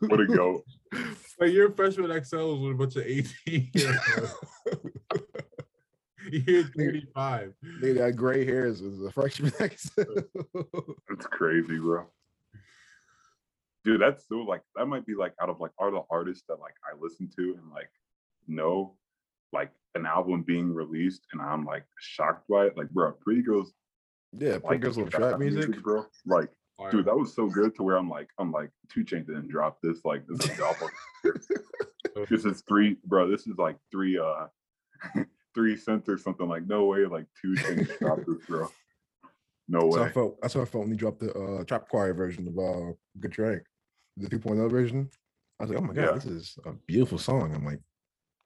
What 0.00 0.20
a 0.20 0.26
goat. 0.26 0.64
Like 1.40 1.52
your 1.52 1.72
freshman 1.72 2.10
XL 2.22 2.36
was 2.36 2.60
with 2.60 2.72
a 2.72 2.74
bunch 2.74 2.96
of 2.96 3.06
18 3.06 3.72
year 6.32 6.58
olds. 6.58 6.70
You're 6.76 6.92
35. 6.92 7.54
They 7.80 7.94
got 7.94 8.16
gray 8.16 8.44
hairs 8.44 8.82
as 8.82 9.00
a 9.00 9.10
freshman. 9.10 9.52
That's 9.58 11.26
crazy, 11.30 11.78
bro. 11.78 12.06
Dude, 13.84 14.00
that's 14.00 14.28
so 14.28 14.36
like 14.36 14.62
that 14.76 14.86
might 14.86 15.04
be 15.04 15.16
like 15.16 15.34
out 15.42 15.48
of 15.48 15.58
like 15.58 15.72
all 15.76 15.90
the 15.90 16.02
artists 16.08 16.44
that 16.48 16.60
like 16.60 16.74
I 16.86 16.96
listen 17.00 17.28
to 17.36 17.56
and 17.60 17.68
like 17.72 17.90
know 18.46 18.94
like 19.52 19.72
an 19.96 20.06
album 20.06 20.42
being 20.42 20.72
released 20.72 21.26
and 21.32 21.42
I'm 21.42 21.64
like 21.64 21.84
shocked 21.98 22.46
by 22.48 22.66
it. 22.66 22.76
Like, 22.76 22.90
bro, 22.90 23.10
Pretty 23.10 23.42
Girls 23.42 23.72
yeah, 24.32 24.52
Pretty 24.52 24.66
like 24.66 24.80
Girls 24.80 24.98
Love 24.98 25.10
Trap 25.10 25.38
music. 25.38 25.82
bro. 25.82 26.06
Like, 26.26 26.48
Fire. 26.76 26.90
dude, 26.90 27.04
that 27.04 27.16
was 27.16 27.34
so 27.34 27.48
good 27.48 27.74
to 27.76 27.82
where 27.82 27.96
I'm 27.96 28.08
like, 28.08 28.28
I'm 28.38 28.50
like, 28.50 28.70
Two 28.90 29.04
Chainz 29.04 29.26
didn't 29.26 29.48
drop 29.48 29.78
this. 29.82 30.04
Like, 30.04 30.26
this 30.26 30.50
is 30.50 30.58
album. 30.58 30.88
this 32.28 32.44
is 32.44 32.62
three, 32.66 32.96
bro. 33.04 33.30
This 33.30 33.46
is 33.46 33.58
like 33.58 33.76
three, 33.90 34.18
uh, 34.18 34.46
three 35.54 35.76
cents 35.76 36.08
or 36.08 36.18
something. 36.18 36.48
Like, 36.48 36.66
no 36.66 36.84
way. 36.86 37.04
Like, 37.06 37.26
Two 37.40 37.54
Chainz 37.54 37.98
dropped 37.98 38.26
this, 38.26 38.44
bro. 38.48 38.68
No 39.68 39.86
way. 39.86 39.92
So 39.92 40.02
I 40.04 40.08
felt 40.10 40.40
that's 40.42 40.54
how 40.54 40.62
I 40.62 40.64
felt 40.64 40.84
when 40.84 40.92
he 40.92 40.96
dropped 40.98 41.20
the 41.20 41.32
uh, 41.32 41.64
Trap 41.64 41.88
Choir 41.88 42.14
version 42.14 42.48
of 42.48 42.58
uh, 42.58 42.92
Good 43.20 43.30
Drank, 43.30 43.62
the 44.16 44.28
2.0 44.28 44.70
version. 44.70 45.08
I 45.60 45.64
was 45.64 45.70
like, 45.70 45.78
oh 45.78 45.86
my 45.86 45.94
god, 45.94 46.02
Yeah. 46.02 46.12
this 46.12 46.24
is 46.26 46.58
a 46.66 46.72
beautiful 46.86 47.18
song. 47.18 47.54
I'm 47.54 47.64
like, 47.64 47.80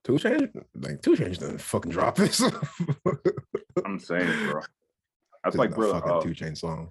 Two 0.04 0.12
Chainz, 0.14 0.50
like 0.74 1.02
Two 1.02 1.16
Chainz 1.16 1.38
didn't 1.38 1.58
fucking 1.60 1.90
drop 1.90 2.16
this. 2.16 2.40
I'm 3.84 3.98
saying, 3.98 4.50
bro. 4.50 4.60
That's 5.44 5.56
like, 5.56 5.70
a 5.70 5.74
bro, 5.74 5.92
fucking 5.92 6.10
uh, 6.12 6.20
Two 6.20 6.34
Chain 6.34 6.54
song. 6.54 6.90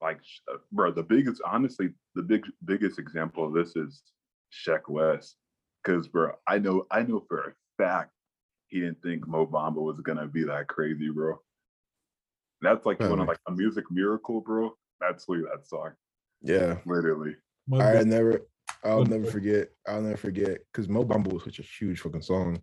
like, 0.00 0.20
uh, 0.52 0.58
bro, 0.70 0.92
the 0.92 1.02
biggest, 1.02 1.42
honestly, 1.44 1.90
the 2.14 2.22
big, 2.22 2.44
biggest 2.64 2.98
example 2.98 3.44
of 3.46 3.52
this 3.54 3.76
is 3.76 4.02
Sheck 4.52 4.88
Wes. 4.88 5.34
Cause, 5.84 6.06
bro, 6.06 6.32
I 6.46 6.58
know, 6.58 6.86
I 6.90 7.02
know 7.02 7.24
for 7.28 7.40
a 7.40 7.52
fact 7.76 8.12
he 8.72 8.80
didn't 8.80 9.02
think 9.02 9.28
Mo 9.28 9.46
Bamba 9.46 9.74
was 9.82 10.00
gonna 10.00 10.26
be 10.26 10.44
that 10.44 10.66
crazy, 10.66 11.10
bro. 11.10 11.38
That's 12.62 12.86
like 12.86 12.98
one 13.00 13.20
of 13.20 13.28
like 13.28 13.38
a 13.46 13.52
music 13.52 13.84
miracle, 13.90 14.40
bro. 14.40 14.74
That's 14.98 15.28
literally 15.28 15.50
that 15.54 15.68
song, 15.68 15.90
Yeah. 16.40 16.78
literally. 16.86 17.36
I 17.78 18.02
never, 18.04 18.40
I'll 18.82 19.04
never 19.04 19.26
forget. 19.26 19.68
I'll 19.86 20.00
never 20.00 20.16
forget 20.16 20.60
because 20.72 20.88
Mo 20.88 21.04
Bamba 21.04 21.30
was 21.32 21.44
such 21.44 21.58
a 21.58 21.62
huge 21.62 22.00
fucking 22.00 22.22
song. 22.22 22.62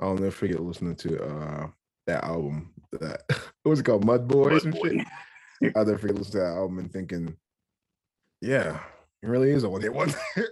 I'll 0.00 0.14
never 0.14 0.32
forget 0.32 0.58
listening 0.60 0.96
to 0.96 1.22
uh 1.22 1.68
that 2.08 2.24
album. 2.24 2.72
That 2.92 3.22
what 3.62 3.70
was 3.70 3.78
it 3.78 3.84
called? 3.84 4.04
Mud 4.04 4.26
Boy 4.26 4.42
or 4.48 4.50
Mud 4.50 4.62
some 4.62 4.70
Boy. 4.72 4.88
shit. 4.88 5.72
I'll 5.76 5.84
never 5.86 5.98
forget 5.98 6.16
listening 6.16 6.32
to 6.32 6.38
that 6.38 6.56
album 6.56 6.80
and 6.80 6.92
thinking, 6.92 7.36
yeah, 8.40 8.80
it 9.22 9.28
really 9.28 9.50
is 9.52 9.62
a 9.62 9.68
one 9.68 9.82
hit 9.82 9.94
wonder. 9.94 10.18
I 10.36 10.44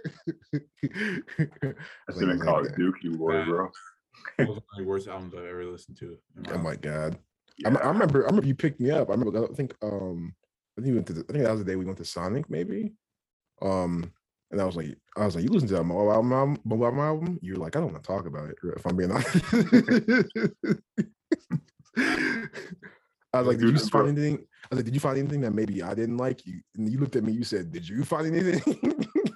should 2.17 2.29
have 2.29 2.39
called 2.39 2.67
it 2.67 2.75
Dookie 2.75 3.17
Boy, 3.17 3.33
Right. 3.33 3.47
bro. 3.47 3.69
That 4.37 4.47
was 4.47 4.57
one 4.57 4.65
of 4.73 4.77
the 4.77 4.83
worst 4.85 5.07
albums 5.07 5.33
I've 5.35 5.45
ever 5.45 5.65
listened 5.65 5.97
to. 5.97 6.17
in 6.37 6.47
Oh 6.51 6.57
my 6.57 6.63
my 6.63 6.75
god. 6.75 7.17
I, 7.65 7.69
Yeah. 7.69 7.77
I 7.77 7.87
remember 7.87 8.23
I 8.23 8.27
remember 8.27 8.47
you 8.47 8.55
picked 8.55 8.79
me 8.79 8.91
up. 8.91 9.09
I 9.09 9.13
remember 9.13 9.43
I 9.43 9.53
think 9.53 9.75
um 9.81 10.33
I 10.77 10.81
think 10.81 10.91
we 10.91 10.95
went 10.95 11.07
to 11.07 11.13
the, 11.13 11.25
I 11.29 11.31
think 11.31 11.43
that 11.43 11.51
was 11.51 11.63
the 11.63 11.65
day 11.71 11.75
we 11.75 11.85
went 11.85 11.97
to 11.99 12.05
Sonic 12.05 12.49
maybe. 12.49 12.93
Um 13.61 14.11
and 14.51 14.61
I 14.61 14.65
was 14.65 14.75
like 14.75 14.97
I 15.17 15.25
was 15.25 15.35
like 15.35 15.43
you 15.43 15.49
listen 15.49 15.67
to 15.69 15.75
that 15.75 15.83
Mo 15.83 16.11
album, 16.11 16.33
album, 16.33 16.57
Mo 16.63 16.83
album, 16.83 16.99
album? 16.99 17.39
You're 17.41 17.57
like 17.57 17.75
I 17.75 17.79
don't 17.79 17.91
want 17.91 18.03
to 18.03 18.07
talk 18.07 18.25
about 18.25 18.49
it 18.49 18.57
if 18.63 18.85
I'm 18.85 18.95
being 18.95 19.11
honest. 19.11 19.43
I 23.35 23.39
was 23.39 23.47
like, 23.47 23.57
did 23.59 23.71
you 23.71 23.79
find 23.79 24.07
anything? 24.09 24.45
I 24.65 24.67
was 24.69 24.77
like, 24.77 24.85
did 24.85 24.93
you 24.93 24.99
find 24.99 25.17
anything 25.17 25.41
that 25.41 25.53
maybe 25.53 25.81
I 25.81 25.95
didn't 25.95 26.17
like? 26.17 26.45
You 26.45 26.61
and 26.75 26.87
you 26.91 26.99
looked 26.99 27.15
at 27.15 27.23
me, 27.23 27.33
you 27.33 27.43
said, 27.43 27.71
Did 27.71 27.87
you 27.87 28.03
find 28.03 28.27
anything? 28.27 28.61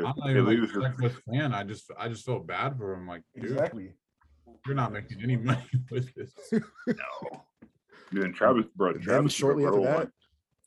Dude, 0.00 0.08
I'm 0.08 0.14
not 0.18 0.30
even 0.30 0.44
like, 0.82 0.98
a 0.98 1.02
just- 1.08 1.22
fan. 1.30 1.54
I 1.54 1.62
just 1.64 1.90
I 1.98 2.08
just 2.08 2.24
felt 2.24 2.46
bad 2.46 2.76
for 2.76 2.92
him. 2.94 3.06
Like, 3.06 3.22
dude, 3.34 3.92
you're 4.66 4.74
not 4.74 4.92
making 4.92 5.22
any 5.22 5.36
money 5.50 5.62
with 5.90 6.12
this. 6.14 6.32
no. 6.52 6.64
Dude, 8.12 8.24
and 8.24 8.34
Travis, 8.34 8.66
bro. 8.74 8.88
And 8.88 8.96
then 8.96 9.02
Travis 9.04 9.32
shortly 9.32 9.64
after 9.64 9.82
that, 9.82 9.98
one. 9.98 10.12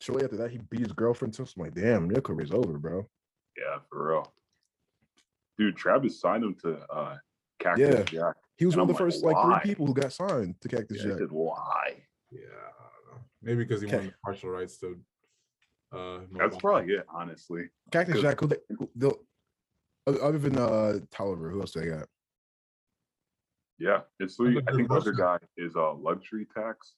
shortly 0.00 0.24
after 0.24 0.36
that, 0.38 0.50
he 0.50 0.58
beat 0.70 0.80
his 0.80 0.92
girlfriend. 0.92 1.34
So 1.34 1.42
I'm 1.44 1.62
like, 1.62 1.74
damn, 1.74 2.10
your 2.10 2.22
career's 2.22 2.50
over, 2.52 2.78
bro. 2.78 3.06
Yeah, 3.58 3.78
for 3.90 4.08
real. 4.08 4.32
Dude, 5.58 5.76
Travis 5.76 6.18
signed 6.20 6.42
him 6.42 6.54
to 6.62 6.78
uh 6.90 7.16
Cactus 7.60 7.88
Yeah. 7.94 8.02
Jack. 8.04 8.36
He 8.56 8.64
was 8.66 8.74
And 8.74 8.80
one 8.82 8.90
of 8.90 8.96
I'm 8.96 8.96
the 8.96 9.04
like, 9.04 9.12
first 9.12 9.24
like 9.24 9.36
why? 9.36 9.60
three 9.60 9.70
people 9.70 9.86
who 9.86 9.94
got 9.94 10.12
signed 10.12 10.54
to 10.62 10.68
Cactus 10.68 10.98
Yeah, 11.00 11.04
I 11.04 11.08
Jack. 11.10 11.18
said, 11.18 11.32
why? 11.32 11.94
Yeah, 12.30 12.38
I 12.40 12.86
don't 13.10 13.14
know. 13.16 13.22
maybe 13.42 13.64
because 13.64 13.82
he 13.82 13.88
Okay. 13.88 13.96
wanted 13.98 14.14
partial 14.24 14.50
rights 14.50 14.78
to. 14.78 14.98
Uh, 15.94 16.20
That's 16.36 16.56
probably 16.56 16.94
it, 16.94 17.06
honestly. 17.08 17.68
Cactus 17.92 18.20
Jack, 18.20 18.40
who 18.40 18.48
they, 18.48 18.56
who 18.78 18.90
they'll- 18.96 19.20
other 20.06 20.38
than 20.38 20.58
uh 20.58 20.98
Toliver, 21.10 21.50
who 21.50 21.60
else 21.60 21.72
do 21.72 21.80
they 21.80 21.86
got? 21.86 22.06
Yeah, 23.78 24.00
it's 24.20 24.38
That's. 24.38 24.58
I 24.68 24.72
think 24.72 24.88
the 24.88 24.94
other 24.94 25.12
guy 25.12 25.38
is 25.56 25.76
uh 25.76 25.94
luxury 25.94 26.46
tax. 26.54 26.94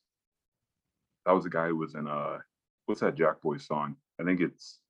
That 1.24 1.32
was 1.32 1.44
the 1.44 1.50
guy 1.50 1.68
who 1.68 1.76
was 1.76 1.94
in 1.94 2.06
uh 2.08 2.38
what's 2.86 3.00
that 3.02 3.14
Jack 3.14 3.40
Boy 3.40 3.58
song? 3.58 3.96
I 4.20 4.24
think 4.24 4.40
it's 4.40 4.80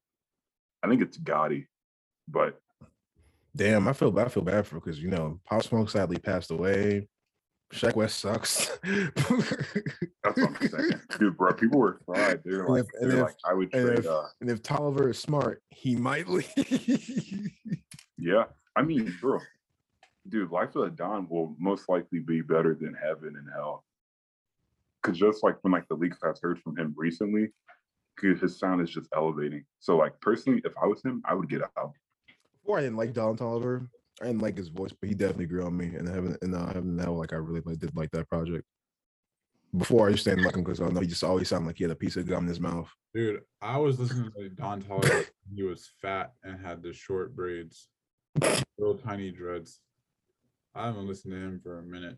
I 0.82 0.88
think 0.88 1.02
it's 1.02 1.16
Gatti, 1.18 1.68
but 2.28 2.60
Damn, 3.54 3.88
I 3.88 3.92
feel 3.94 4.10
bad. 4.10 4.26
I 4.26 4.28
feel 4.28 4.42
bad 4.42 4.66
for 4.66 4.74
because 4.76 5.00
you 5.02 5.08
know 5.10 5.40
Pop 5.44 5.62
Smoke 5.62 5.88
sadly 5.90 6.18
passed 6.18 6.50
away. 6.50 7.08
Sheck 7.72 7.96
Wes 7.96 8.14
sucks. 8.14 8.78
that's 8.84 9.20
what 9.28 10.38
I'm 10.38 10.56
saying. 10.68 11.00
Dude, 11.18 11.36
bro, 11.36 11.52
people 11.52 11.80
were 11.80 12.00
fried. 12.06 12.42
They 12.44 12.52
were 12.56 12.64
And 12.64 12.68
like, 12.74 12.84
if- 12.84 13.00
they're 13.00 13.10
if- 13.18 13.22
like, 13.24 13.34
I 13.44 13.54
would 13.54 13.74
and 13.74 13.86
trade 13.86 13.98
if- 14.00 14.06
uh 14.06 14.22
and 14.40 14.50
if 14.50 14.62
Toliver 14.62 15.10
is 15.10 15.18
smart, 15.18 15.62
he 15.70 15.96
might 15.96 16.28
leave. 16.28 16.48
yeah. 18.18 18.44
I 18.76 18.82
mean, 18.82 19.12
bro, 19.20 19.40
dude, 20.28 20.50
Life 20.50 20.76
of 20.76 20.84
the 20.84 20.90
Don 20.90 21.26
will 21.28 21.56
most 21.58 21.88
likely 21.88 22.20
be 22.20 22.40
better 22.40 22.74
than 22.74 22.94
Heaven 22.94 23.34
and 23.36 23.48
Hell. 23.54 23.84
Cause 25.02 25.16
just 25.18 25.42
like 25.44 25.56
when 25.62 25.72
like 25.72 25.86
the 25.88 25.94
leaks 25.94 26.18
I've 26.24 26.38
heard 26.42 26.60
from 26.60 26.76
him 26.76 26.92
recently, 26.96 27.48
his 28.20 28.58
sound 28.58 28.80
is 28.80 28.90
just 28.90 29.08
elevating. 29.14 29.64
So 29.80 29.96
like 29.96 30.20
personally, 30.20 30.60
if 30.64 30.72
I 30.82 30.86
was 30.86 31.02
him, 31.02 31.22
I 31.24 31.34
would 31.34 31.48
get 31.48 31.62
out. 31.78 31.92
Before 32.62 32.78
I 32.78 32.82
didn't 32.82 32.96
like 32.96 33.12
Don 33.12 33.36
Toliver. 33.36 33.88
I 34.20 34.26
didn't 34.26 34.42
like 34.42 34.56
his 34.56 34.68
voice, 34.68 34.92
but 34.98 35.08
he 35.08 35.14
definitely 35.14 35.46
grew 35.46 35.64
on 35.66 35.76
me. 35.76 35.94
And 35.94 36.08
having 36.08 36.36
and 36.42 36.54
uh, 36.54 36.66
having 36.66 36.96
now, 36.96 37.12
like 37.12 37.32
I 37.32 37.36
really 37.36 37.60
like, 37.64 37.78
did 37.78 37.94
like 37.96 38.10
that 38.12 38.28
project. 38.28 38.64
Before 39.76 40.06
I 40.06 40.10
used 40.10 40.24
to 40.24 40.30
didn't 40.30 40.44
like 40.44 40.56
him 40.56 40.64
because 40.64 40.80
I 40.80 40.88
know 40.88 41.00
he 41.00 41.06
just 41.06 41.24
always 41.24 41.48
sounded 41.48 41.66
like 41.66 41.76
he 41.76 41.84
had 41.84 41.90
a 41.90 41.96
piece 41.96 42.16
of 42.16 42.26
gum 42.26 42.44
in 42.44 42.48
his 42.48 42.60
mouth. 42.60 42.88
Dude, 43.14 43.42
I 43.60 43.76
was 43.76 43.98
listening 43.98 44.30
to 44.38 44.48
Don 44.48 44.80
Toliver. 44.80 45.26
he 45.54 45.62
was 45.64 45.90
fat 46.00 46.32
and 46.44 46.64
had 46.64 46.82
the 46.82 46.92
short 46.94 47.36
braids, 47.36 47.88
little 48.78 48.96
tiny 48.96 49.30
dreads. 49.30 49.80
I 50.74 50.86
haven't 50.86 51.06
listened 51.06 51.34
to 51.34 51.38
him 51.38 51.60
for 51.62 51.78
a 51.78 51.82
minute. 51.82 52.16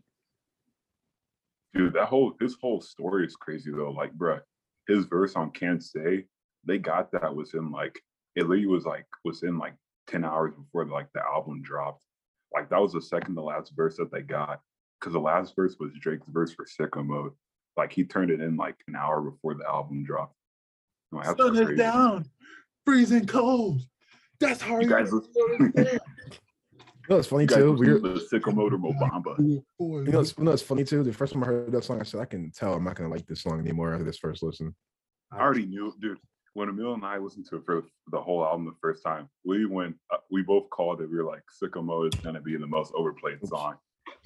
Dude, 1.73 1.93
that 1.93 2.05
whole 2.05 2.33
his 2.39 2.55
whole 2.61 2.81
story 2.81 3.25
is 3.25 3.35
crazy 3.35 3.71
though. 3.71 3.91
Like, 3.91 4.13
bruh, 4.13 4.41
his 4.87 5.05
verse 5.05 5.35
on 5.35 5.51
Can't 5.51 5.83
Say, 5.83 6.25
they 6.65 6.77
got 6.77 7.11
that 7.11 7.35
within 7.35 7.71
like 7.71 7.99
it 8.35 8.43
literally 8.43 8.67
was 8.67 8.85
like 8.85 9.05
within 9.25 9.57
like 9.57 9.73
10 10.09 10.23
hours 10.23 10.53
before 10.55 10.85
like 10.85 11.07
the 11.13 11.21
album 11.21 11.61
dropped. 11.61 12.03
Like 12.53 12.69
that 12.69 12.81
was 12.81 12.93
the 12.93 13.01
second 13.01 13.35
to 13.35 13.41
last 13.41 13.73
verse 13.75 13.97
that 13.97 14.11
they 14.11 14.21
got. 14.21 14.59
Cause 15.01 15.13
the 15.13 15.19
last 15.19 15.55
verse 15.55 15.77
was 15.79 15.91
Drake's 16.01 16.27
verse 16.27 16.53
for 16.53 16.65
Sicko 16.65 17.05
Mode. 17.05 17.31
Like 17.77 17.93
he 17.93 18.03
turned 18.03 18.31
it 18.31 18.41
in 18.41 18.57
like 18.57 18.75
an 18.87 18.95
hour 18.95 19.21
before 19.21 19.53
the 19.53 19.65
album 19.65 20.03
dropped. 20.03 20.35
I'm 21.11 21.19
like, 21.19 21.37
that's 21.37 21.59
crazy. 21.59 22.29
freezing 22.85 23.25
cold. 23.25 23.81
That's 24.39 24.61
how 24.61 24.79
You 24.79 24.89
guys 24.89 25.11
listen, 25.11 25.73
You 27.09 27.15
know, 27.15 27.19
it's 27.19 27.27
funny 27.27 27.43
you 27.43 27.47
guys 27.47 27.57
too. 27.57 27.73
We're, 27.73 27.99
the 27.99 28.27
Sicko 28.31 28.53
Mode 28.53 28.73
or 28.73 28.77
Mobamba. 28.77 29.35
you 29.39 29.63
know, 29.79 30.19
it's, 30.19 30.37
you 30.37 30.43
know, 30.43 30.51
it's 30.51 30.61
funny 30.61 30.83
too. 30.83 31.01
The 31.01 31.11
first 31.11 31.33
time 31.33 31.43
I 31.43 31.47
heard 31.47 31.71
that 31.71 31.83
song, 31.83 31.99
I 31.99 32.03
said, 32.03 32.19
I 32.19 32.25
can 32.25 32.51
tell 32.51 32.73
I'm 32.73 32.83
not 32.83 32.95
gonna 32.95 33.09
like 33.09 33.25
this 33.25 33.41
song 33.41 33.59
anymore 33.59 33.93
after 33.93 34.03
this 34.03 34.19
first 34.19 34.43
listen. 34.43 34.75
I 35.31 35.39
already 35.39 35.65
knew, 35.65 35.91
dude. 35.99 36.19
When 36.59 36.67
Emil 36.67 36.93
and 36.93 37.05
I 37.05 37.17
listened 37.19 37.45
to 37.51 37.55
it 37.55 37.65
for 37.65 37.85
the 38.11 38.19
whole 38.19 38.43
album 38.43 38.65
the 38.65 38.75
first 38.81 39.01
time, 39.01 39.29
we 39.45 39.65
went, 39.65 39.95
uh, 40.11 40.17
we 40.29 40.41
both 40.41 40.69
called 40.69 40.99
it. 40.99 41.09
We 41.09 41.15
were 41.15 41.23
like, 41.23 41.43
"Sicko 41.49 41.81
Mode 41.81 42.13
is 42.13 42.19
gonna 42.19 42.41
be 42.41 42.57
the 42.57 42.67
most 42.67 42.91
overplayed 42.93 43.39
song." 43.47 43.77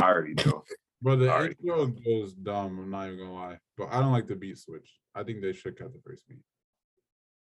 I 0.02 0.08
already 0.10 0.34
know. 0.44 0.64
But 1.00 1.18
the 1.18 1.32
Alright. 1.32 1.56
intro 1.60 1.86
goes 1.86 2.34
dumb. 2.34 2.80
I'm 2.80 2.90
not 2.90 3.06
even 3.06 3.20
gonna 3.20 3.34
lie. 3.36 3.60
But 3.78 3.90
I 3.92 4.00
don't 4.00 4.12
like 4.12 4.26
the 4.26 4.36
beat 4.36 4.58
switch. 4.58 4.98
I 5.14 5.22
think 5.24 5.44
they 5.44 5.54
should 5.54 5.78
cut 5.78 5.94
the 5.94 6.00
first 6.04 6.28
beat. 6.28 6.40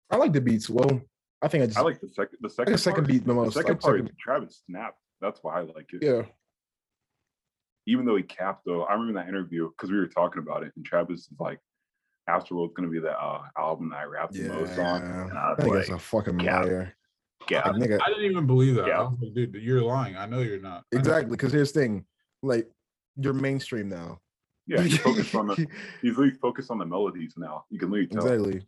I 0.09 0.15
like 0.15 0.31
the 0.31 0.39
beats. 0.39 0.69
Well, 0.69 1.01
I 1.41 1.49
think 1.49 1.63
I 1.63 1.67
just 1.67 1.77
I 1.77 1.81
like 1.81 1.99
the 1.99 2.07
second, 2.07 2.37
the 2.39 2.49
second, 2.49 2.71
like 2.71 2.77
the 2.77 2.81
second 2.81 3.03
part. 3.03 3.07
beat 3.09 3.25
the 3.25 3.33
The 3.33 3.51
second 3.51 3.69
like 3.71 3.81
part, 3.81 3.97
second- 3.99 4.17
Travis 4.17 4.63
snapped. 4.65 5.01
That's 5.19 5.43
why 5.43 5.59
I 5.59 5.63
like 5.63 5.91
it. 5.91 6.01
yeah. 6.03 6.21
Even 7.85 8.05
though 8.05 8.15
he 8.15 8.23
capped, 8.23 8.63
though, 8.65 8.83
I 8.85 8.93
remember 8.93 9.19
that 9.19 9.27
interview 9.27 9.71
because 9.71 9.91
we 9.91 9.97
were 9.97 10.07
talking 10.07 10.41
about 10.41 10.63
it, 10.63 10.71
and 10.77 10.85
Travis 10.85 11.21
is 11.21 11.29
like, 11.37 11.59
"Astroworld's 12.29 12.73
gonna 12.73 12.89
be 12.89 12.99
the 12.99 13.11
uh, 13.19 13.43
album 13.57 13.89
that 13.89 13.97
I 13.97 14.03
rap 14.05 14.31
the 14.31 14.47
most 14.47 14.77
on." 14.79 15.01
Yeah, 15.01 15.27
And 15.29 15.37
I 15.37 15.51
I 15.51 15.55
think 15.55 15.69
like, 15.73 15.79
it's 15.81 15.89
a 15.89 15.99
fucking 15.99 16.37
cap. 16.39 16.65
liar. 16.65 16.93
"Yeah, 17.49 17.67
Like, 17.69 17.75
nigga, 17.81 17.99
I 18.05 18.09
didn't 18.09 18.25
even 18.31 18.47
believe 18.47 18.75
that. 18.75 18.87
Yeah. 18.87 18.99
I 18.99 19.03
was 19.03 19.17
like, 19.21 19.33
dude, 19.33 19.55
you're 19.55 19.81
lying. 19.81 20.15
I 20.15 20.25
know 20.25 20.39
you're 20.39 20.59
not. 20.61 20.83
Exactly. 20.91 21.31
Because 21.31 21.51
here's 21.51 21.71
the 21.71 21.79
thing, 21.81 22.05
like 22.43 22.69
you're 23.15 23.33
mainstream 23.33 23.89
now. 23.89 24.19
yeah." 24.67 24.81
He's 24.81 24.97
focused 24.99 25.33
on 25.35 25.47
the, 25.47 25.67
he's 26.01 26.15
really 26.17 26.31
focused 26.31 26.69
on 26.71 26.77
the 26.77 26.85
melodies 26.85 27.33
now. 27.37 27.65
You 27.69 27.79
can 27.79 27.89
literally 27.91 28.07
tell, 28.07 28.25
exactly. 28.27 28.61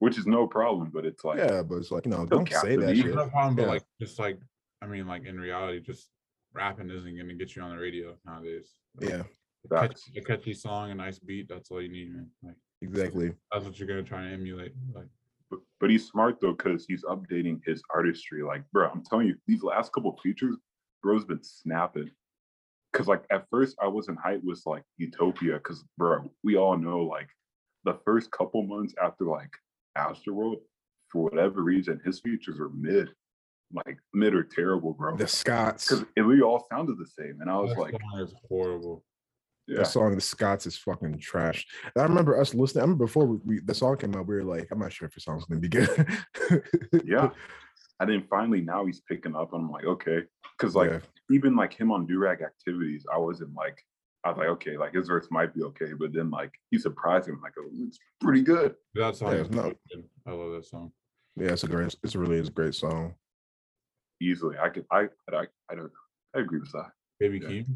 which 0.00 0.18
is 0.18 0.26
no 0.26 0.46
problem. 0.46 0.90
But 0.92 1.04
it's 1.06 1.24
like, 1.24 1.38
Yeah, 1.38 1.62
but 1.62 1.76
it's 1.76 1.90
like 1.90 2.04
you 2.06 2.10
know, 2.12 2.26
don't 2.26 2.48
say 2.52 2.76
that 2.76 2.96
shit. 2.96 3.14
no 3.14 3.28
problem, 3.28 3.56
but 3.56 3.62
Yeah. 3.62 3.68
like 3.68 3.84
just 4.00 4.18
like 4.18 4.38
I 4.82 4.86
mean, 4.86 5.06
like 5.06 5.24
in 5.26 5.38
reality, 5.40 5.80
just 5.80 6.08
rapping 6.54 6.90
isn't 6.90 7.16
gonna 7.16 7.34
get 7.34 7.54
you 7.56 7.62
on 7.62 7.70
the 7.70 7.80
radio 7.80 8.14
nowadays. 8.26 8.68
Like, 9.00 9.10
Yeah, 9.10 9.22
a 9.70 9.88
catchy, 9.88 10.18
a 10.18 10.22
catchy 10.22 10.52
song, 10.54 10.90
a 10.90 10.94
nice 10.94 11.18
beat, 11.20 11.48
that's 11.48 11.70
all 11.70 11.80
you 11.80 11.88
need, 11.88 12.12
man. 12.12 12.28
Like 12.42 12.56
exactly. 12.82 13.32
that's 13.50 13.64
what 13.64 13.78
you're 13.78 13.88
gonna 13.88 14.02
try 14.02 14.22
and 14.22 14.34
emulate. 14.34 14.72
Like 14.94 15.08
But, 15.50 15.60
but 15.80 15.90
he's 15.90 16.06
smart 16.06 16.38
though, 16.40 16.52
because 16.52 16.84
he's 16.86 17.04
updating 17.04 17.60
his 17.64 17.82
artistry. 17.94 18.42
Like, 18.42 18.62
bro, 18.72 18.90
I'm 18.90 19.02
telling 19.04 19.28
you, 19.28 19.36
these 19.46 19.62
last 19.62 19.92
couple 19.92 20.18
features, 20.22 20.56
bro's 21.02 21.24
been 21.24 21.42
snapping. 21.42 22.10
Cause 22.92 23.06
like 23.08 23.24
at 23.30 23.46
first 23.50 23.76
I 23.82 23.86
wasn't 23.86 24.18
hyped 24.18 24.44
with 24.44 24.62
like 24.66 24.82
Utopia, 24.98 25.58
cause 25.60 25.84
bro, 25.96 26.30
we 26.44 26.56
all 26.56 26.76
know 26.76 27.00
like 27.00 27.28
the 27.84 27.98
first 28.04 28.30
couple 28.30 28.62
months 28.64 28.94
after 29.02 29.24
like 29.24 29.50
Astroworld, 29.96 30.56
for 31.10 31.24
whatever 31.24 31.62
reason, 31.62 32.00
his 32.04 32.20
features 32.20 32.58
were 32.58 32.70
mid, 32.70 33.10
like 33.72 33.98
mid 34.14 34.34
or 34.34 34.42
terrible, 34.42 34.92
bro. 34.92 35.16
The 35.16 35.26
Scotts. 35.26 35.88
Cause 35.88 36.04
we 36.16 36.42
all 36.42 36.66
sounded 36.70 36.98
the 36.98 37.06
same, 37.06 37.40
and 37.40 37.50
I 37.50 37.56
was 37.56 37.70
that 37.70 37.80
like, 37.80 37.94
horrible. 38.48 39.04
Yeah, 39.68 39.78
The 39.78 39.84
song 39.84 40.14
"The 40.14 40.20
Scotts" 40.20 40.66
is 40.66 40.76
fucking 40.76 41.18
trash. 41.20 41.64
And 41.94 42.02
I 42.02 42.06
remember 42.06 42.38
us 42.40 42.52
listening. 42.52 42.80
I 42.82 42.84
remember 42.84 43.04
before 43.06 43.26
we, 43.26 43.38
we, 43.44 43.60
the 43.60 43.74
song 43.74 43.96
came 43.96 44.14
out, 44.16 44.26
we 44.26 44.34
were 44.34 44.42
like, 44.44 44.68
"I'm 44.72 44.78
not 44.80 44.92
sure 44.92 45.06
if 45.06 45.14
the 45.14 45.20
song's 45.20 45.44
gonna 45.44 45.60
be 45.60 45.68
good." 45.68 46.06
yeah. 47.04 47.30
And 48.00 48.10
then 48.10 48.24
finally 48.28 48.60
now 48.62 48.84
he's 48.84 49.00
picking 49.02 49.36
up, 49.36 49.52
and 49.52 49.62
I'm 49.64 49.70
like, 49.70 49.84
okay, 49.84 50.22
cause 50.58 50.74
like 50.74 50.90
Yeah. 50.90 50.98
even 51.30 51.54
like 51.54 51.72
him 51.72 51.92
on 51.92 52.04
Durag 52.04 52.42
activities, 52.44 53.06
I 53.12 53.16
wasn't 53.16 53.54
like, 53.54 53.78
I 54.24 54.30
was 54.30 54.38
like, 54.38 54.48
okay, 54.48 54.76
like 54.76 54.92
his 54.94 55.06
verse 55.06 55.28
might 55.30 55.54
be 55.54 55.62
okay, 55.62 55.92
but 55.96 56.12
then 56.12 56.28
like 56.28 56.50
he 56.72 56.78
surprised 56.78 57.28
me, 57.28 57.34
like, 57.40 57.52
oh, 57.60 57.68
it's 57.86 58.00
pretty 58.20 58.42
good. 58.42 58.74
That 58.96 59.14
song 59.14 59.32
Yeah, 59.34 59.38
is 59.42 59.50
no. 59.50 59.72
good. 59.94 60.04
I 60.26 60.32
love 60.32 60.50
that 60.52 60.66
song. 60.66 60.90
yeah, 61.36 61.52
it's 61.52 61.62
a 61.62 61.68
great. 61.68 61.94
It's 62.02 62.16
really 62.16 62.38
is 62.38 62.48
a 62.48 62.50
great 62.50 62.74
song. 62.74 63.14
Easily, 64.20 64.56
I 64.58 64.68
could, 64.70 64.86
I, 64.90 65.02
I, 65.32 65.46
I 65.70 65.74
don't, 65.76 65.92
I 66.34 66.40
agree 66.40 66.58
with 66.58 66.72
that. 66.72 66.90
Baby 67.20 67.38
Yeah. 67.40 67.48
Keem. 67.50 67.66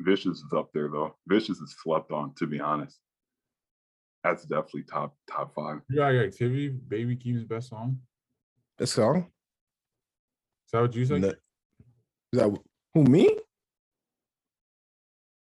Vicious 0.00 0.38
is 0.38 0.52
up 0.56 0.70
there 0.72 0.88
though. 0.88 1.14
Vicious 1.28 1.58
is 1.60 1.76
slept 1.82 2.10
on, 2.12 2.34
to 2.34 2.46
be 2.46 2.60
honest. 2.60 2.98
That's 4.24 4.44
definitely 4.44 4.84
top 4.84 5.14
top 5.30 5.54
five. 5.54 5.80
You 5.88 5.96
got 5.96 6.14
activity, 6.14 6.68
Baby 6.68 7.16
Keem's 7.16 7.44
best 7.44 7.68
song. 7.68 7.98
That 8.78 8.86
song? 8.86 9.26
Is 10.66 10.72
that 10.72 10.80
what 10.80 10.94
you 10.94 11.04
said? 11.04 11.20
No- 11.20 11.28
Is 11.28 11.34
that 12.40 12.58
who 12.94 13.04
me? 13.04 13.36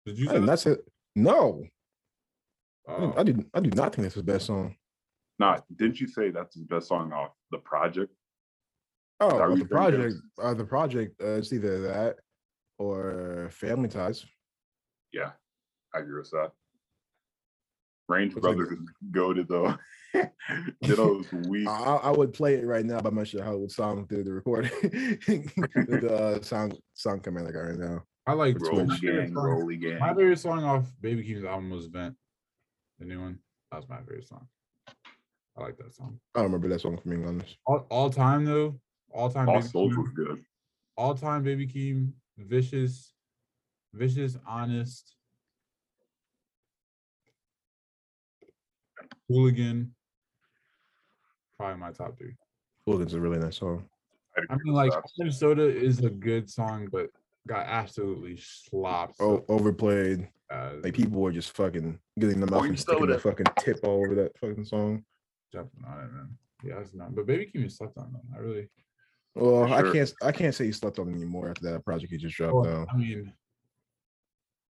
Did 0.06 0.18
you 0.18 0.26
say 0.28 0.34
did 0.34 0.42
that? 0.44 0.46
not 0.48 0.60
say 0.60 0.76
no. 1.16 1.64
I, 2.88 2.92
Oh, 2.94 3.00
didn't- 3.00 3.18
I 3.20 3.24
did 3.24 3.50
I 3.54 3.60
do 3.60 3.70
not 3.72 3.94
think 3.96 4.04
that's 4.04 4.16
his 4.16 4.24
best 4.24 4.48
song. 4.48 4.76
Nah, 5.40 5.60
didn't 5.76 6.00
you 6.00 6.08
say 6.08 6.30
that's 6.32 6.56
his 6.56 6.64
best 6.66 6.88
song 6.88 7.12
off 7.14 7.32
the 7.52 7.58
project? 7.60 8.14
Oh, 9.20 9.30
Are 9.38 9.48
well, 9.50 9.54
we 9.54 9.60
the 9.62 9.68
project, 9.68 10.04
it's- 10.04 10.22
uh, 10.42 10.54
the 10.54 10.66
project, 10.66 11.22
uh, 11.22 11.28
it's 11.38 11.54
either 11.54 11.80
that 11.82 12.18
or 12.82 13.50
Family 13.52 13.90
Ties. 13.90 14.26
Yeah, 15.14 15.32
I 15.94 16.00
agree 16.00 16.20
with 16.20 16.32
that. 16.32 16.52
Range 18.10 18.34
What's 18.36 18.46
that 18.46 18.56
Brothers 18.58 18.78
is 18.78 18.90
goaded 19.12 19.48
though. 19.48 19.76
Ditto's 20.82 21.32
weak. 21.48 21.68
I, 21.68 21.72
I 21.72 21.96
I 21.96 22.12
would 22.12 22.34
play 22.34 22.56
it 22.56 22.66
right 22.66 22.86
now, 22.86 23.00
but 23.00 23.10
I'm 23.10 23.16
not 23.16 23.28
sure 23.28 23.44
how 23.44 23.54
it 23.54 23.60
would 23.60 23.72
sound 23.72 24.10
through 24.10 24.26
the 24.26 24.34
recording. 24.34 24.72
the 24.82 26.38
uh, 26.40 26.44
sound 26.44 26.78
sound 26.94 27.24
command 27.24 27.48
I 27.48 27.52
got 27.52 27.60
right 27.60 27.78
now. 27.80 28.04
I 28.28 28.34
like 28.34 28.60
Rolly 28.60 28.86
my 28.86 28.98
favorite 28.98 29.28
gang, 29.28 29.34
song- 29.34 30.00
My 30.00 30.10
favorite 30.14 30.40
song 30.40 30.64
off 30.64 30.92
Baby 31.02 31.24
Keem's 31.24 31.44
album 31.46 31.70
was 31.70 31.88
Vent, 31.88 32.16
the 33.00 33.06
new 33.06 33.22
one. 33.22 33.40
That 33.72 33.78
was 33.78 33.90
my 33.90 34.00
favorite 34.00 34.28
song. 34.28 34.48
I 35.58 35.62
like 35.62 35.78
that 35.78 35.94
song. 35.94 36.20
I 36.36 36.40
don't 36.40 36.52
remember 36.52 36.68
that 36.70 36.82
song 36.82 36.98
from 36.98 37.12
being 37.12 37.26
honest. 37.28 37.58
All, 37.66 37.86
all 37.90 38.10
time 38.10 38.46
though, 38.46 38.80
all 39.12 39.30
time, 39.30 39.50
All 39.50 39.56
Baby 39.56 39.68
Souls 39.68 39.94
Keem, 39.94 39.98
was 39.98 40.10
good. 40.12 40.44
all 40.98 41.16
time 41.16 41.44
Baby 41.44 41.68
Keem, 41.68 42.12
vicious, 42.48 43.14
vicious, 43.94 44.38
honest, 44.48 45.16
hooligan. 49.30 49.94
Probably 51.58 51.80
my 51.80 51.92
top 51.92 52.18
three. 52.18 52.36
Hooligan's 52.86 53.14
a 53.14 53.20
really 53.20 53.40
nice 53.40 53.58
song. 53.58 53.86
I'd 54.38 54.46
I 54.50 54.54
agree 54.56 54.72
mean, 54.72 54.74
like 54.74 54.94
Minnesota 55.18 55.64
is 55.64 56.00
a 56.00 56.10
good 56.10 56.50
song, 56.50 56.88
but 56.92 57.10
got 57.48 57.66
absolutely 57.68 58.38
slopped. 58.38 59.16
Oh, 59.20 59.38
so 59.38 59.46
overplayed. 59.50 60.28
bad. 60.50 60.84
Like 60.84 60.94
people 60.94 61.22
were 61.22 61.32
just 61.32 61.52
fucking 61.56 62.00
getting 62.20 62.40
them 62.40 62.54
out 62.54 62.66
and 62.66 62.80
sticking 62.80 63.08
their 63.08 63.20
fucking 63.20 63.48
tip 63.60 63.80
all 63.84 64.04
over 64.04 64.16
that 64.16 64.38
fucking 64.38 64.66
song. 64.66 65.04
jumping 65.52 65.84
on 65.86 66.00
it, 66.00 66.14
man. 66.14 66.38
Yeah, 66.64 66.80
it's 66.80 66.94
not. 66.94 67.16
But 67.16 67.26
Baby 67.26 67.52
Keem 67.54 67.66
is 67.66 67.78
slept 67.78 67.98
on 67.98 68.14
though. 68.14 68.36
I 68.36 68.40
really. 68.40 68.70
Well, 69.36 69.68
For 69.68 69.74
I 69.74 69.92
can't 69.94 70.14
I 70.22 70.32
can't 70.32 70.54
say 70.56 70.66
he 70.66 70.72
slept 70.72 71.00
on 71.00 71.14
anymore 71.14 71.50
after 71.50 71.72
that 71.72 71.86
project 71.86 72.12
he 72.12 72.18
just 72.18 72.36
dropped 72.36 72.54
Well, 72.54 72.64
though. 72.64 72.86
I 72.92 72.98
mean, 72.98 73.34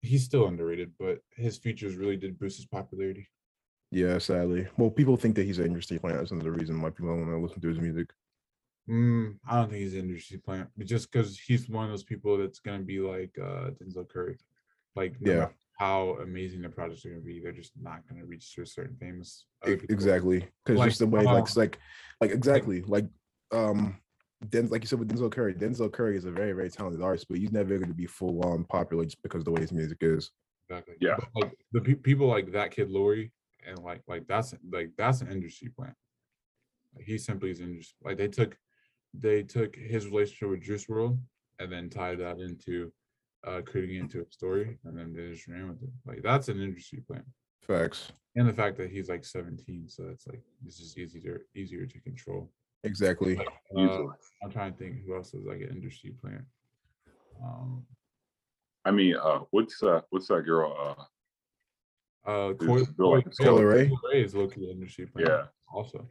he's 0.01 0.24
still 0.24 0.47
underrated, 0.47 0.93
but 0.97 1.20
his 1.36 1.58
features 1.58 1.95
really 1.95 2.18
did 2.18 2.39
boost 2.39 2.58
his 2.58 2.66
popularity. 2.66 3.28
Yeah, 3.91 4.18
sadly. 4.18 4.68
Well, 4.78 4.89
people 4.89 5.18
think 5.18 5.36
that 5.36 5.45
he's 5.45 5.60
an 5.60 5.68
industry 5.68 5.99
plant. 5.99 6.18
That's 6.18 6.32
another 6.32 6.51
reason 6.51 6.82
why 6.82 6.89
people 6.89 7.10
don't 7.10 7.22
want 7.22 7.32
to 7.32 7.38
listen 7.38 7.62
to 7.62 7.68
his 7.70 7.80
music. 7.80 8.10
Mm, 8.89 9.38
I 9.47 9.56
don't 9.56 9.70
think 9.70 9.82
he's 9.82 9.93
an 9.93 10.01
industry 10.01 10.38
plant, 10.38 10.70
but 10.78 10.86
just 10.86 11.12
because 11.12 11.39
he's 11.39 11.68
one 11.68 11.86
of 11.86 11.91
those 11.91 12.03
people 12.03 12.38
that's 12.38 12.60
gonna 12.60 12.84
be 12.84 12.99
like 12.99 13.36
uh 13.41 13.72
Denzel 13.72 14.08
Curry. 14.08 14.38
Like, 14.95 15.20
no 15.20 15.32
Yeah. 15.32 15.47
how 15.78 16.18
amazing 16.22 16.62
the 16.62 16.70
projects 16.70 17.06
are 17.06 17.10
gonna 17.10 17.22
be, 17.22 17.41
they're 17.41 17.51
just 17.51 17.74
not 17.82 18.08
gonna 18.08 18.26
reach 18.26 18.53
to 18.56 18.62
a 18.62 18.66
certain 18.66 18.95
famous. 18.95 19.45
other 19.64 19.74
Exactly, 19.89 20.47
because 20.64 20.80
Like, 20.80 20.89
just 20.89 20.99
the 20.99 21.08
way, 21.08 21.24
like, 21.26 21.36
uh, 21.36 21.43
it's 21.43 21.58
like, 21.58 21.80
like 22.22 22.32
exactly, 22.32 22.82
like, 22.84 23.08
um, 23.51 23.99
Den, 24.49 24.67
like 24.67 24.83
you 24.83 24.88
said 24.88 24.99
with 24.99 25.09
Denzel 25.09 25.31
Curry. 25.31 25.53
Denzel 25.53 25.91
Curry 25.91 26.17
is 26.17 26.25
a 26.25 26.31
very, 26.31 26.51
very 26.53 26.69
talented 26.69 27.01
artist, 27.01 27.27
but 27.29 27.38
he's 27.38 27.51
never 27.51 27.77
going 27.77 27.88
to 27.88 27.95
be 27.95 28.05
full 28.05 28.43
on 28.45 28.65
popular 28.65 29.05
just 29.05 29.21
because 29.23 29.39
of 29.39 29.45
the 29.45 29.51
way 29.51 29.61
his 29.61 29.71
music 29.71 29.99
is. 30.01 30.31
Exactly. 30.69 30.95
Yeah. 30.99 31.15
But, 31.17 31.43
like 31.43 31.57
the 31.71 31.81
pe- 31.81 31.95
people 31.95 32.27
like 32.27 32.51
that 32.51 32.71
Kid 32.71 32.89
LAROI 32.89 33.31
and 33.67 33.79
like 33.79 34.01
like 34.07 34.27
that's 34.27 34.53
like 34.71 34.91
that's 34.97 35.21
an 35.21 35.31
industry 35.31 35.69
plant. 35.69 35.95
Like 36.95 37.05
he 37.05 37.17
simply 37.17 37.51
is 37.51 37.59
industry. 37.59 37.97
Like 38.03 38.17
they 38.17 38.27
took 38.27 38.57
they 39.13 39.43
took 39.43 39.75
his 39.75 40.07
relationship 40.07 40.49
with 40.49 40.61
Juice 40.61 40.86
WRLD 40.86 41.19
and 41.59 41.71
then 41.71 41.89
tied 41.89 42.19
that 42.19 42.39
into 42.39 42.91
uh 43.47 43.61
creating 43.65 43.95
it 43.95 43.99
into 43.99 44.21
a 44.21 44.31
story 44.31 44.77
and 44.83 44.97
then 44.97 45.13
they 45.13 45.31
just 45.31 45.47
ran 45.47 45.69
with 45.69 45.81
it. 45.83 45.89
Like 46.05 46.21
that's 46.23 46.49
an 46.49 46.61
industry 46.61 47.03
plant. 47.07 47.25
Facts. 47.61 48.11
And 48.36 48.47
the 48.47 48.53
fact 48.53 48.77
that 48.77 48.91
he's 48.91 49.07
like 49.07 49.23
17, 49.23 49.88
so 49.88 50.09
it's 50.11 50.27
like 50.27 50.41
it's 50.65 50.77
just 50.77 50.97
easier 50.97 51.45
easier 51.55 51.86
to 51.86 51.99
control. 52.01 52.51
Exactly. 52.86 53.38
Uh, 53.77 54.03
I'm 54.43 54.51
trying 54.51 54.71
to 54.71 54.77
think 54.77 55.03
who 55.05 55.15
else 55.15 55.33
is 55.33 55.45
like 55.45 55.61
an 55.61 55.69
industry 55.69 56.11
plant. 56.21 56.43
Um 57.43 57.86
I 58.86 58.91
mean, 58.91 59.15
uh, 59.15 59.39
what's 59.49 59.81
uh, 59.81 60.01
what's 60.11 60.27
that 60.27 60.43
girl? 60.45 60.71
Uh, 62.25 62.29
uh 62.29 62.53
Who's 62.59 62.86
Coi- 62.86 62.93
Bill 62.97 63.11
like 63.15 63.25
a 63.25 63.31
yeah, 63.39 63.45
Coi 63.47 63.59
Leray? 63.59 63.89
Coi 63.89 63.97
Leray 64.13 64.23
is 64.23 64.36
local 64.36 64.69
industry 64.69 65.07
plant. 65.07 65.27
Yeah. 65.27 65.43
Also. 65.73 66.07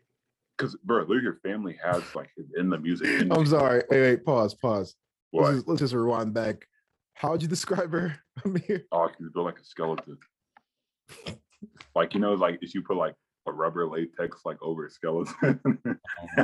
because 0.58 0.76
bro, 0.84 1.04
look, 1.04 1.22
your 1.22 1.36
family 1.44 1.78
has 1.82 2.02
like 2.16 2.30
in 2.58 2.68
the 2.68 2.78
music. 2.78 3.08
I'm 3.30 3.46
sorry. 3.46 3.82
Wait, 3.90 4.00
wait, 4.00 4.24
pause, 4.24 4.54
pause. 4.54 4.96
Let's 5.32 5.50
just, 5.50 5.68
let's 5.68 5.80
just 5.80 5.94
rewind 5.94 6.34
back. 6.34 6.66
How 7.14 7.30
would 7.30 7.42
you 7.42 7.48
describe 7.56 7.92
her? 7.92 8.16
Amir? 8.44 8.84
Oh, 8.92 9.08
she's 9.16 9.28
built 9.32 9.46
like 9.46 9.58
a 9.60 9.64
skeleton. 9.64 10.18
like 11.94 12.14
you 12.14 12.20
know, 12.20 12.34
like 12.34 12.58
if 12.60 12.74
you 12.74 12.82
put 12.82 12.96
like 12.96 13.14
a 13.46 13.52
rubber 13.52 13.86
latex 13.86 14.42
like 14.44 14.62
over 14.62 14.88
skeleton. 14.88 15.60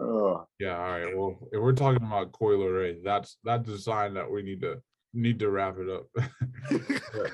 oh, 0.00 0.46
Yeah, 0.58 0.76
all 0.76 0.90
right. 0.90 1.16
Well, 1.16 1.38
if 1.52 1.60
we're 1.60 1.72
talking 1.72 2.04
about 2.04 2.32
Coi 2.32 2.54
Leray, 2.54 3.02
that's 3.04 3.38
that's 3.44 3.66
the 3.66 3.78
sign 3.78 4.14
that 4.14 4.30
we 4.30 4.42
need 4.42 4.60
to 4.62 4.82
need 5.12 5.38
to 5.40 5.50
wrap 5.50 5.76
it 5.78 5.88
up. 5.88 6.06
but, 7.12 7.30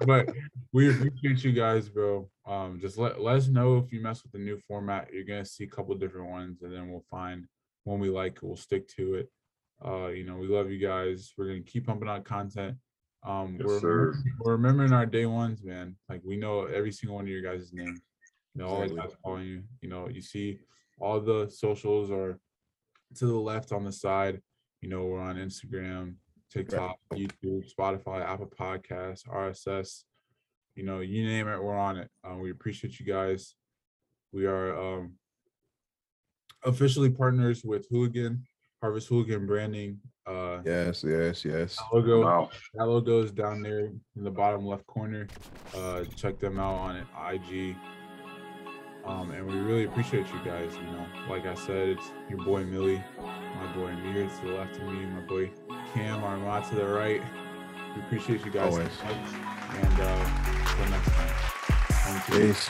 but 0.06 0.28
we 0.72 0.90
appreciate 0.90 1.44
you 1.44 1.52
guys, 1.52 1.88
bro. 1.88 2.28
Um, 2.46 2.78
just 2.80 2.98
let 2.98 3.20
let 3.20 3.36
us 3.36 3.48
know 3.48 3.78
if 3.78 3.92
you 3.92 4.00
mess 4.00 4.22
with 4.22 4.32
the 4.32 4.38
new 4.38 4.58
format. 4.68 5.08
You're 5.12 5.24
gonna 5.24 5.44
see 5.44 5.64
a 5.64 5.68
couple 5.68 5.94
different 5.94 6.30
ones, 6.30 6.62
and 6.62 6.72
then 6.72 6.90
we'll 6.90 7.04
find 7.10 7.46
one 7.84 8.00
we 8.00 8.10
like. 8.10 8.38
We'll 8.42 8.56
stick 8.56 8.88
to 8.96 9.14
it. 9.14 9.30
Uh, 9.84 10.08
you 10.08 10.24
know, 10.24 10.36
we 10.36 10.48
love 10.48 10.70
you 10.70 10.78
guys. 10.78 11.32
We're 11.36 11.48
gonna 11.48 11.60
keep 11.60 11.86
pumping 11.86 12.08
out 12.08 12.24
content. 12.24 12.76
Um, 13.24 13.56
Yes, 13.58 13.66
we're, 13.66 13.80
sir. 13.80 14.14
we're 14.40 14.52
remembering 14.52 14.92
our 14.92 15.06
day 15.06 15.26
ones, 15.26 15.62
man. 15.62 15.96
Like 16.08 16.20
we 16.24 16.36
know 16.36 16.66
every 16.66 16.92
single 16.92 17.16
one 17.16 17.24
of 17.24 17.30
your 17.30 17.42
guys' 17.42 17.72
names. 17.72 18.00
You 18.54 18.62
know, 18.62 18.68
all 18.68 18.88
the 18.88 18.94
guys 18.94 19.10
following 19.22 19.46
you. 19.46 19.62
You 19.82 19.88
know, 19.88 20.08
you 20.08 20.22
see 20.22 20.58
all 20.98 21.20
the 21.20 21.48
socials 21.50 22.10
are 22.10 22.38
to 23.16 23.26
the 23.26 23.34
left 23.34 23.72
on 23.72 23.84
the 23.84 23.92
side. 23.92 24.40
You 24.80 24.88
know, 24.88 25.04
we're 25.06 25.20
on 25.20 25.36
Instagram, 25.36 26.14
TikTok, 26.50 26.96
YouTube, 27.12 27.64
Spotify, 27.72 28.24
Apple 28.24 28.50
Podcasts, 28.58 29.26
RSS. 29.26 30.04
You 30.74 30.84
know, 30.84 31.00
you 31.00 31.26
name 31.26 31.48
it, 31.48 31.62
we're 31.62 31.76
on 31.76 31.96
it. 31.96 32.10
Um, 32.24 32.40
we 32.40 32.50
appreciate 32.50 33.00
you 33.00 33.06
guys. 33.06 33.54
We 34.32 34.44
are 34.46 34.76
um, 34.78 35.14
officially 36.64 37.10
partners 37.10 37.64
with 37.64 37.86
Hooligan, 37.90 38.44
Harvest 38.82 39.08
Hooligan 39.08 39.46
Branding. 39.46 39.98
Uh, 40.26 40.58
Yes, 40.64 41.04
yes, 41.06 41.44
yes. 41.44 41.76
that 41.76 41.84
logo, 41.92 42.22
wow. 42.24 42.50
that 42.74 42.86
logo 42.86 43.22
is 43.22 43.30
down 43.32 43.62
there 43.62 43.80
in 43.86 44.00
the 44.24 44.30
bottom 44.30 44.66
left 44.66 44.86
corner. 44.86 45.28
Uh, 45.74 46.04
check 46.16 46.38
them 46.40 46.58
out 46.58 46.74
on 46.74 47.06
IG. 47.32 47.76
Um, 49.04 49.30
and 49.30 49.46
we 49.46 49.54
really 49.60 49.84
appreciate 49.84 50.26
you 50.32 50.40
guys. 50.44 50.74
You 50.74 50.82
know, 50.90 51.06
like 51.30 51.46
I 51.46 51.54
said, 51.54 51.90
it's 51.90 52.10
your 52.28 52.44
boy 52.44 52.64
Millie, 52.64 53.02
my 53.20 53.72
boy 53.72 53.86
Amir 53.88 54.28
to 54.28 54.46
the 54.46 54.52
left 54.54 54.76
of 54.78 54.82
me, 54.82 55.06
my 55.06 55.20
boy 55.20 55.50
Cam 55.94 56.24
Armand 56.24 56.64
to 56.70 56.74
the 56.74 56.86
right. 56.88 57.22
We 57.94 58.02
appreciate 58.02 58.44
you 58.44 58.50
guys 58.50 58.74
so 58.74 58.80
Always. 58.80 59.02
much. 59.04 59.16
And 59.76 60.00
uh, 60.00 60.26
until 60.70 60.90
next 60.90 61.10
time. 61.12 61.34
Thank 61.88 62.28
you. 62.40 62.46
Peace. 62.48 62.68